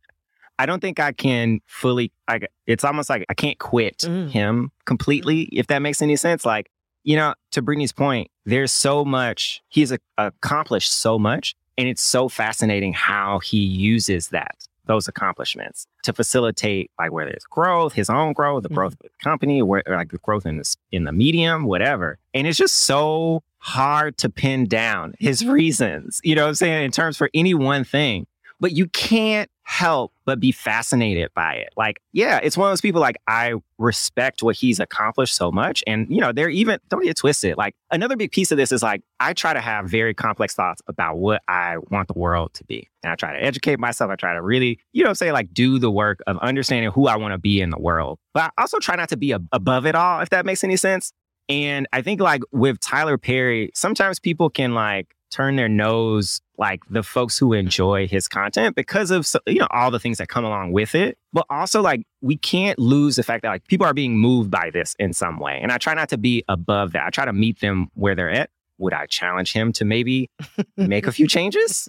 I 0.59 0.67
don't 0.67 0.81
think 0.81 0.99
I 0.99 1.13
can 1.13 1.61
fully 1.67 2.13
like 2.29 2.51
it's 2.67 2.85
almost 2.85 3.09
like 3.09 3.25
I 3.29 3.35
can't 3.35 3.59
quit 3.59 3.99
mm. 3.99 4.31
him 4.31 4.73
completely, 4.85 5.45
mm. 5.45 5.49
if 5.53 5.69
that 5.69 5.81
makes 5.81 6.03
any 6.03 6.17
sense. 6.17 6.45
Like, 6.45 6.71
you 7.05 7.17
know, 7.17 7.35
to 7.53 7.63
Brittany's 7.63 7.93
point, 7.93 8.31
there's 8.45 8.73
so 8.73 9.05
much, 9.05 9.63
he's 9.69 9.93
a, 9.93 9.99
accomplished 10.17 10.93
so 10.93 11.19
much. 11.19 11.55
And 11.77 11.89
it's 11.89 12.03
so 12.03 12.29
fascinating 12.29 12.93
how 12.93 13.39
he 13.39 13.59
uses 13.59 14.29
that, 14.29 14.67
those 14.87 15.07
accomplishments 15.07 15.87
to 16.03 16.13
facilitate 16.13 16.91
like 16.99 17.13
where 17.13 17.25
there's 17.25 17.45
growth, 17.45 17.93
his 17.93 18.11
own 18.11 18.33
growth, 18.33 18.65
the 18.65 18.69
growth 18.69 18.95
mm. 18.95 19.05
of 19.05 19.13
the 19.13 19.25
company, 19.25 19.63
where 19.63 19.85
like 19.87 20.11
the 20.11 20.19
growth 20.19 20.45
in 20.45 20.57
the 20.57 20.77
in 20.91 21.05
the 21.05 21.13
medium, 21.13 21.65
whatever. 21.65 22.19
And 22.35 22.49
it's 22.49 22.59
just 22.59 22.75
so 22.75 23.45
hard 23.59 24.19
to 24.19 24.29
pin 24.29 24.67
down 24.67 25.15
his 25.21 25.47
reasons, 25.47 26.21
you 26.25 26.35
know 26.35 26.43
what 26.43 26.49
I'm 26.49 26.55
saying, 26.57 26.85
in 26.85 26.91
terms 26.91 27.17
for 27.17 27.31
any 27.33 27.55
one 27.55 27.85
thing 27.85 28.27
but 28.61 28.73
you 28.73 28.87
can't 28.89 29.51
help 29.69 30.15
but 30.25 30.41
be 30.41 30.51
fascinated 30.51 31.29
by 31.35 31.53
it. 31.53 31.69
Like, 31.77 32.01
yeah, 32.13 32.41
it's 32.43 32.57
one 32.57 32.69
of 32.69 32.73
those 32.73 32.81
people 32.81 33.03
like 33.03 33.17
I 33.27 33.53
respect 33.77 34.43
what 34.43 34.57
he's 34.57 34.81
accomplished 34.81 35.35
so 35.35 35.53
much. 35.53 35.85
And, 35.87 36.09
you 36.09 36.23
know, 36.23 36.33
they're 36.33 36.49
even, 36.49 36.81
don't 36.89 37.05
get 37.05 37.19
twisted. 37.19 37.59
Like, 37.59 37.77
another 37.91 38.17
big 38.17 38.33
piece 38.33 38.51
of 38.51 38.57
this 38.57 38.73
is 38.73 38.83
like, 38.83 39.03
I 39.21 39.35
try 39.35 39.53
to 39.53 39.61
have 39.61 39.85
very 39.85 40.15
complex 40.15 40.55
thoughts 40.55 40.81
about 40.89 41.19
what 41.19 41.43
I 41.49 41.77
want 41.91 42.09
the 42.09 42.19
world 42.19 42.55
to 42.55 42.65
be. 42.65 42.89
And 43.03 43.13
I 43.13 43.15
try 43.17 43.39
to 43.39 43.45
educate 43.45 43.79
myself. 43.79 44.11
I 44.11 44.17
try 44.17 44.33
to 44.33 44.41
really, 44.41 44.79
you 44.95 45.05
know, 45.05 45.13
say 45.13 45.33
like 45.33 45.53
do 45.53 45.79
the 45.79 45.91
work 45.91 46.21
of 46.27 46.39
understanding 46.39 46.91
who 46.91 47.07
I 47.07 47.17
want 47.17 47.33
to 47.33 47.39
be 47.39 47.61
in 47.61 47.69
the 47.69 47.79
world. 47.79 48.19
But 48.33 48.45
I 48.57 48.63
also 48.63 48.79
try 48.79 48.97
not 48.97 49.11
to 49.11 49.19
be 49.19 49.33
above 49.33 49.85
it 49.85 49.95
all, 49.95 50.21
if 50.21 50.31
that 50.31 50.47
makes 50.47 50.65
any 50.65 50.77
sense. 50.77 51.13
And 51.51 51.87
I 51.93 52.01
think 52.01 52.23
like 52.23 52.41
with 52.53 52.81
Tyler 52.81 53.19
Perry, 53.19 53.71
sometimes 53.75 54.19
people 54.19 54.49
can 54.49 54.73
like 54.73 55.15
turn 55.31 55.57
their 55.57 55.69
nose 55.69 56.41
like 56.57 56.81
the 56.91 57.03
folks 57.03 57.39
who 57.39 57.53
enjoy 57.53 58.09
his 58.09 58.29
content 58.29 58.75
because 58.75 59.11
of 59.11 59.29
you 59.47 59.61
know 59.61 59.69
all 59.71 59.91
the 59.91 60.01
things 60.01 60.19
that 60.19 60.29
come 60.29 60.45
along 60.45 60.73
with 60.73 60.95
it. 60.95 61.19
But 61.33 61.47
also 61.51 61.83
like 61.83 62.03
we 62.21 62.37
can't 62.37 62.79
lose 62.79 63.17
the 63.17 63.23
fact 63.23 63.43
that 63.43 63.49
like 63.49 63.67
people 63.67 63.87
are 63.87 63.95
being 63.95 64.19
moved 64.19 64.51
by 64.51 64.71
this 64.73 64.95
in 64.99 65.13
some 65.13 65.39
way. 65.39 65.59
And 65.63 65.71
i 65.73 65.79
try 65.79 65.95
not 65.95 66.09
to 66.11 66.19
be 66.19 66.45
above 66.49 66.93
that. 66.93 67.07
I 67.07 67.11
try 67.11 67.25
to 67.25 67.33
meet 67.33 67.61
them 67.61 67.89
where 67.95 68.15
they're 68.15 68.31
at. 68.31 68.51
Would 68.79 68.93
i 68.93 69.07
challenge 69.07 69.53
him 69.53 69.73
to 69.75 69.85
maybe 69.85 70.31
make 70.77 71.07
a 71.07 71.13
few 71.13 71.27
changes? 71.37 71.89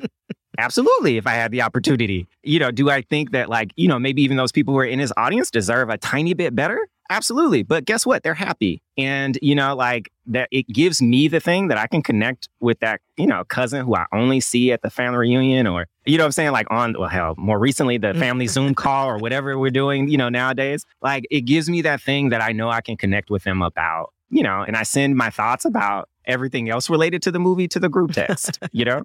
Absolutely 0.57 1.17
if 1.17 1.25
i 1.25 1.33
had 1.33 1.51
the 1.51 1.61
opportunity. 1.61 2.27
You 2.43 2.59
know 2.59 2.71
do 2.71 2.89
i 2.89 3.01
think 3.01 3.31
that 3.31 3.49
like 3.49 3.71
you 3.75 3.87
know 3.87 3.99
maybe 3.99 4.21
even 4.21 4.37
those 4.37 4.51
people 4.51 4.73
who 4.73 4.79
are 4.79 4.85
in 4.85 4.99
his 4.99 5.13
audience 5.17 5.49
deserve 5.49 5.89
a 5.89 5.97
tiny 5.97 6.33
bit 6.33 6.55
better 6.55 6.87
Absolutely. 7.12 7.64
But 7.64 7.86
guess 7.86 8.05
what? 8.05 8.22
They're 8.22 8.36
happy. 8.36 8.84
And, 8.95 9.38
you 9.41 9.55
know, 9.55 9.76
like 9.76 10.12
that 10.28 10.47
it 10.51 10.68
gives 10.68 11.01
me 11.01 11.28
the 11.28 11.39
thing 11.39 11.68
that 11.70 11.78
I 11.78 11.88
can 11.88 12.03
connect 12.03 12.49
with 12.60 12.80
that, 12.82 13.01
you 13.18 13.26
know, 13.26 13.43
cousin 13.45 13.84
who 13.84 13.95
I 13.95 14.05
only 14.14 14.39
see 14.39 14.72
at 14.72 14.84
the 14.84 14.91
family 14.91 15.18
reunion 15.18 15.66
or, 15.66 15.88
you 16.05 16.20
know 16.20 16.26
I'm 16.26 16.32
saying? 16.32 16.51
Like 16.51 16.68
on, 16.70 16.95
well, 16.99 17.10
hell, 17.10 17.34
more 17.38 17.57
recently, 17.57 17.97
the 17.97 18.14
mm. 18.14 18.20
family 18.20 18.45
Zoom 18.45 18.76
call 18.76 19.07
or 19.07 19.18
whatever 19.18 19.57
we're 19.57 19.72
doing, 19.72 20.07
you 20.07 20.18
know, 20.18 20.30
nowadays. 20.30 20.86
Like 21.01 21.26
it 21.32 21.41
gives 21.41 21.68
me 21.68 21.82
that 21.82 21.99
thing 21.99 22.30
that 22.30 22.41
I 22.41 22.51
know 22.51 22.70
I 22.70 22.82
can 22.82 22.95
connect 22.95 23.32
with 23.32 23.43
them 23.43 23.64
about, 23.64 24.14
you 24.30 24.43
know, 24.43 24.62
and 24.62 24.76
I 24.76 24.84
send 24.84 25.16
my 25.16 25.32
thoughts 25.32 25.66
about 25.66 26.10
everything 26.26 26.70
else 26.70 26.91
related 26.91 27.24
to 27.24 27.32
the 27.32 27.39
movie 27.39 27.68
to 27.70 27.80
the 27.80 27.89
group 27.89 28.12
text, 28.12 28.60
you 28.72 28.86
know? 28.86 29.03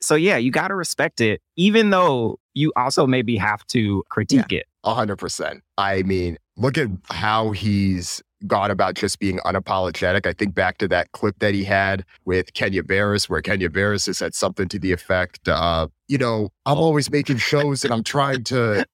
So 0.00 0.14
yeah, 0.14 0.38
you 0.38 0.50
got 0.50 0.68
to 0.68 0.74
respect 0.74 1.20
it, 1.20 1.42
even 1.56 1.90
though 1.90 2.38
you 2.54 2.72
also 2.76 3.06
maybe 3.06 3.36
have 3.36 3.66
to 3.68 4.04
critique 4.08 4.50
yeah. 4.50 4.60
it. 4.60 4.66
A 4.84 4.94
hundred 4.94 5.16
percent. 5.16 5.62
I 5.78 6.02
mean, 6.02 6.38
look 6.56 6.76
at 6.76 6.88
how 7.10 7.52
he's 7.52 8.22
gone 8.46 8.70
about 8.70 8.94
just 8.94 9.18
being 9.18 9.38
unapologetic. 9.40 10.26
I 10.26 10.32
think 10.32 10.54
back 10.54 10.78
to 10.78 10.88
that 10.88 11.12
clip 11.12 11.38
that 11.38 11.54
he 11.54 11.64
had 11.64 12.04
with 12.24 12.54
Kenya 12.54 12.82
Barris, 12.82 13.28
where 13.28 13.40
Kenya 13.40 13.70
Barris 13.70 14.06
has 14.06 14.18
said 14.18 14.34
something 14.34 14.68
to 14.68 14.78
the 14.78 14.92
effect 14.92 15.48
of, 15.48 15.92
you 16.08 16.18
know, 16.18 16.50
I'm 16.66 16.78
oh. 16.78 16.82
always 16.82 17.10
making 17.10 17.36
shows 17.36 17.84
and 17.84 17.92
I'm 17.92 18.02
trying 18.02 18.44
to 18.44 18.84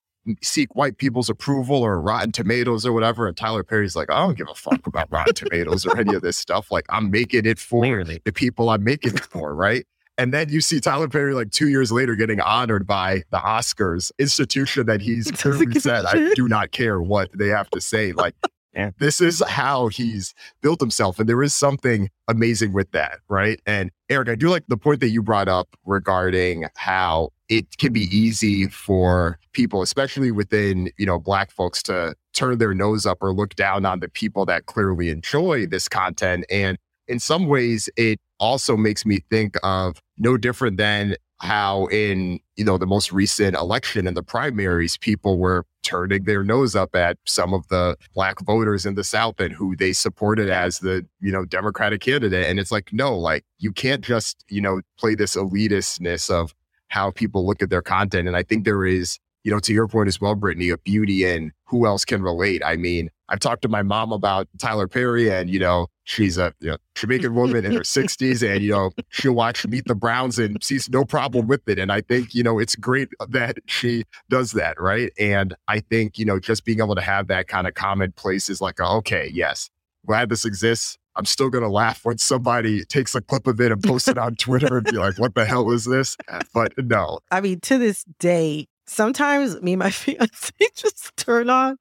seek 0.43 0.75
white 0.77 0.99
people's 0.99 1.31
approval 1.31 1.77
or 1.77 2.01
Rotten 2.01 2.33
Tomatoes 2.33 2.85
or 2.85 2.93
whatever. 2.93 3.27
And 3.27 3.37
Tyler 3.37 3.65
Perry's 3.65 3.97
like, 3.97 4.11
I 4.11 4.19
don't 4.19 4.37
give 4.37 4.49
a 4.51 4.55
fuck 4.55 4.87
about 4.87 5.11
Rotten 5.11 5.35
Tomatoes 5.35 5.87
or 5.87 5.99
any 5.99 6.15
of 6.15 6.23
this 6.23 6.37
stuff. 6.37 6.71
Like, 6.71 6.85
I'm 6.91 7.11
making 7.11 7.47
it 7.47 7.59
for 7.59 7.83
Clearly. 7.83 8.21
the 8.25 8.33
people 8.33 8.69
I'm 8.69 8.85
making 8.85 9.15
it 9.15 9.25
for, 9.25 9.55
right? 9.55 9.87
And 10.19 10.35
then 10.35 10.49
you 10.49 10.61
see 10.61 10.81
Tyler 10.81 11.09
Perry 11.09 11.33
like 11.33 11.53
two 11.53 11.69
years 11.69 11.93
later 11.93 12.16
getting 12.16 12.41
honored 12.41 12.87
by 12.87 13.23
the 13.31 13.39
Oscars 13.39 14.11
institution 14.19 14.87
that 14.87 15.01
he's 15.01 15.31
clearly 15.31 15.79
said, 15.79 16.05
I 16.05 16.35
do 16.35 16.49
not 16.49 16.73
care 16.73 17.01
what 17.01 17.31
they 17.33 17.47
have 17.49 17.71
to 17.71 17.81
say. 17.81 18.11
Like, 18.12 18.35
yeah. 18.75 18.91
this 18.99 19.21
is 19.21 19.43
how 19.47 19.87
he's 19.87 20.35
built 20.61 20.81
himself. 20.81 21.21
And 21.21 21.29
there 21.29 21.41
is 21.41 21.55
something 21.55 22.11
amazing 22.27 22.73
with 22.73 22.91
that, 22.91 23.21
right? 23.29 23.61
And 23.64 23.93
Eric, 24.11 24.29
I 24.29 24.35
do 24.35 24.49
like 24.51 24.64
the 24.66 24.77
point 24.77 24.99
that 25.01 25.11
you 25.11 25.23
brought 25.23 25.49
up 25.49 25.69
regarding 25.87 26.64
how 26.77 27.31
it 27.49 27.79
can 27.79 27.93
be 27.93 28.09
easy 28.14 28.66
for 28.66 29.39
people, 29.53 29.83
especially 29.83 30.33
within, 30.33 30.91
you 30.99 31.07
know, 31.07 31.21
black 31.21 31.53
folks 31.53 31.81
to 31.85 32.16
turn 32.35 32.59
their 32.59 32.75
nose 32.75 33.07
up 33.07 33.19
or 33.21 33.33
look 33.33 33.55
down 33.55 33.87
on 33.87 34.01
the 34.01 34.09
people 34.09 34.45
that 34.47 34.66
clearly 34.66 35.11
enjoy 35.11 35.66
this 35.66 35.89
content. 35.89 36.45
And 36.51 36.77
in 37.07 37.21
some 37.21 37.47
ways, 37.47 37.89
it 37.97 38.21
also 38.41 38.76
makes 38.76 39.05
me 39.05 39.20
think 39.30 39.57
of 39.62 40.01
no 40.16 40.36
different 40.36 40.76
than 40.76 41.16
how 41.41 41.86
in 41.86 42.41
you 42.57 42.64
know 42.64 42.78
the 42.78 42.86
most 42.86 43.12
recent 43.12 43.57
election 43.57 44.07
in 44.07 44.14
the 44.14 44.22
primaries 44.22 44.97
people 44.97 45.39
were 45.39 45.64
turning 45.82 46.24
their 46.24 46.43
nose 46.45 46.74
up 46.74 46.95
at 46.95 47.16
some 47.26 47.55
of 47.55 47.66
the 47.68 47.97
black 48.14 48.41
voters 48.41 48.84
in 48.84 48.95
the 48.95 49.05
south 49.05 49.41
and 49.41 49.55
who 49.55 49.76
they 49.76 49.93
supported 49.93 50.51
as 50.51 50.80
the 50.80 51.07
you 51.20 51.32
know 51.32 51.45
democratic 51.45 52.01
candidate. 52.01 52.47
And 52.47 52.59
it's 52.59 52.72
like 52.72 52.93
no 52.93 53.16
like 53.16 53.45
you 53.59 53.72
can't 53.72 54.05
just 54.05 54.45
you 54.49 54.61
know 54.61 54.80
play 54.99 55.14
this 55.14 55.36
elitistness 55.36 56.28
of 56.30 56.55
how 56.89 57.11
people 57.11 57.47
look 57.47 57.62
at 57.62 57.70
their 57.70 57.82
content. 57.82 58.26
And 58.26 58.36
i 58.36 58.43
think 58.43 58.64
there 58.64 58.84
is 58.84 59.18
you 59.45 59.53
know 59.53 59.61
to 59.61 59.72
your 59.72 59.86
point 59.86 60.09
as 60.09 60.20
well 60.20 60.34
brittany 60.34 60.70
a 60.70 60.78
beauty 60.78 61.24
in 61.24 61.53
who 61.66 61.86
else 61.86 62.05
can 62.05 62.22
relate. 62.22 62.62
I 62.64 62.76
mean 62.76 63.11
I've 63.29 63.41
talked 63.41 63.62
to 63.62 63.68
my 63.68 63.83
mom 63.83 64.12
about 64.12 64.49
Tyler 64.59 64.89
Perry, 64.89 65.31
and 65.31 65.51
you 65.51 65.59
know, 65.59 65.89
she's 66.05 66.39
a 66.39 66.55
you 66.61 66.70
know, 66.70 66.76
Jamaican 66.95 67.35
woman 67.35 67.64
in 67.64 67.72
her 67.72 67.81
60s, 67.81 68.49
and 68.49 68.62
you 68.62 68.72
know, 68.72 68.91
she'll 69.11 69.35
watch 69.35 69.66
Meet 69.66 69.87
the 69.87 69.95
Browns 69.95 70.39
and 70.39 70.62
sees 70.62 70.89
no 70.89 71.05
problem 71.05 71.47
with 71.47 71.68
it. 71.68 71.79
And 71.79 71.93
I 71.93 72.01
think 72.01 72.35
you 72.35 72.43
know, 72.43 72.59
it's 72.59 72.76
great 72.76 73.09
that 73.29 73.59
she 73.66 74.05
does 74.31 74.53
that, 74.53 74.81
right? 74.81 75.12
And 75.18 75.55
I 75.68 75.81
think 75.81 76.18
you 76.18 76.24
know, 76.24 76.39
just 76.39 76.64
being 76.64 76.81
able 76.81 76.95
to 76.95 77.03
have 77.03 77.29
that 77.29 77.49
kind 77.49 77.66
of 77.66 77.74
commonplace 77.74 78.49
is 78.49 78.61
like, 78.61 78.81
okay, 78.81 79.31
yes, 79.33 79.70
glad 80.07 80.31
this 80.31 80.45
exists. 80.45 80.99
I'm 81.16 81.24
still 81.24 81.51
gonna 81.51 81.68
laugh 81.68 82.05
when 82.05 82.16
somebody 82.18 82.85
takes 82.85 83.14
a 83.14 83.20
clip 83.20 83.49
of 83.49 83.61
it 83.61 83.72
and 83.72 83.83
posts 83.83 84.07
it 84.07 84.18
on 84.18 84.37
Twitter 84.37 84.79
and 84.79 84.87
be 84.87 84.93
like, 84.93 85.18
"What 85.18 85.35
the 85.35 85.45
hell 85.45 85.70
is 85.72 85.85
this?" 85.85 86.16
But 86.55 86.72
no, 86.79 87.18
I 87.33 87.41
mean, 87.41 87.59
to 87.62 87.76
this 87.76 88.05
day, 88.20 88.68
sometimes 88.87 89.61
me 89.61 89.72
and 89.72 89.81
my 89.81 89.91
fiance 89.91 90.53
just 90.74 91.16
turn 91.16 91.51
on 91.51 91.76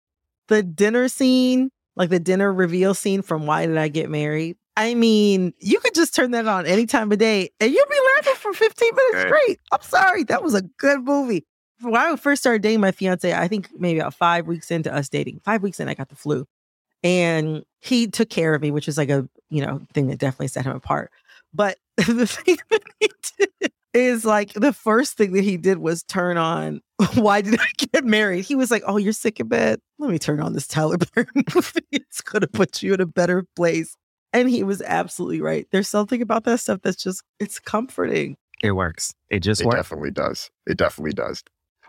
the 0.48 0.64
dinner 0.64 1.08
scene, 1.08 1.70
like 1.95 2.10
the 2.10 2.20
dinner 2.20 2.52
reveal 2.52 2.93
scene 2.93 3.22
from 3.22 3.45
Why 3.45 3.66
Did 3.66 3.78
I 3.78 3.88
Get 3.88 4.10
Married? 4.10 4.58
I 4.76 4.93
mean, 4.93 5.54
you 5.60 5.80
could 5.80 5.95
just 5.95 6.14
turn 6.14 6.32
that 6.32 6.48
on 6.48 6.68
any 6.68 6.86
time 6.86 7.12
of 7.12 7.18
day 7.18 7.50
and 7.60 7.72
you'll 7.72 7.89
be 7.89 8.00
laughing 8.16 8.36
for 8.36 8.54
15 8.54 8.91
minutes 8.95 9.28
straight. 9.28 9.60
I'm 9.72 9.82
sorry. 9.82 10.24
That 10.24 10.43
was 10.43 10.54
a 10.54 10.62
good 10.62 11.04
movie. 11.04 11.45
When 11.82 11.95
I 11.95 12.16
first 12.16 12.43
started 12.43 12.62
dating 12.62 12.82
my 12.82 12.91
fiance, 12.91 13.34
I 13.34 13.48
think 13.48 13.70
maybe 13.80 14.00
about 14.00 14.14
five 14.14 14.45
weeks 14.45 14.70
into 14.70 14.93
us 14.93 15.10
dating, 15.10 15.41
five 15.43 15.64
weeks 15.64 15.80
in, 15.80 15.89
I 15.89 15.95
got 15.95 16.10
the 16.10 16.16
flu. 16.16 16.45
And 17.04 17.64
he 17.82 18.08
took 18.08 18.30
care 18.30 18.54
of 18.54 18.62
me, 18.62 18.70
which 18.72 18.88
is 18.88 18.98
like 18.98 19.10
a, 19.10 19.28
you 19.50 19.66
know, 19.66 19.82
thing 19.93 20.08
that 20.08 20.20
definitely 20.20 20.48
set 20.48 20.66
him 20.66 20.76
apart. 20.76 21.12
But 21.54 21.78
the 21.98 22.28
thing 22.28 22.58
that 22.70 22.84
he 23.00 23.10
did 23.39 23.72
is 23.98 24.26
like 24.26 24.54
the 24.54 24.74
first 24.74 25.18
thing 25.18 25.34
that 25.34 25.43
he 25.43 25.58
did 25.58 25.80
was 25.80 26.04
turn 26.04 26.38
on 26.38 26.82
Why 27.16 27.41
Did 27.41 27.60
I 27.60 27.68
Get 27.78 28.06
Married? 28.06 28.45
He 28.45 28.56
was 28.56 28.72
like, 28.72 28.84
Oh, 28.86 28.98
you're 28.98 29.14
sick 29.14 29.39
in 29.39 29.48
bed. 29.48 29.80
Let 30.00 30.10
me 30.12 30.20
turn 30.20 30.39
on 30.39 30.54
this 30.54 30.68
Tyler 30.68 30.98
Perry 30.98 31.28
movie. 31.56 31.82
It's 31.91 32.22
gonna 32.22 32.48
put 32.48 32.82
you 32.82 32.93
in 32.93 33.02
a 33.02 33.06
better 33.06 33.45
place. 33.56 33.95
And 34.34 34.50
he 34.50 34.64
was 34.64 34.82
absolutely 34.82 35.41
right. 35.41 35.66
There's 35.72 35.89
something 35.89 36.22
about 36.22 36.43
that 36.43 36.60
stuff 36.60 36.82
that's 36.84 37.02
just 37.02 37.24
it's 37.39 37.60
comforting. 37.60 38.38
It 38.62 38.72
works. 38.72 39.14
It 39.30 39.39
just 39.39 39.62
it 39.62 39.66
works. 39.66 39.78
definitely 39.78 40.12
does. 40.12 40.50
It 40.66 40.78
definitely 40.78 41.14
does. 41.14 41.43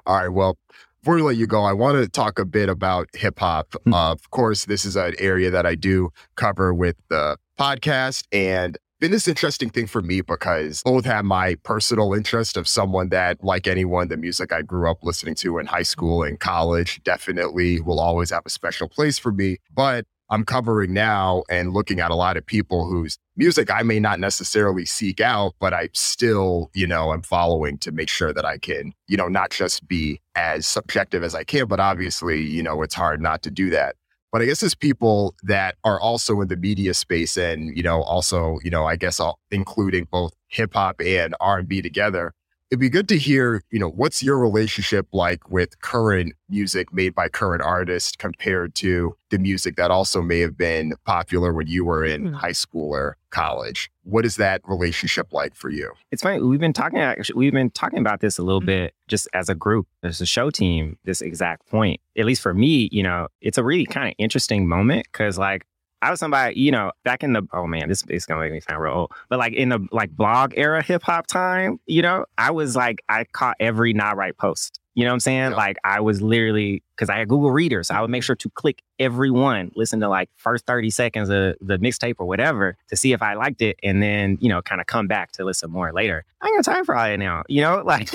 All 0.06 0.16
right. 0.16 0.28
Well, 0.28 0.56
before 1.00 1.16
we 1.16 1.22
let 1.22 1.36
you 1.36 1.46
go, 1.46 1.62
I 1.62 1.72
want 1.72 1.96
to 1.96 2.09
talk 2.09 2.38
a 2.38 2.44
bit 2.44 2.68
about 2.68 3.09
hip 3.14 3.38
hop. 3.38 3.70
Mm-hmm. 3.70 3.94
Uh, 3.94 4.12
of 4.12 4.30
course, 4.30 4.64
this 4.64 4.84
is 4.84 4.96
an 4.96 5.14
area 5.18 5.50
that 5.50 5.66
I 5.66 5.74
do 5.74 6.11
cover 6.36 6.74
with 6.74 6.96
the 7.09 7.36
podcast. 7.59 8.24
And 8.32 8.78
been 9.01 9.11
this 9.11 9.28
interesting 9.28 9.70
thing 9.70 9.86
for 9.86 10.03
me 10.03 10.20
because 10.20 10.82
both 10.82 11.05
have 11.05 11.24
my 11.24 11.55
personal 11.57 12.14
interest 12.14 12.57
of 12.57 12.66
someone 12.66 13.11
that, 13.11 13.42
like 13.42 13.66
anyone, 13.66 14.09
the 14.09 14.16
music 14.16 14.53
I 14.53 14.62
grew 14.62 14.90
up 14.90 15.05
listening 15.05 15.34
to 15.36 15.59
in 15.59 15.66
high 15.66 15.82
school 15.82 16.22
and 16.22 16.38
college 16.38 17.03
definitely 17.05 17.80
will 17.80 18.01
always 18.01 18.30
have 18.30 18.44
a 18.44 18.51
special 18.51 18.88
place 18.88 19.18
for 19.18 19.32
me. 19.32 19.59
But 19.72 20.07
I'm 20.30 20.44
covering 20.44 20.92
now 20.92 21.44
and 21.49 21.72
looking 21.72 22.01
at 22.01 22.11
a 22.11 22.14
lot 22.14 22.36
of 22.36 22.44
people 22.44 22.86
whose 22.86 23.18
music 23.36 23.70
I 23.70 23.82
may 23.82 23.99
not 23.99 24.20
necessarily 24.20 24.84
seek 24.84 25.20
out, 25.20 25.55
but 25.59 25.72
I 25.72 25.88
still, 25.94 26.70
you 26.74 26.86
know, 26.86 27.12
I'm 27.12 27.22
following 27.22 27.78
to 27.78 27.92
make 27.92 28.11
sure 28.11 28.32
that 28.34 28.44
I 28.44 28.59
can, 28.59 28.92
you 29.07 29.16
know, 29.16 29.28
not 29.28 29.51
just 29.51 29.88
be 29.88 30.20
as 30.34 30.66
subjective 30.66 31.22
as 31.22 31.34
I 31.34 31.44
can, 31.44 31.66
but 31.66 31.80
obviously, 31.80 32.42
you 32.42 32.62
know, 32.62 32.82
it's 32.82 32.94
hard 32.94 33.22
not 33.22 33.42
to 33.42 33.51
do 33.51 33.70
that. 33.70 33.96
But 34.30 34.42
I 34.42 34.44
guess 34.44 34.62
as 34.62 34.74
people 34.74 35.34
that 35.44 35.76
are 35.84 35.98
also 35.98 36.40
in 36.42 36.48
the 36.48 36.56
media 36.56 36.92
space 36.92 37.36
and, 37.38 37.74
you 37.74 37.82
know, 37.82 38.02
also, 38.02 38.58
you 38.62 38.70
know, 38.70 38.84
I 38.84 38.96
guess 38.96 39.20
all, 39.20 39.38
including 39.50 40.06
both 40.10 40.34
hip 40.48 40.74
hop 40.74 41.00
and 41.00 41.34
R&B 41.40 41.80
together, 41.80 42.34
it'd 42.70 42.80
be 42.80 42.90
good 42.90 43.08
to 43.08 43.16
hear, 43.16 43.62
you 43.70 43.78
know, 43.78 43.88
what's 43.88 44.22
your 44.22 44.38
relationship 44.38 45.06
like 45.12 45.50
with 45.50 45.80
current 45.80 46.34
music 46.48 46.92
made 46.92 47.14
by 47.14 47.28
current 47.28 47.62
artists 47.62 48.14
compared 48.16 48.74
to 48.74 49.16
the 49.30 49.38
music 49.38 49.76
that 49.76 49.90
also 49.90 50.20
may 50.20 50.40
have 50.40 50.56
been 50.56 50.92
popular 51.04 51.52
when 51.52 51.66
you 51.66 51.84
were 51.84 52.04
in 52.04 52.24
mm. 52.24 52.34
high 52.34 52.52
school 52.52 52.94
or 52.94 53.16
college. 53.30 53.90
What 54.04 54.24
is 54.24 54.36
that 54.36 54.60
relationship 54.64 55.32
like 55.32 55.54
for 55.54 55.70
you? 55.70 55.92
It's 56.10 56.22
funny. 56.22 56.42
We've 56.42 56.60
been 56.60 56.72
talking 56.72 56.98
actually, 56.98 57.38
we've 57.38 57.52
been 57.52 57.70
talking 57.70 57.98
about 57.98 58.20
this 58.20 58.38
a 58.38 58.42
little 58.42 58.62
mm. 58.62 58.66
bit 58.66 58.94
just 59.06 59.28
as 59.34 59.48
a 59.48 59.54
group, 59.54 59.86
as 60.02 60.20
a 60.20 60.26
show 60.26 60.50
team, 60.50 60.98
this 61.04 61.20
exact 61.20 61.68
point. 61.68 62.00
At 62.16 62.26
least 62.26 62.42
for 62.42 62.54
me, 62.54 62.88
you 62.92 63.02
know, 63.02 63.28
it's 63.40 63.58
a 63.58 63.64
really 63.64 63.86
kind 63.86 64.08
of 64.08 64.14
interesting 64.18 64.68
moment 64.68 65.06
because 65.10 65.38
like 65.38 65.64
I 66.03 66.11
was 66.11 66.20
somebody, 66.20 66.59
you 66.59 66.70
know, 66.70 66.92
back 67.05 67.22
in 67.22 67.32
the 67.32 67.42
oh 67.53 67.66
man, 67.66 67.88
this 67.88 68.05
is 68.09 68.26
gonna 68.26 68.40
make 68.40 68.53
me 68.53 68.61
sound 68.61 68.80
real 68.80 68.94
old, 68.94 69.12
but 69.28 69.38
like 69.38 69.53
in 69.53 69.68
the 69.68 69.86
like 69.90 70.11
blog 70.11 70.53
era 70.57 70.82
hip 70.82 71.03
hop 71.03 71.26
time, 71.26 71.80
you 71.86 72.03
know, 72.03 72.24
I 72.36 72.51
was 72.51 72.76
like 72.76 73.03
I 73.09 73.24
caught 73.32 73.57
every 73.61 73.92
Nah 73.92 74.12
Right 74.12 74.36
post. 74.36 74.80
You 74.95 75.05
know 75.05 75.11
what 75.11 75.14
I'm 75.14 75.20
saying? 75.20 75.51
Yeah. 75.51 75.57
Like 75.57 75.76
I 75.84 76.01
was 76.01 76.20
literally 76.20 76.82
because 76.97 77.09
I 77.09 77.18
had 77.18 77.28
Google 77.28 77.53
Reader, 77.53 77.84
so 77.84 77.95
I 77.95 78.01
would 78.01 78.11
make 78.11 78.24
sure 78.24 78.34
to 78.34 78.51
click 78.51 78.82
every 78.99 79.30
one, 79.30 79.70
listen 79.76 80.01
to 80.01 80.09
like 80.09 80.28
first 80.36 80.66
30 80.66 80.91
seconds 80.91 81.28
of 81.28 81.55
the 81.61 81.78
mixtape 81.78 82.16
or 82.18 82.26
whatever 82.26 82.76
to 82.89 82.97
see 82.97 83.12
if 83.12 83.22
I 83.22 83.34
liked 83.34 83.62
it, 83.62 83.78
and 83.82 84.03
then 84.03 84.39
you 84.41 84.49
know 84.49 84.61
kind 84.62 84.80
of 84.80 84.86
come 84.86 85.07
back 85.07 85.32
to 85.32 85.45
listen 85.45 85.70
more 85.70 85.93
later. 85.93 86.24
I 86.41 86.49
ain't 86.49 86.57
got 86.57 86.72
time 86.72 86.84
for 86.84 86.97
all 86.97 87.05
that 87.05 87.18
now. 87.18 87.45
You 87.49 87.62
know, 87.62 87.82
like 87.86 88.11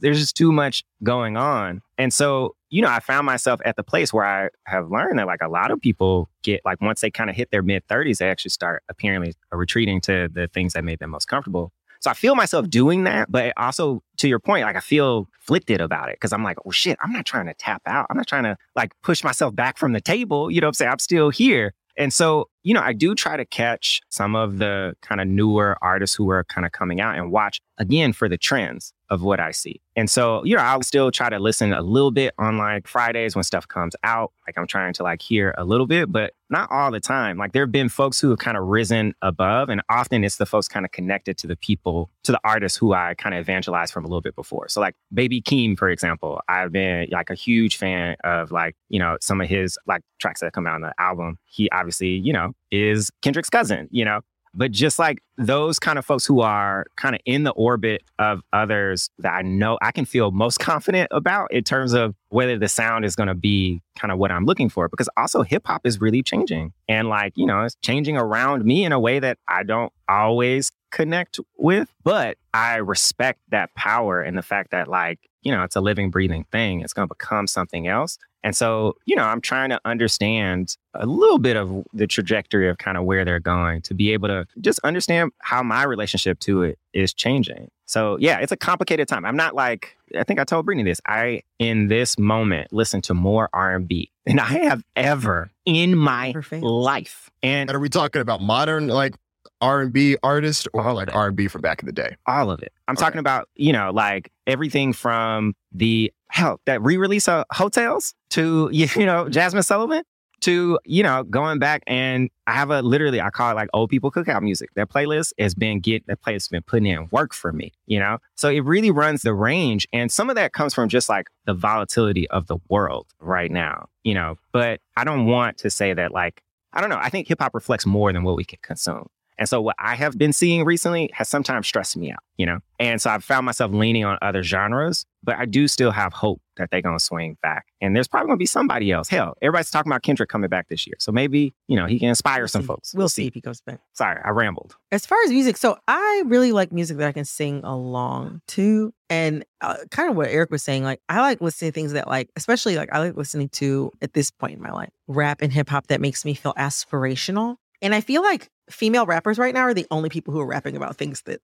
there's 0.00 0.20
just 0.20 0.36
too 0.36 0.52
much 0.52 0.84
going 1.02 1.36
on, 1.36 1.82
and 1.96 2.12
so 2.12 2.54
you 2.68 2.82
know, 2.82 2.88
I 2.88 3.00
found 3.00 3.26
myself 3.26 3.60
at 3.64 3.76
the 3.76 3.82
place 3.82 4.12
where 4.12 4.24
I 4.24 4.48
have 4.64 4.90
learned 4.90 5.18
that 5.18 5.26
like 5.26 5.40
a 5.40 5.48
lot 5.48 5.70
of 5.70 5.80
people 5.80 6.28
get 6.42 6.60
like 6.64 6.80
once 6.80 7.00
they 7.00 7.10
kind 7.10 7.30
of 7.30 7.36
hit 7.36 7.50
their 7.50 7.62
mid 7.62 7.86
30s, 7.86 8.18
they 8.18 8.28
actually 8.28 8.50
start 8.50 8.82
apparently 8.88 9.34
retreating 9.52 10.00
to 10.02 10.28
the 10.32 10.48
things 10.48 10.72
that 10.72 10.84
made 10.84 10.98
them 10.98 11.10
most 11.10 11.26
comfortable. 11.26 11.72
So 12.00 12.10
I 12.10 12.14
feel 12.14 12.34
myself 12.34 12.68
doing 12.68 13.04
that, 13.04 13.30
but 13.30 13.52
also 13.56 14.02
to 14.18 14.28
your 14.28 14.38
point, 14.38 14.64
like 14.64 14.76
I 14.76 14.80
feel 14.80 15.28
afflicted 15.42 15.80
about 15.80 16.08
it 16.08 16.16
because 16.16 16.32
I'm 16.32 16.42
like, 16.42 16.58
oh 16.66 16.70
shit, 16.70 16.98
I'm 17.02 17.12
not 17.12 17.26
trying 17.26 17.46
to 17.46 17.54
tap 17.54 17.82
out. 17.86 18.06
I'm 18.10 18.16
not 18.16 18.26
trying 18.26 18.44
to 18.44 18.56
like 18.74 18.92
push 19.02 19.22
myself 19.24 19.54
back 19.54 19.78
from 19.78 19.92
the 19.92 20.00
table. 20.00 20.50
You 20.50 20.60
know 20.60 20.66
what 20.66 20.70
I'm 20.70 20.74
saying? 20.74 20.90
I'm 20.92 20.98
still 20.98 21.30
here. 21.30 21.74
And 21.98 22.12
so, 22.12 22.50
you 22.62 22.74
know, 22.74 22.82
I 22.82 22.92
do 22.92 23.14
try 23.14 23.36
to 23.36 23.46
catch 23.46 24.02
some 24.10 24.36
of 24.36 24.58
the 24.58 24.94
kind 25.00 25.20
of 25.20 25.28
newer 25.28 25.78
artists 25.80 26.14
who 26.14 26.28
are 26.30 26.44
kind 26.44 26.66
of 26.66 26.72
coming 26.72 27.00
out 27.00 27.16
and 27.16 27.32
watch 27.32 27.60
again 27.78 28.12
for 28.12 28.28
the 28.28 28.36
trends 28.36 28.92
of 29.10 29.22
what 29.22 29.40
I 29.40 29.50
see. 29.50 29.80
And 29.94 30.10
so, 30.10 30.44
you 30.44 30.56
know, 30.56 30.62
I'll 30.62 30.82
still 30.82 31.10
try 31.10 31.30
to 31.30 31.38
listen 31.38 31.72
a 31.72 31.80
little 31.80 32.10
bit 32.10 32.34
on 32.38 32.58
like 32.58 32.86
Fridays 32.86 33.34
when 33.34 33.44
stuff 33.44 33.66
comes 33.66 33.94
out. 34.04 34.32
Like 34.46 34.58
I'm 34.58 34.66
trying 34.66 34.92
to 34.94 35.02
like 35.02 35.22
hear 35.22 35.54
a 35.56 35.64
little 35.64 35.86
bit, 35.86 36.12
but 36.12 36.34
not 36.50 36.70
all 36.70 36.90
the 36.90 37.00
time. 37.00 37.38
Like 37.38 37.52
there 37.52 37.62
have 37.62 37.72
been 37.72 37.88
folks 37.88 38.20
who 38.20 38.30
have 38.30 38.38
kind 38.38 38.56
of 38.56 38.64
risen 38.64 39.14
above, 39.22 39.68
and 39.68 39.82
often 39.90 40.22
it's 40.22 40.36
the 40.36 40.46
folks 40.46 40.68
kind 40.68 40.84
of 40.84 40.92
connected 40.92 41.38
to 41.38 41.46
the 41.46 41.56
people, 41.56 42.10
to 42.24 42.32
the 42.32 42.40
artists 42.44 42.78
who 42.78 42.92
I 42.92 43.14
kind 43.14 43.34
of 43.34 43.40
evangelized 43.40 43.92
from 43.92 44.04
a 44.04 44.08
little 44.08 44.20
bit 44.20 44.36
before. 44.36 44.68
So 44.68 44.80
like 44.80 44.94
Baby 45.12 45.40
Keem, 45.40 45.76
for 45.76 45.88
example, 45.88 46.40
I've 46.48 46.72
been 46.72 47.08
like 47.10 47.30
a 47.30 47.34
huge 47.34 47.76
fan 47.76 48.16
of 48.22 48.52
like, 48.52 48.76
you 48.88 48.98
know, 48.98 49.16
some 49.20 49.40
of 49.40 49.48
his 49.48 49.78
like 49.86 50.02
tracks 50.20 50.40
that 50.40 50.52
come 50.52 50.66
out 50.66 50.76
on 50.76 50.82
the 50.82 50.94
album. 50.98 51.38
He 51.46 51.70
obviously, 51.70 52.10
you 52.10 52.32
know, 52.32 52.52
is 52.70 53.10
Kendrick's 53.22 53.50
cousin, 53.50 53.88
you 53.90 54.04
know, 54.04 54.20
but 54.56 54.72
just 54.72 54.98
like 54.98 55.22
those 55.36 55.78
kind 55.78 55.98
of 55.98 56.04
folks 56.04 56.24
who 56.24 56.40
are 56.40 56.86
kind 56.96 57.14
of 57.14 57.20
in 57.26 57.44
the 57.44 57.50
orbit 57.52 58.02
of 58.18 58.40
others 58.52 59.10
that 59.18 59.34
I 59.34 59.42
know 59.42 59.78
I 59.82 59.92
can 59.92 60.06
feel 60.06 60.30
most 60.30 60.58
confident 60.60 61.08
about 61.10 61.52
in 61.52 61.62
terms 61.62 61.92
of 61.92 62.14
whether 62.30 62.58
the 62.58 62.68
sound 62.68 63.04
is 63.04 63.14
going 63.14 63.28
to 63.28 63.34
be 63.34 63.82
kind 63.98 64.10
of 64.10 64.18
what 64.18 64.32
I'm 64.32 64.44
looking 64.44 64.68
for. 64.68 64.88
Because 64.88 65.08
also 65.16 65.42
hip 65.42 65.66
hop 65.66 65.86
is 65.86 66.00
really 66.00 66.22
changing. 66.22 66.72
And 66.88 67.08
like, 67.08 67.34
you 67.36 67.46
know, 67.46 67.62
it's 67.62 67.76
changing 67.82 68.16
around 68.16 68.64
me 68.64 68.84
in 68.84 68.92
a 68.92 69.00
way 69.00 69.18
that 69.18 69.38
I 69.46 69.62
don't 69.62 69.92
always 70.08 70.72
connect 70.90 71.38
with. 71.56 71.92
But 72.02 72.38
I 72.54 72.76
respect 72.76 73.40
that 73.50 73.74
power 73.74 74.22
and 74.22 74.36
the 74.36 74.42
fact 74.42 74.70
that, 74.70 74.88
like, 74.88 75.18
you 75.46 75.52
know, 75.52 75.62
it's 75.62 75.76
a 75.76 75.80
living, 75.80 76.10
breathing 76.10 76.44
thing. 76.50 76.80
It's 76.80 76.92
going 76.92 77.06
to 77.06 77.14
become 77.14 77.46
something 77.46 77.86
else. 77.86 78.18
And 78.42 78.56
so, 78.56 78.96
you 79.04 79.14
know, 79.14 79.22
I'm 79.22 79.40
trying 79.40 79.70
to 79.70 79.80
understand 79.84 80.76
a 80.92 81.06
little 81.06 81.38
bit 81.38 81.56
of 81.56 81.84
the 81.92 82.08
trajectory 82.08 82.68
of 82.68 82.78
kind 82.78 82.96
of 82.96 83.04
where 83.04 83.24
they're 83.24 83.38
going 83.38 83.82
to 83.82 83.94
be 83.94 84.12
able 84.12 84.26
to 84.26 84.44
just 84.60 84.80
understand 84.82 85.30
how 85.38 85.62
my 85.62 85.84
relationship 85.84 86.40
to 86.40 86.64
it 86.64 86.80
is 86.92 87.14
changing. 87.14 87.70
So, 87.84 88.16
yeah, 88.18 88.40
it's 88.40 88.50
a 88.50 88.56
complicated 88.56 89.06
time. 89.06 89.24
I'm 89.24 89.36
not 89.36 89.54
like 89.54 89.96
I 90.18 90.24
think 90.24 90.40
I 90.40 90.44
told 90.44 90.66
Brittany 90.66 90.82
this. 90.82 91.00
I 91.06 91.42
in 91.60 91.86
this 91.86 92.18
moment 92.18 92.72
listen 92.72 93.00
to 93.02 93.14
more 93.14 93.48
R&B 93.52 94.10
than 94.24 94.40
I 94.40 94.64
have 94.64 94.82
ever 94.96 95.52
in 95.64 95.96
my 95.96 96.34
life. 96.50 97.30
And, 97.40 97.70
and 97.70 97.76
are 97.76 97.80
we 97.80 97.88
talking 97.88 98.20
about 98.20 98.42
modern 98.42 98.88
like 98.88 99.14
R&B 99.60 100.16
artist 100.22 100.68
or 100.72 100.92
like 100.92 101.14
R&B 101.14 101.48
from 101.48 101.62
back 101.62 101.80
in 101.80 101.86
the 101.86 101.92
day? 101.92 102.16
All 102.26 102.50
of 102.50 102.62
it. 102.62 102.72
I'm 102.88 102.94
okay. 102.94 103.04
talking 103.04 103.18
about, 103.18 103.48
you 103.56 103.72
know, 103.72 103.90
like 103.92 104.30
everything 104.46 104.92
from 104.92 105.54
the 105.72 106.12
hell 106.28 106.60
that 106.66 106.82
re-release 106.82 107.28
of 107.28 107.44
Hotels 107.52 108.14
to 108.30 108.68
you 108.72 109.06
know 109.06 109.26
Jazmine 109.26 109.64
Sullivan 109.64 110.02
to 110.40 110.78
you 110.84 111.02
know 111.02 111.22
going 111.24 111.58
back 111.58 111.82
and 111.86 112.28
I 112.46 112.52
have 112.52 112.70
a 112.70 112.82
literally 112.82 113.20
I 113.20 113.30
call 113.30 113.50
it 113.50 113.54
like 113.54 113.68
old 113.72 113.90
people 113.90 114.10
cookout 114.10 114.42
music. 114.42 114.70
That 114.74 114.90
playlist 114.90 115.32
has 115.38 115.54
been 115.54 115.80
get 115.80 116.06
that 116.06 116.20
playlist 116.20 116.34
has 116.34 116.48
been 116.48 116.62
putting 116.62 116.86
in 116.86 117.08
work 117.10 117.32
for 117.32 117.52
me, 117.52 117.72
you 117.86 117.98
know. 117.98 118.18
So 118.34 118.48
it 118.48 118.60
really 118.60 118.90
runs 118.90 119.22
the 119.22 119.34
range, 119.34 119.88
and 119.92 120.12
some 120.12 120.28
of 120.28 120.36
that 120.36 120.52
comes 120.52 120.74
from 120.74 120.88
just 120.88 121.08
like 121.08 121.28
the 121.46 121.54
volatility 121.54 122.28
of 122.28 122.46
the 122.46 122.58
world 122.68 123.06
right 123.18 123.50
now, 123.50 123.88
you 124.04 124.14
know. 124.14 124.36
But 124.52 124.80
I 124.96 125.04
don't 125.04 125.26
want 125.26 125.58
to 125.58 125.70
say 125.70 125.94
that 125.94 126.12
like 126.12 126.42
I 126.72 126.80
don't 126.80 126.90
know. 126.90 126.98
I 127.00 127.08
think 127.08 127.26
hip 127.26 127.40
hop 127.40 127.54
reflects 127.54 127.86
more 127.86 128.12
than 128.12 128.22
what 128.22 128.36
we 128.36 128.44
can 128.44 128.58
consume. 128.62 129.08
And 129.38 129.48
so 129.48 129.60
what 129.60 129.76
I 129.78 129.94
have 129.96 130.16
been 130.16 130.32
seeing 130.32 130.64
recently 130.64 131.10
has 131.12 131.28
sometimes 131.28 131.66
stressed 131.66 131.96
me 131.96 132.10
out, 132.10 132.20
you 132.36 132.46
know? 132.46 132.60
And 132.78 133.00
so 133.00 133.10
I've 133.10 133.24
found 133.24 133.44
myself 133.46 133.72
leaning 133.72 134.04
on 134.04 134.18
other 134.22 134.42
genres, 134.42 135.04
but 135.22 135.36
I 135.36 135.44
do 135.44 135.68
still 135.68 135.90
have 135.90 136.12
hope 136.12 136.40
that 136.56 136.70
they're 136.70 136.82
going 136.82 136.96
to 136.96 137.04
swing 137.04 137.36
back. 137.42 137.66
And 137.82 137.94
there's 137.94 138.08
probably 138.08 138.28
going 138.28 138.36
to 138.38 138.42
be 138.42 138.46
somebody 138.46 138.92
else. 138.92 139.08
Hell, 139.08 139.34
everybody's 139.42 139.70
talking 139.70 139.92
about 139.92 140.02
Kendrick 140.02 140.30
coming 140.30 140.48
back 140.48 140.68
this 140.68 140.86
year. 140.86 140.96
So 140.98 141.12
maybe, 141.12 141.54
you 141.68 141.76
know, 141.76 141.86
he 141.86 141.98
can 141.98 142.08
inspire 142.08 142.42
We'll 142.42 142.48
some 142.48 142.62
see. 142.62 142.66
folks. 142.66 142.94
We'll 142.94 143.08
see 143.10 143.26
if 143.26 143.34
he 143.34 143.40
comes 143.42 143.60
back. 143.60 143.80
Sorry, 143.92 144.20
I 144.24 144.30
rambled. 144.30 144.76
As 144.90 145.04
far 145.04 145.18
as 145.24 145.30
music, 145.30 145.58
so 145.58 145.76
I 145.86 146.22
really 146.26 146.52
like 146.52 146.72
music 146.72 146.96
that 146.98 147.08
I 147.08 147.12
can 147.12 147.26
sing 147.26 147.60
along 147.64 148.40
to. 148.48 148.92
And 149.10 149.44
uh, 149.60 149.76
kind 149.90 150.10
of 150.10 150.16
what 150.16 150.28
Eric 150.28 150.50
was 150.50 150.62
saying, 150.62 150.82
like, 150.82 151.00
I 151.08 151.20
like 151.20 151.40
listening 151.40 151.72
to 151.72 151.74
things 151.74 151.92
that, 151.92 152.08
like, 152.08 152.30
especially 152.36 152.76
like 152.76 152.88
I 152.92 153.00
like 153.00 153.16
listening 153.16 153.50
to 153.50 153.92
at 154.00 154.14
this 154.14 154.30
point 154.30 154.54
in 154.54 154.62
my 154.62 154.72
life, 154.72 154.90
rap 155.06 155.42
and 155.42 155.52
hip 155.52 155.68
hop 155.68 155.88
that 155.88 156.00
makes 156.00 156.24
me 156.24 156.34
feel 156.34 156.54
aspirational. 156.54 157.56
And 157.82 157.94
I 157.94 158.00
feel 158.00 158.22
like 158.22 158.48
female 158.70 159.06
rappers 159.06 159.38
right 159.38 159.54
now 159.54 159.62
are 159.62 159.74
the 159.74 159.86
only 159.90 160.08
people 160.08 160.32
who 160.32 160.40
are 160.40 160.46
rapping 160.46 160.76
about 160.76 160.96
things 160.96 161.22
that 161.22 161.40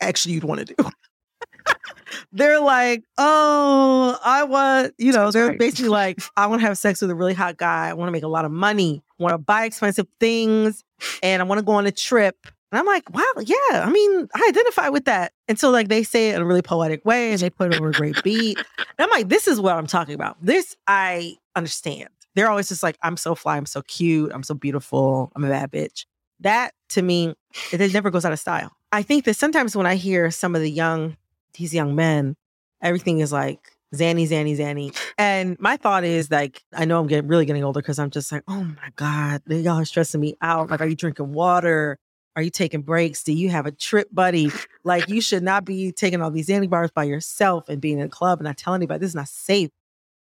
actually 0.00 0.34
you'd 0.34 0.44
want 0.44 0.66
to 0.66 0.74
do. 0.74 0.90
they're 2.32 2.60
like, 2.60 3.04
oh, 3.18 4.18
I 4.24 4.44
want, 4.44 4.94
you 4.98 5.12
know, 5.12 5.30
they're 5.30 5.56
basically 5.56 5.88
like, 5.88 6.18
I 6.36 6.46
want 6.46 6.60
to 6.60 6.66
have 6.66 6.78
sex 6.78 7.00
with 7.00 7.10
a 7.10 7.14
really 7.14 7.34
hot 7.34 7.56
guy. 7.56 7.88
I 7.88 7.94
want 7.94 8.08
to 8.08 8.12
make 8.12 8.22
a 8.22 8.28
lot 8.28 8.44
of 8.44 8.52
money. 8.52 9.02
I 9.18 9.22
want 9.22 9.34
to 9.34 9.38
buy 9.38 9.64
expensive 9.64 10.06
things, 10.20 10.84
and 11.22 11.42
I 11.42 11.44
want 11.44 11.58
to 11.58 11.64
go 11.64 11.72
on 11.72 11.86
a 11.86 11.92
trip. 11.92 12.36
And 12.70 12.78
I'm 12.78 12.86
like, 12.86 13.10
wow, 13.14 13.32
yeah. 13.42 13.84
I 13.84 13.90
mean, 13.90 14.28
I 14.34 14.46
identify 14.48 14.88
with 14.88 15.04
that. 15.04 15.32
And 15.46 15.58
so, 15.58 15.70
like, 15.70 15.88
they 15.88 16.02
say 16.02 16.30
it 16.30 16.36
in 16.36 16.42
a 16.42 16.46
really 16.46 16.62
poetic 16.62 17.04
way, 17.04 17.32
and 17.32 17.40
they 17.40 17.50
put 17.50 17.72
it 17.72 17.78
over 17.78 17.90
a 17.90 17.92
great 17.92 18.22
beat. 18.22 18.56
And 18.58 18.66
I'm 18.98 19.10
like, 19.10 19.28
this 19.28 19.46
is 19.46 19.60
what 19.60 19.76
I'm 19.76 19.86
talking 19.86 20.14
about. 20.14 20.36
This 20.40 20.76
I 20.86 21.36
understand. 21.54 22.08
They're 22.34 22.48
always 22.48 22.68
just 22.68 22.82
like, 22.82 22.96
I'm 23.02 23.18
so 23.18 23.34
fly, 23.34 23.58
I'm 23.58 23.66
so 23.66 23.82
cute, 23.82 24.32
I'm 24.32 24.42
so 24.42 24.54
beautiful, 24.54 25.30
I'm 25.36 25.44
a 25.44 25.48
bad 25.48 25.70
bitch. 25.70 26.06
That 26.42 26.74
to 26.90 27.02
me, 27.02 27.34
it 27.72 27.92
never 27.92 28.10
goes 28.10 28.24
out 28.24 28.32
of 28.32 28.38
style. 28.38 28.70
I 28.92 29.02
think 29.02 29.24
that 29.24 29.34
sometimes 29.34 29.74
when 29.74 29.86
I 29.86 29.96
hear 29.96 30.30
some 30.30 30.54
of 30.54 30.60
the 30.60 30.70
young, 30.70 31.16
these 31.54 31.74
young 31.74 31.94
men, 31.94 32.36
everything 32.82 33.20
is 33.20 33.32
like 33.32 33.60
Xanny, 33.94 34.28
Xanny, 34.28 34.56
Xanny. 34.56 34.96
And 35.18 35.58
my 35.60 35.76
thought 35.76 36.04
is 36.04 36.30
like, 36.30 36.62
I 36.72 36.84
know 36.84 37.00
I'm 37.00 37.06
getting 37.06 37.28
really 37.28 37.44
getting 37.44 37.64
older 37.64 37.80
because 37.80 37.98
I'm 37.98 38.10
just 38.10 38.32
like, 38.32 38.42
oh 38.48 38.64
my 38.64 38.90
God, 38.96 39.42
y'all 39.46 39.78
are 39.78 39.84
stressing 39.84 40.20
me 40.20 40.36
out. 40.40 40.70
Like, 40.70 40.80
are 40.80 40.86
you 40.86 40.96
drinking 40.96 41.32
water? 41.32 41.98
Are 42.34 42.42
you 42.42 42.50
taking 42.50 42.80
breaks? 42.80 43.22
Do 43.22 43.32
you 43.32 43.50
have 43.50 43.66
a 43.66 43.72
trip 43.72 44.08
buddy? 44.10 44.50
Like, 44.84 45.08
you 45.08 45.20
should 45.20 45.42
not 45.42 45.66
be 45.66 45.92
taking 45.92 46.22
all 46.22 46.30
these 46.30 46.48
Xanny 46.48 46.68
bars 46.68 46.90
by 46.90 47.04
yourself 47.04 47.68
and 47.68 47.80
being 47.80 47.98
in 47.98 48.06
a 48.06 48.08
club 48.08 48.38
and 48.40 48.46
not 48.46 48.56
telling 48.56 48.78
anybody 48.78 49.00
this 49.00 49.10
is 49.10 49.14
not 49.14 49.28
safe. 49.28 49.70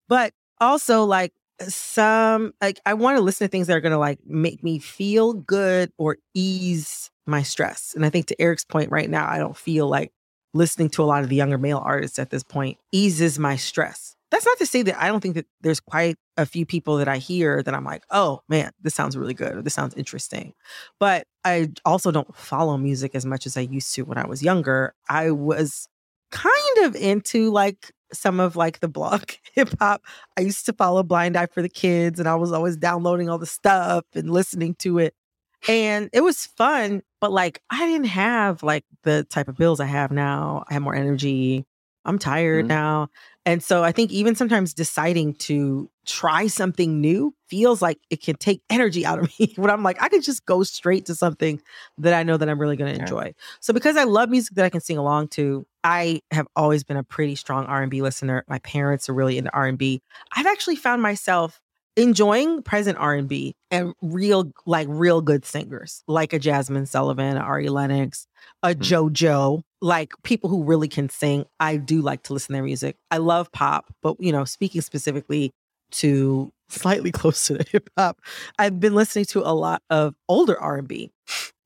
But 0.09 0.33
also, 0.61 1.05
like, 1.05 1.33
some 1.69 2.53
like 2.61 2.81
I 2.87 2.95
want 2.95 3.17
to 3.17 3.23
listen 3.23 3.47
to 3.47 3.51
things 3.51 3.67
that 3.67 3.77
are 3.77 3.81
going 3.81 3.93
to 3.93 3.99
like 3.99 4.19
make 4.27 4.63
me 4.63 4.79
feel 4.79 5.35
good 5.35 5.93
or 5.99 6.19
ease 6.35 7.11
my 7.27 7.43
stress. 7.43 7.93
And 7.95 8.05
I 8.05 8.11
think 8.11 8.27
to 8.27 8.41
Eric's 8.41 8.65
point 8.65 8.91
right 8.91 9.09
now, 9.09 9.29
I 9.29 9.39
don't 9.39 9.57
feel 9.57 9.89
like 9.89 10.13
listening 10.55 10.91
to 10.91 11.03
a 11.03 11.05
lot 11.05 11.23
of 11.23 11.29
the 11.29 11.37
younger 11.37 11.59
male 11.59 11.81
artists 11.85 12.19
at 12.19 12.31
this 12.31 12.43
point 12.43 12.79
eases 12.93 13.39
my 13.39 13.57
stress. 13.57 14.17
That's 14.31 14.47
not 14.47 14.59
to 14.59 14.67
say 14.67 14.83
that 14.83 15.03
I 15.03 15.09
don't 15.09 15.21
think 15.21 15.35
that 15.35 15.47
there's 15.61 15.81
quite 15.81 16.17
a 16.37 16.47
few 16.47 16.65
people 16.65 16.97
that 16.99 17.09
I 17.09 17.19
hear 17.19 17.63
that 17.63 17.75
I'm 17.75 17.85
like, 17.85 18.05
oh 18.11 18.43
man, 18.49 18.71
this 18.81 18.95
sounds 18.95 19.17
really 19.17 19.35
good 19.35 19.57
or 19.57 19.63
this 19.63 19.75
sounds 19.75 19.95
interesting. 19.95 20.55
But 20.99 21.27
I 21.45 21.71
also 21.85 22.11
don't 22.11 22.35
follow 22.37 22.77
music 22.77 23.15
as 23.15 23.27
much 23.27 23.47
as 23.47 23.57
I 23.57 23.63
used 23.63 23.93
to 23.95 24.03
when 24.03 24.19
I 24.19 24.27
was 24.27 24.43
younger. 24.43 24.95
I 25.09 25.33
was 25.33 25.89
kind 26.31 26.79
of 26.85 26.95
into 26.95 27.51
like 27.51 27.93
some 28.13 28.41
of 28.41 28.57
like 28.57 28.81
the 28.81 28.89
blog 28.89 29.23
hip 29.55 29.71
hop. 29.79 30.03
I 30.37 30.43
used 30.43 30.67
to 30.67 30.73
follow 30.73 31.03
Blind 31.03 31.37
Eye 31.37 31.47
for 31.47 31.63
the 31.63 31.69
Kids 31.69 32.19
and 32.19 32.29
I 32.29 32.35
was 32.37 32.53
always 32.53 32.77
downloading 32.77 33.29
all 33.29 33.39
the 33.39 33.47
stuff 33.47 34.05
and 34.15 34.31
listening 34.31 34.75
to 34.81 34.99
it. 34.99 35.15
And 35.69 36.09
it 36.13 36.23
was 36.23 36.47
fun, 36.47 37.03
but 37.21 37.33
like 37.33 37.61
I 37.71 37.87
didn't 37.87 38.07
have 38.07 38.63
like 38.63 38.85
the 39.03 39.25
type 39.25 39.49
of 39.49 39.57
bills 39.57 39.81
I 39.81 39.87
have 39.87 40.11
now. 40.11 40.65
I 40.69 40.75
have 40.75 40.83
more 40.83 40.95
energy. 40.95 41.67
I'm 42.05 42.19
tired 42.19 42.65
Mhm. 42.65 42.69
now. 42.69 43.09
And 43.51 43.65
so 43.65 43.83
I 43.83 43.91
think 43.91 44.13
even 44.13 44.37
sometimes 44.37 44.73
deciding 44.73 45.35
to 45.35 45.91
try 46.07 46.47
something 46.47 47.01
new 47.01 47.35
feels 47.49 47.83
like 47.83 47.99
it 48.09 48.23
can 48.23 48.37
take 48.37 48.63
energy 48.71 49.05
out 49.05 49.19
of 49.19 49.29
me 49.41 49.55
when 49.57 49.71
I'm 49.71 49.83
like, 49.83 50.01
I 50.01 50.09
could 50.09 50.23
just 50.23 50.47
go 50.47 50.63
straight 50.63 51.07
to 51.07 51.17
something 51.17 51.61
that 51.99 52.15
I 52.15 52.23
know 52.23 52.37
that 52.37 52.49
I'm 52.49 52.61
really 52.61 52.77
going 52.77 52.95
to 52.95 53.01
enjoy. 53.01 53.35
So 53.59 53.73
because 53.75 53.97
I 53.97 54.05
love 54.05 54.29
music 54.29 54.55
that 54.55 54.65
I 54.65 54.71
can 54.71 54.81
sing 54.81 54.99
along 54.99 55.29
to, 55.29 55.67
I 55.83 56.21
have 56.31 56.47
always 56.55 56.85
been 56.85 56.97
a 56.97 57.03
pretty 57.03 57.35
strong 57.35 57.67
R&B 57.67 58.03
listener. 58.03 58.45
My 58.47 58.61
parents 58.61 59.09
are 59.09 59.15
really 59.15 59.37
into 59.37 59.53
R&B. 59.53 60.01
I've 60.37 60.47
actually 60.47 60.77
found 60.77 61.03
myself 61.03 61.61
enjoying 61.97 62.63
present 62.63 62.99
R&B 62.99 63.55
and 63.71 63.93
real 64.01 64.53
like 64.67 64.87
real 64.91 65.21
good 65.21 65.45
singers 65.45 66.03
like 66.07 66.33
a 66.33 66.39
Jazmine 66.39 66.87
Sullivan, 66.89 67.37
a 67.37 67.41
Ari 67.41 67.69
Lennox, 67.69 68.27
a 68.63 68.75
Mhm. 68.75 69.11
JoJo, 69.11 69.63
like 69.81 70.13
people 70.23 70.49
who 70.51 70.63
really 70.65 70.89
can 70.89 71.09
sing. 71.09 71.45
I 71.59 71.77
do 71.77 72.01
like 72.01 72.23
to 72.25 72.33
listen 72.33 72.49
to 72.49 72.53
their 72.55 72.63
music. 72.63 72.97
I 73.11 73.19
love 73.19 73.51
pop, 73.53 73.93
but 74.03 74.17
you 74.21 74.33
know, 74.33 74.45
speaking 74.45 74.81
specifically 74.81 75.53
to 75.93 76.53
slightly 76.69 77.11
closer 77.13 77.59
to 77.59 77.65
the 77.65 77.71
hip 77.71 77.91
hop, 77.99 78.21
I've 78.59 78.79
been 78.81 78.95
listening 78.95 79.25
to 79.27 79.41
a 79.41 79.53
lot 79.55 79.83
of 79.91 80.15
older 80.29 80.59
R&B 80.61 81.11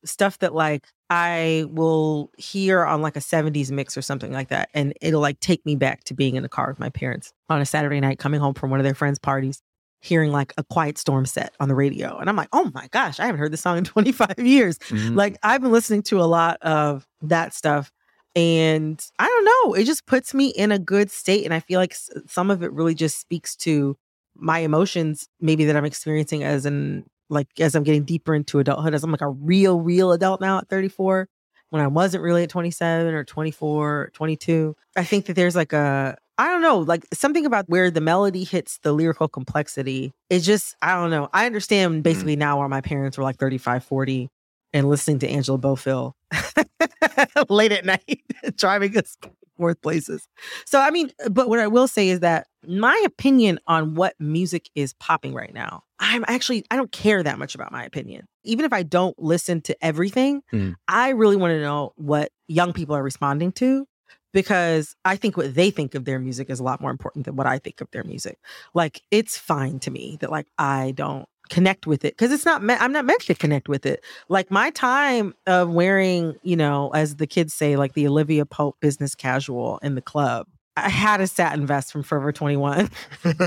stuff 0.05 0.39
that 0.39 0.55
like 0.55 0.87
I 1.11 1.65
will 1.69 2.31
hear 2.37 2.85
on 2.85 3.03
like 3.03 3.17
a 3.17 3.21
70s 3.21 3.71
mix 3.71 3.97
or 3.97 4.03
something 4.03 4.33
like 4.33 4.49
that 4.49 4.69
and 4.75 4.93
it'll 5.01 5.21
like 5.21 5.41
take 5.41 5.65
me 5.65 5.77
back 5.77 6.05
to 6.05 6.15
being 6.15 6.37
in 6.37 6.43
the 6.43 6.49
car 6.49 6.69
with 6.69 6.79
my 6.79 6.89
parents 6.91 7.33
on 7.49 7.61
a 7.61 7.67
Saturday 7.67 8.01
night 8.01 8.19
coming 8.19 8.41
home 8.41 8.55
from 8.55 8.71
one 8.71 8.81
of 8.81 8.85
their 8.85 8.95
friends 8.95 9.19
parties 9.19 9.63
hearing 10.05 10.31
like 10.33 10.53
a 10.59 10.65
quiet 10.65 10.99
storm 10.99 11.25
set 11.27 11.55
on 11.61 11.69
the 11.69 11.75
radio 11.75 12.19
and 12.19 12.29
I'm 12.29 12.37
like 12.37 12.49
oh 12.53 12.71
my 12.75 12.89
gosh 12.93 13.19
I 13.19 13.27
haven't 13.27 13.39
heard 13.41 13.53
this 13.53 13.63
song 13.63 13.79
in 13.79 13.85
25 13.95 14.39
years 14.39 14.79
Mhm. 14.79 15.17
like 15.17 15.37
I've 15.43 15.61
been 15.63 15.73
listening 15.73 16.03
to 16.05 16.21
a 16.21 16.25
lot 16.25 16.59
of 16.63 17.07
that 17.23 17.55
stuff 17.55 17.91
and 18.37 19.05
I 19.19 19.27
don't 19.27 19.45
know, 19.45 19.75
it 19.75 19.85
just 19.85 20.07
puts 20.07 20.35
me 20.35 20.49
in 20.49 20.73
a 20.73 20.79
good 20.79 21.11
state 21.11 21.45
and 21.45 21.55
I 21.55 21.61
feel 21.61 21.79
like 21.81 21.93
s- 21.93 22.11
some 22.27 22.51
of 22.51 22.63
it 22.63 22.73
really 22.73 22.95
just 22.95 23.21
speaks 23.21 23.55
to 23.57 23.97
my 24.37 24.59
emotions 24.59 25.29
maybe 25.41 25.65
that 25.67 25.77
I'm 25.77 25.85
experiencing 25.85 26.43
as 26.43 26.67
an 26.67 27.05
like 27.31 27.47
as 27.61 27.75
I'm 27.75 27.85
getting 27.85 28.05
deeper 28.05 28.35
into 28.35 28.59
adulthood 28.59 28.93
as 28.95 29.05
I'm 29.05 29.13
like 29.13 29.21
a 29.21 29.29
real 29.29 29.81
real 29.81 30.13
adult 30.13 30.41
now 30.41 30.59
at 30.59 30.69
34 30.69 31.29
when 31.71 31.83
I 31.83 31.87
wasn't 31.87 32.23
really 32.23 32.43
at 32.43 32.51
27 32.51 33.15
or 33.15 33.25
24 33.25 34.01
or 34.03 34.11
22. 34.13 34.77
I 34.97 35.05
think 35.05 35.27
that 35.27 35.35
there's 35.35 35.57
like 35.57 35.73
a 35.73 36.17
I 36.39 36.49
don't 36.51 36.63
know, 36.63 36.79
like 36.79 37.07
something 37.15 37.47
about 37.47 37.69
where 37.69 37.91
the 37.91 38.01
melody 38.01 38.45
hits 38.45 38.79
the 38.83 38.93
lyrical 38.93 39.29
complexity. 39.29 40.13
It's 40.31 40.45
just, 40.45 40.75
I 40.83 40.95
don't 40.95 41.11
know. 41.11 41.29
I 41.33 41.47
understand 41.47 42.03
basically 42.03 42.37
now 42.37 42.59
where 42.59 42.69
my 42.69 42.81
parents 42.81 43.17
were 43.17 43.25
like 43.25 43.37
35, 43.37 43.85
40 43.85 44.29
and 44.73 44.89
listening 44.89 45.21
to 45.21 45.29
Angela 45.29 45.59
Bofill 45.59 46.13
late 47.49 47.71
at 47.73 47.85
night, 47.85 48.23
driving 48.57 48.97
us 48.99 49.17
forth 49.57 49.81
places. 49.81 50.27
So, 50.67 50.81
I 50.81 50.91
mean, 50.91 51.13
but 51.31 51.49
what 51.49 51.61
I 51.61 51.69
will 51.69 51.87
say 51.87 52.09
is 52.09 52.19
that 52.21 52.49
my 52.67 53.01
opinion 53.07 53.61
on 53.69 53.95
what 53.95 54.15
music 54.19 54.69
is 54.75 54.95
popping 54.95 55.33
right 55.35 55.55
now, 55.55 55.85
I'm 56.01 56.25
actually, 56.27 56.65
I 56.73 56.77
don't 56.77 56.91
care 56.91 57.23
that 57.23 57.39
much 57.39 57.55
about 57.55 57.71
my 57.71 57.85
opinion. 57.85 58.27
Even 58.43 58.65
if 58.65 58.73
I 58.73 58.83
don't 58.83 59.17
listen 59.23 59.61
to 59.63 59.77
everything, 59.81 60.43
Mm. 60.53 60.75
I 60.89 61.11
really 61.11 61.37
want 61.37 61.53
to 61.53 61.61
know 61.61 61.93
what 61.95 62.31
young 62.49 62.73
people 62.73 62.97
are 62.97 63.03
responding 63.03 63.53
to 63.53 63.87
because 64.35 64.95
I 65.07 65.17
think 65.17 65.39
what 65.39 65.55
they 65.55 65.71
think 65.71 65.95
of 65.95 66.05
their 66.05 66.19
music 66.19 66.51
is 66.51 66.61
a 66.61 66.65
lot 66.65 66.83
more 66.83 66.91
important 66.91 67.25
than 67.25 67.37
what 67.37 67.47
I 67.47 67.59
think 67.59 67.81
of 67.81 67.91
their 67.93 68.05
music. 68.05 68.39
Like, 68.75 69.01
it's 69.11 69.39
fine 69.39 69.79
to 69.81 69.91
me 69.91 70.19
that, 70.21 70.31
like, 70.31 70.49
I 70.59 70.91
don't 70.91 71.27
connect 71.51 71.87
with 71.87 72.05
it 72.05 72.15
because 72.17 72.33
it's 72.33 72.45
not 72.45 72.63
me- 72.63 72.75
I'm 72.75 72.93
not 72.93 73.05
meant 73.05 73.21
to 73.23 73.35
connect 73.35 73.69
with 73.69 73.87
it. 73.87 74.03
Like 74.29 74.51
my 74.51 74.71
time 74.71 75.35
of 75.47 75.71
wearing, 75.71 76.35
you 76.43 76.57
know, 76.57 76.91
as 76.95 77.17
the 77.17 77.27
kids 77.27 77.55
say, 77.55 77.77
like 77.77 77.93
the 77.93 78.07
Olivia 78.07 78.47
Pope 78.47 78.77
business 78.81 79.15
casual 79.15 79.79
in 79.83 79.95
the 79.95 80.03
club. 80.03 80.47
I 80.77 80.89
had 80.89 81.21
a 81.21 81.27
satin 81.29 81.67
vest 81.67 81.93
from 81.93 82.03
Forever 82.03 82.33
21. 82.33 82.91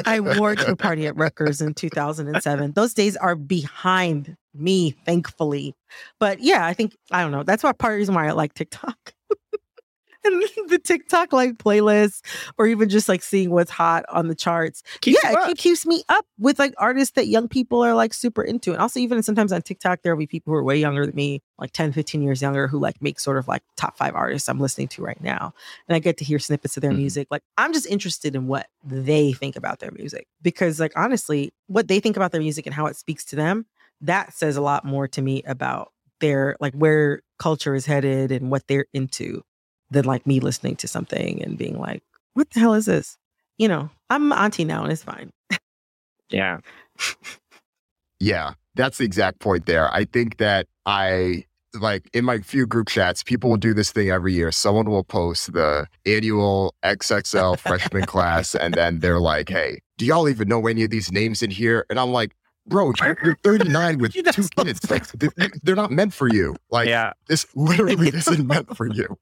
I 0.06 0.20
wore 0.22 0.56
to 0.56 0.72
a 0.72 0.76
party 0.78 1.08
at 1.08 1.18
Rutgers 1.18 1.60
in 1.60 1.74
2007. 1.74 2.72
Those 2.72 2.94
days 2.94 3.18
are 3.18 3.36
behind 3.36 4.38
me, 4.54 4.92
thankfully. 5.06 5.74
But 6.20 6.40
yeah, 6.40 6.66
I 6.66 6.74
think 6.74 6.96
I 7.12 7.22
don't 7.22 7.32
know. 7.32 7.44
That's 7.44 7.64
why 7.64 7.74
part 7.74 7.94
of 7.94 7.96
the 7.96 8.00
reason 8.00 8.16
why 8.16 8.28
I 8.28 8.32
like 8.32 8.54
TikTok. 8.54 9.14
the 10.68 10.80
TikTok 10.84 11.34
like 11.34 11.54
playlists, 11.58 12.22
or 12.58 12.68
even 12.68 12.90
just 12.90 13.08
like 13.10 13.22
seeing 13.24 13.52
what's 13.52 13.72
hot 13.72 14.06
on 14.10 14.28
the 14.28 14.36
charts. 14.36 14.84
Keeps 15.02 15.20
yeah, 15.24 15.50
it 15.50 15.58
keeps 15.58 15.86
me 15.86 16.04
up 16.10 16.26
with 16.38 16.60
like 16.60 16.74
artists 16.78 17.14
that 17.16 17.28
young 17.28 17.48
people 17.48 17.84
are 17.84 17.94
like 17.94 18.14
super 18.14 18.42
into. 18.44 18.72
And 18.72 18.82
also, 18.82 19.00
even 19.00 19.22
sometimes 19.24 19.52
on 19.52 19.62
TikTok, 19.62 20.02
there 20.04 20.16
will 20.16 20.20
be 20.20 20.28
people 20.28 20.52
who 20.52 20.58
are 20.58 20.64
way 20.64 20.78
younger 20.78 21.06
than 21.06 21.16
me, 21.16 21.42
like 21.60 21.72
10, 21.72 21.92
15 21.92 22.22
years 22.22 22.42
younger, 22.42 22.68
who 22.68 22.80
like 22.80 23.02
make 23.02 23.20
sort 23.20 23.38
of 23.38 23.48
like 23.48 23.64
top 23.76 23.98
five 23.98 24.16
artists 24.16 24.50
I'm 24.50 24.60
listening 24.60 24.88
to 24.90 25.02
right 25.02 25.22
now. 25.22 25.54
And 25.88 25.96
I 25.96 26.00
get 26.00 26.18
to 26.18 26.26
hear 26.26 26.40
snippets 26.40 26.78
of 26.78 26.82
their 26.82 26.92
Mhm. 26.92 26.98
music. 26.98 27.28
Like, 27.32 27.44
I'm 27.58 27.74
just 27.74 27.88
interested 27.88 28.36
in 28.36 28.48
what 28.48 28.68
they 28.84 29.34
think 29.34 29.56
about 29.56 29.80
their 29.80 29.92
music 29.92 30.28
because, 30.42 30.80
like, 30.80 30.94
honestly, 30.96 31.54
what 31.68 31.88
they 31.88 32.00
think 32.00 32.16
about 32.18 32.32
their 32.32 32.42
music 32.42 32.66
and 32.66 32.74
how 32.76 32.86
it 32.88 32.96
speaks 32.96 33.24
to 33.26 33.36
them, 33.36 33.66
that 34.02 34.34
says 34.34 34.56
a 34.58 34.62
lot 34.62 34.86
more 34.86 35.08
to 35.08 35.22
me 35.22 35.42
about 35.44 35.92
their 36.20 36.56
like 36.60 36.74
where 36.74 37.22
culture 37.38 37.76
is 37.76 37.86
headed 37.86 38.32
and 38.32 38.50
what 38.50 38.66
they're 38.68 38.88
into 38.94 39.44
than 39.92 40.06
like 40.06 40.28
me 40.28 40.40
listening 40.40 40.76
to 40.78 40.88
something 40.88 41.42
and 41.44 41.58
being 41.58 41.80
like, 41.80 42.04
what 42.34 42.50
the 42.52 42.60
hell 42.60 42.74
is 42.74 42.86
this? 42.86 43.18
You 43.58 43.68
know, 43.68 43.90
I'm 44.10 44.32
auntie 44.32 44.66
now 44.66 44.84
and 44.84 44.92
it's 44.92 45.04
fine. 45.04 45.32
Yeah. 46.30 46.60
Yeah, 48.20 48.54
that's 48.76 48.98
the 48.98 49.06
exact 49.06 49.40
point 49.40 49.66
there. 49.66 49.94
I 49.94 50.06
think 50.06 50.38
that 50.38 50.68
I 50.86 51.46
like 51.80 52.10
in 52.14 52.26
my 52.26 52.40
few 52.40 52.66
group 52.66 52.88
chats, 52.88 53.24
people 53.24 53.50
will 53.50 53.58
do 53.58 53.74
this 53.74 53.92
thing 53.92 54.10
every 54.10 54.34
year. 54.34 54.52
Someone 54.52 54.90
will 54.90 55.04
post 55.04 55.54
the 55.54 55.88
annual 56.06 56.74
XXL 56.84 57.60
freshman 57.60 58.06
class, 58.08 58.56
and 58.56 58.74
then 58.74 59.00
they're 59.00 59.20
like, 59.20 59.50
"Hey, 59.50 59.80
do 59.98 60.06
y'all 60.06 60.30
even 60.30 60.48
know 60.48 60.66
any 60.68 60.84
of 60.84 60.90
these 60.90 61.12
names 61.12 61.44
in 61.44 61.52
here?" 61.52 61.86
And 61.90 62.00
I'm 62.00 62.12
like, 62.12 62.36
bro, 62.68 62.94
you're 63.24 63.38
39 63.44 63.98
with 64.00 64.14
two 64.34 64.48
kids. 64.58 64.90
Like, 64.90 65.06
they're 65.64 65.76
not 65.76 65.92
meant 65.92 66.14
for 66.14 66.28
you. 66.28 66.56
Like, 66.70 66.88
yeah. 66.88 67.14
this 67.28 67.46
literally 67.56 68.08
isn't 68.14 68.46
meant 68.46 68.76
for 68.76 68.88
you. 68.88 69.18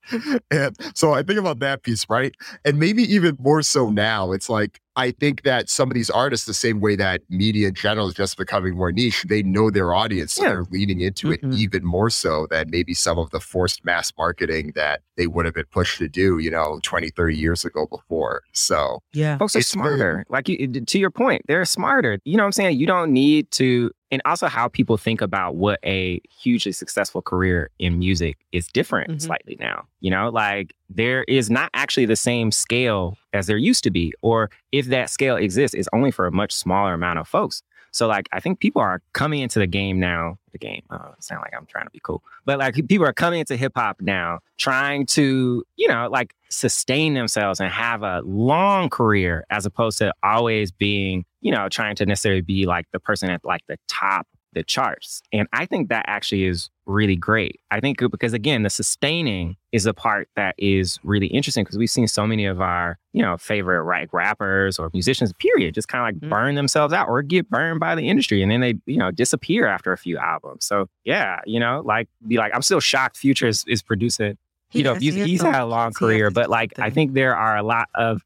And 0.52 0.76
so 0.94 1.14
I 1.14 1.24
think 1.24 1.40
about 1.40 1.60
that 1.60 1.84
piece, 1.84 2.10
right? 2.10 2.36
And 2.64 2.80
maybe 2.80 3.04
even 3.04 3.38
more 3.40 3.62
so 3.62 3.90
now, 3.90 4.32
it's 4.32 4.50
like, 4.50 4.82
I 4.96 5.12
think 5.12 5.44
that 5.44 5.70
some 5.70 5.90
of 5.90 5.96
these 5.96 6.10
artists, 6.10 6.46
the 6.46 6.54
same 6.54 6.80
way 6.80 6.96
that 6.96 7.22
media 7.30 7.68
in 7.68 7.74
general 7.74 8.08
is 8.08 8.14
just 8.14 8.38
becoming 8.38 8.76
more 8.76 8.92
niche, 8.92 9.26
they 9.28 9.44
know 9.44 9.70
their 9.70 9.94
audience. 9.94 10.34
So 10.34 10.44
yeah. 10.44 10.50
they're 10.50 10.66
leaning 10.72 11.02
into 11.02 11.30
mm-hmm. 11.30 11.52
it 11.52 11.56
even 11.58 11.86
more 11.86 12.10
so 12.10 12.48
than 12.50 12.70
maybe 12.70 12.94
some 12.94 13.18
of 13.18 13.30
the 13.32 13.40
forced 13.40 13.84
mass 13.84 14.14
marketing 14.18 14.72
that 14.76 15.02
they 15.18 15.28
would 15.28 15.46
have 15.46 15.54
been 15.54 15.66
pushed 15.72 15.98
to 16.00 16.08
do, 16.08 16.38
you 16.40 16.50
know, 16.50 16.80
20, 16.84 17.10
30 17.10 17.36
years 17.36 17.66
ago 17.66 17.88
before. 17.88 18.44
So, 18.54 19.02
yeah, 19.14 19.38
folks 19.38 19.56
are 19.56 19.62
smarter. 19.62 20.26
like 20.30 20.48
you, 20.48 20.68
to 20.68 21.00
your 21.00 21.12
point, 21.12 21.42
they're 21.48 21.66
smarter. 21.66 22.20
You 22.24 22.38
know 22.38 22.44
what 22.44 22.48
I'm 22.48 22.52
saying? 22.54 22.80
You 22.80 22.88
don't 22.88 23.12
need 23.12 23.52
to 23.52 23.92
and 24.16 24.22
also 24.24 24.48
how 24.48 24.70
people 24.70 24.96
think 24.96 25.20
about 25.20 25.58
what 25.58 25.78
a 25.84 26.22
hugely 26.30 26.72
successful 26.72 27.22
career 27.22 27.70
in 27.80 28.00
music 28.00 28.38
is 28.54 28.70
different 28.70 29.10
mm-hmm. 29.10 29.20
slightly 29.20 29.58
now. 29.60 29.86
You 30.00 30.10
know, 30.10 30.30
like 30.30 30.74
there 30.90 31.26
is 31.26 31.50
not 31.50 31.70
actually 31.74 32.06
the 32.06 32.16
same 32.16 32.50
scale 32.50 33.18
as 33.34 33.48
there 33.48 33.58
used 33.58 33.84
to 33.84 33.92
be, 33.92 34.14
or 34.22 34.50
if 34.72 34.86
that 34.86 35.10
scale 35.10 35.36
exists, 35.36 35.76
it's 35.76 35.90
only 35.92 36.12
for 36.12 36.28
a 36.28 36.32
much 36.32 36.54
smaller 36.54 36.94
amount 36.94 37.20
of 37.20 37.28
folks. 37.28 37.62
So 37.96 38.08
like 38.08 38.28
I 38.34 38.42
think 38.42 38.60
people 38.60 38.82
are 38.82 39.02
coming 39.14 39.40
into 39.40 39.58
the 39.58 39.68
game 39.68 40.02
now. 40.02 40.38
The 40.52 40.58
game. 40.58 40.84
Uh, 40.90 40.98
oh, 41.02 41.14
sound 41.22 41.42
like 41.42 41.54
I'm 41.56 41.66
trying 41.66 41.86
to 41.86 41.92
be 41.92 42.02
cool, 42.04 42.22
but 42.44 42.60
like 42.60 42.76
people 42.76 43.06
are 43.06 43.14
coming 43.14 43.40
into 43.40 43.56
hip 43.56 43.72
hop 43.76 44.02
now, 44.02 44.40
trying 44.58 45.06
to 45.08 45.64
you 45.78 45.88
know 45.88 46.10
like 46.12 46.34
sustain 46.50 47.14
themselves 47.14 47.62
and 47.62 47.72
have 47.72 48.04
a 48.04 48.22
long 48.26 48.90
career 48.90 49.46
as 49.50 49.66
opposed 49.66 49.98
to 50.00 50.14
always 50.24 50.74
being 50.74 51.24
you 51.40 51.54
know 51.54 51.70
trying 51.70 51.96
to 51.96 52.06
necessarily 52.06 52.42
be 52.42 52.66
like 52.66 52.86
the 52.92 53.00
person 53.00 53.30
at 53.30 53.46
like 53.46 53.62
the 53.68 53.78
top 53.88 54.28
the 54.56 54.64
charts. 54.64 55.22
And 55.32 55.48
I 55.54 55.68
think 55.68 55.90
that 55.90 56.06
actually 56.08 56.46
is 56.46 56.70
really 56.88 57.16
great. 57.16 57.60
I 57.70 57.80
think 57.80 58.00
because 58.00 58.34
again, 58.34 58.64
the 58.64 58.70
sustaining 58.70 59.58
is 59.72 59.84
the 59.84 59.94
part 59.94 60.30
that 60.36 60.56
is 60.58 60.98
really 61.04 61.28
interesting 61.28 61.64
because 61.64 61.78
we've 61.78 61.90
seen 61.90 62.08
so 62.08 62.26
many 62.26 62.46
of 62.46 62.62
our, 62.62 62.98
you 63.14 63.22
know, 63.22 63.38
favorite 63.38 63.86
like 63.86 64.12
rappers 64.14 64.80
or 64.80 64.90
musicians, 64.94 65.34
period, 65.34 65.76
just 65.76 65.88
kind 65.88 66.02
of 66.02 66.08
like 66.08 66.16
mm-hmm. 66.16 66.30
burn 66.30 66.56
themselves 66.56 66.94
out 66.94 67.08
or 67.08 67.22
get 67.22 67.50
burned 67.50 67.80
by 67.80 67.94
the 67.94 68.10
industry 68.10 68.42
and 68.42 68.52
then 68.52 68.62
they, 68.62 68.76
you 68.86 68.98
know, 68.98 69.12
disappear 69.12 69.68
after 69.68 69.92
a 69.92 69.98
few 69.98 70.18
albums. 70.18 70.66
So 70.66 70.88
yeah, 71.04 71.42
you 71.46 71.60
know, 71.60 71.84
like 71.86 72.08
be 72.28 72.38
like, 72.38 72.56
I'm 72.56 72.62
still 72.62 72.80
shocked 72.80 73.18
Future 73.18 73.48
is, 73.48 73.64
is 73.68 73.84
producing, 73.84 74.38
you 74.72 74.84
know, 74.84 74.96
he's, 74.96 75.16
he's 75.16 75.42
had 75.42 75.62
a 75.62 75.66
long 75.66 75.94
career, 75.94 76.32
but 76.32 76.50
like 76.50 76.80
I 76.80 76.90
think 76.90 77.14
there 77.14 77.36
are 77.36 77.58
a 77.58 77.64
lot 77.64 77.90
of 77.94 78.22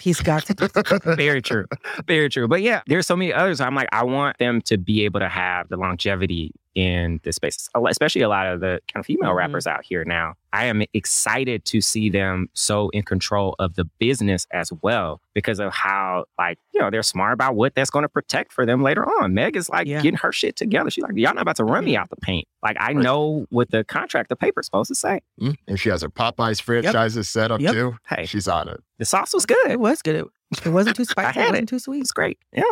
He's 0.00 0.20
got 0.20 0.44
to. 0.46 1.14
Very 1.16 1.42
true. 1.42 1.66
Very 2.06 2.28
true. 2.28 2.48
But 2.48 2.62
yeah, 2.62 2.82
there's 2.86 3.06
so 3.06 3.16
many 3.16 3.32
others. 3.32 3.60
I'm 3.60 3.74
like, 3.74 3.88
I 3.92 4.04
want 4.04 4.38
them 4.38 4.60
to 4.62 4.78
be 4.78 5.04
able 5.04 5.20
to 5.20 5.28
have 5.28 5.68
the 5.68 5.76
longevity 5.76 6.52
in 6.74 7.20
this 7.22 7.36
space, 7.36 7.68
especially 7.88 8.22
a 8.22 8.28
lot 8.28 8.46
of 8.46 8.60
the 8.60 8.80
kind 8.92 9.02
of 9.02 9.06
female 9.06 9.30
mm-hmm. 9.30 9.38
rappers 9.38 9.66
out 9.66 9.84
here 9.84 10.04
now. 10.04 10.34
I 10.52 10.66
am 10.66 10.82
excited 10.92 11.64
to 11.66 11.80
see 11.80 12.10
them 12.10 12.48
so 12.52 12.88
in 12.90 13.02
control 13.02 13.56
of 13.58 13.74
the 13.74 13.84
business 13.98 14.46
as 14.52 14.72
well 14.82 15.20
because 15.34 15.58
of 15.58 15.72
how, 15.72 16.26
like, 16.38 16.58
you 16.72 16.80
know, 16.80 16.90
they're 16.90 17.02
smart 17.02 17.32
about 17.32 17.56
what 17.56 17.74
that's 17.74 17.90
going 17.90 18.04
to 18.04 18.08
protect 18.08 18.52
for 18.52 18.64
them 18.64 18.82
later 18.82 19.04
on. 19.04 19.34
Meg 19.34 19.56
is 19.56 19.68
like 19.68 19.88
yeah. 19.88 20.00
getting 20.00 20.18
her 20.18 20.30
shit 20.30 20.54
together. 20.54 20.90
She's 20.90 21.02
like, 21.02 21.16
y'all 21.16 21.34
not 21.34 21.42
about 21.42 21.56
to 21.56 21.64
run 21.64 21.78
mm-hmm. 21.78 21.86
me 21.86 21.96
out 21.96 22.10
the 22.10 22.16
paint. 22.16 22.46
Like, 22.62 22.76
I 22.78 22.92
know 22.92 23.46
what 23.50 23.70
the 23.70 23.82
contract, 23.82 24.28
the 24.28 24.36
paper's 24.36 24.66
supposed 24.66 24.88
to 24.88 24.94
say. 24.94 25.20
Mm-hmm. 25.40 25.52
And 25.66 25.80
she 25.80 25.88
has 25.88 26.02
her 26.02 26.08
Popeyes 26.08 26.62
franchises 26.62 27.16
yep. 27.16 27.24
set 27.24 27.50
up 27.50 27.60
yep. 27.60 27.72
too. 27.72 27.96
Hey, 28.08 28.24
she's 28.26 28.46
on 28.46 28.68
it. 28.68 28.80
The 28.98 29.04
sauce 29.04 29.34
was 29.34 29.46
good. 29.46 29.70
It 29.70 29.80
was 29.80 30.02
good. 30.02 30.16
It, 30.16 30.26
it 30.64 30.70
wasn't 30.70 30.96
too 30.96 31.04
spicy. 31.04 31.40
it 31.40 31.50
wasn't 31.50 31.68
too 31.68 31.78
sweet. 31.80 32.00
It's 32.00 32.12
great. 32.12 32.38
Yeah. 32.52 32.62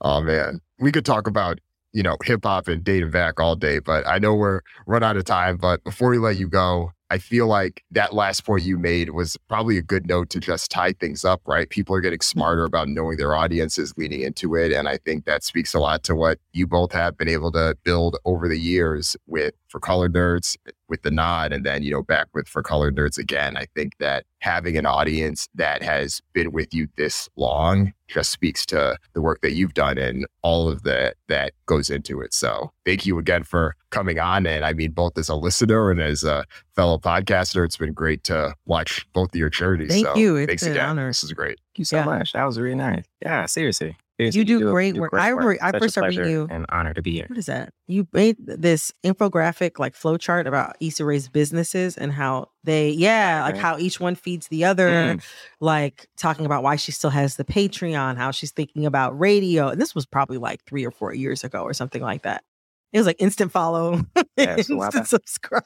Oh 0.00 0.20
man, 0.20 0.60
we 0.78 0.92
could 0.92 1.06
talk 1.06 1.26
about 1.26 1.60
you 1.94 2.02
know, 2.02 2.16
hip 2.24 2.40
hop 2.44 2.68
and 2.68 2.82
dating 2.82 3.10
back 3.10 3.40
all 3.40 3.54
day, 3.56 3.78
but 3.78 4.06
I 4.06 4.18
know 4.18 4.34
we're 4.34 4.60
run 4.86 5.04
out 5.04 5.16
of 5.16 5.24
time. 5.24 5.56
But 5.56 5.82
before 5.84 6.10
we 6.10 6.18
let 6.18 6.36
you 6.36 6.48
go, 6.48 6.90
I 7.08 7.18
feel 7.18 7.46
like 7.46 7.84
that 7.92 8.12
last 8.12 8.44
point 8.44 8.64
you 8.64 8.76
made 8.76 9.10
was 9.10 9.36
probably 9.48 9.78
a 9.78 9.82
good 9.82 10.08
note 10.08 10.30
to 10.30 10.40
just 10.40 10.72
tie 10.72 10.92
things 10.92 11.24
up, 11.24 11.40
right? 11.46 11.70
People 11.70 11.94
are 11.94 12.00
getting 12.00 12.20
smarter 12.20 12.64
about 12.64 12.88
knowing 12.88 13.18
their 13.18 13.36
audiences, 13.36 13.94
leaning 13.96 14.22
into 14.22 14.56
it. 14.56 14.72
And 14.72 14.88
I 14.88 14.96
think 14.96 15.24
that 15.26 15.44
speaks 15.44 15.74
a 15.74 15.78
lot 15.78 16.02
to 16.04 16.16
what 16.16 16.38
you 16.52 16.66
both 16.66 16.90
have 16.90 17.16
been 17.16 17.28
able 17.28 17.52
to 17.52 17.76
build 17.84 18.16
over 18.24 18.48
the 18.48 18.58
years 18.58 19.16
with 19.28 19.54
for 19.74 19.78
colored 19.80 20.14
nerds 20.14 20.56
with 20.88 21.02
the 21.02 21.10
nod 21.10 21.52
and 21.52 21.66
then 21.66 21.82
you 21.82 21.90
know 21.90 22.00
back 22.00 22.28
with 22.32 22.46
for 22.46 22.62
colored 22.62 22.94
nerds 22.94 23.18
again 23.18 23.56
i 23.56 23.66
think 23.74 23.98
that 23.98 24.24
having 24.38 24.76
an 24.76 24.86
audience 24.86 25.48
that 25.52 25.82
has 25.82 26.22
been 26.32 26.52
with 26.52 26.72
you 26.72 26.86
this 26.96 27.28
long 27.34 27.92
just 28.14 28.30
speaks 28.30 28.64
to 28.66 28.96
the 29.12 29.20
work 29.20 29.40
that 29.42 29.52
you've 29.52 29.74
done 29.74 29.98
and 29.98 30.26
all 30.42 30.68
of 30.68 30.84
that 30.84 31.16
that 31.28 31.52
goes 31.66 31.90
into 31.90 32.20
it. 32.20 32.32
So 32.32 32.72
thank 32.86 33.04
you 33.04 33.18
again 33.18 33.42
for 33.42 33.74
coming 33.90 34.18
on. 34.18 34.46
And 34.46 34.64
i 34.64 34.72
mean 34.72 34.92
both 34.92 35.18
as 35.18 35.28
a 35.28 35.34
listener 35.34 35.90
and 35.90 36.00
as 36.00 36.24
a 36.24 36.44
fellow 36.74 36.98
podcaster 36.98 37.64
it's 37.64 37.76
been 37.76 37.92
great 37.92 38.24
to 38.24 38.54
watch 38.66 39.06
both 39.12 39.30
of 39.30 39.36
your 39.36 39.50
charities. 39.50 39.88
thank 39.88 40.06
so 40.06 40.14
you. 40.16 40.36
It's 40.36 40.48
thanks 40.48 40.62
an 40.62 40.72
again. 40.72 40.88
honor. 40.90 41.08
This 41.08 41.24
is 41.24 41.32
great. 41.32 41.58
Thank 41.58 41.78
you 41.78 41.84
so 41.84 41.96
yeah. 41.98 42.04
much. 42.04 42.32
That 42.32 42.44
was 42.44 42.58
really 42.58 42.76
nice. 42.76 43.04
Yeah 43.20 43.46
seriously 43.46 43.96
you 44.18 44.44
do, 44.44 44.60
do 44.60 44.70
great 44.70 44.94
do 44.94 45.00
work. 45.00 45.14
I, 45.14 45.28
re- 45.30 45.58
I 45.60 45.76
first 45.78 45.94
started 45.94 46.16
reading 46.16 46.32
you. 46.32 46.46
An 46.50 46.66
honor 46.68 46.94
to 46.94 47.02
be 47.02 47.12
here. 47.12 47.26
What 47.28 47.38
is 47.38 47.46
that? 47.46 47.72
You 47.86 48.06
made 48.12 48.36
this 48.38 48.92
infographic 49.04 49.78
like 49.78 49.94
flow 49.94 50.16
chart 50.16 50.46
about 50.46 50.76
Issa 50.80 51.04
Rae's 51.04 51.28
businesses 51.28 51.96
and 51.96 52.12
how 52.12 52.50
they, 52.62 52.90
yeah, 52.90 53.42
like 53.42 53.56
how 53.56 53.76
each 53.76 53.98
one 53.98 54.14
feeds 54.14 54.48
the 54.48 54.64
other. 54.64 54.88
Mm. 54.88 55.24
Like 55.60 56.06
talking 56.16 56.46
about 56.46 56.62
why 56.62 56.76
she 56.76 56.92
still 56.92 57.10
has 57.10 57.36
the 57.36 57.44
Patreon, 57.44 58.16
how 58.16 58.30
she's 58.30 58.52
thinking 58.52 58.86
about 58.86 59.18
radio. 59.18 59.68
And 59.68 59.80
this 59.80 59.94
was 59.94 60.06
probably 60.06 60.38
like 60.38 60.64
three 60.64 60.84
or 60.84 60.92
four 60.92 61.12
years 61.12 61.42
ago 61.42 61.62
or 61.62 61.74
something 61.74 62.02
like 62.02 62.22
that. 62.22 62.44
It 62.92 62.98
was 62.98 63.06
like 63.08 63.16
instant 63.18 63.50
follow, 63.50 64.04
yeah, 64.36 64.56
instant 64.56 65.08
subscribe. 65.08 65.64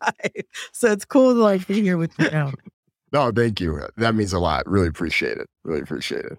So 0.73 0.91
it's 0.91 1.05
cool 1.05 1.35
to 1.35 1.41
like 1.41 1.67
be 1.67 1.83
here 1.83 1.99
with 1.99 2.19
you 2.19 2.31
now. 2.31 2.53
no, 3.13 3.31
thank 3.31 3.61
you. 3.61 3.79
That 3.99 4.15
means 4.15 4.33
a 4.33 4.39
lot. 4.39 4.67
Really 4.67 4.89
appreciate 4.89 5.37
it. 5.37 5.47
Really 5.63 5.83
appreciate 5.83 6.25
it. 6.25 6.39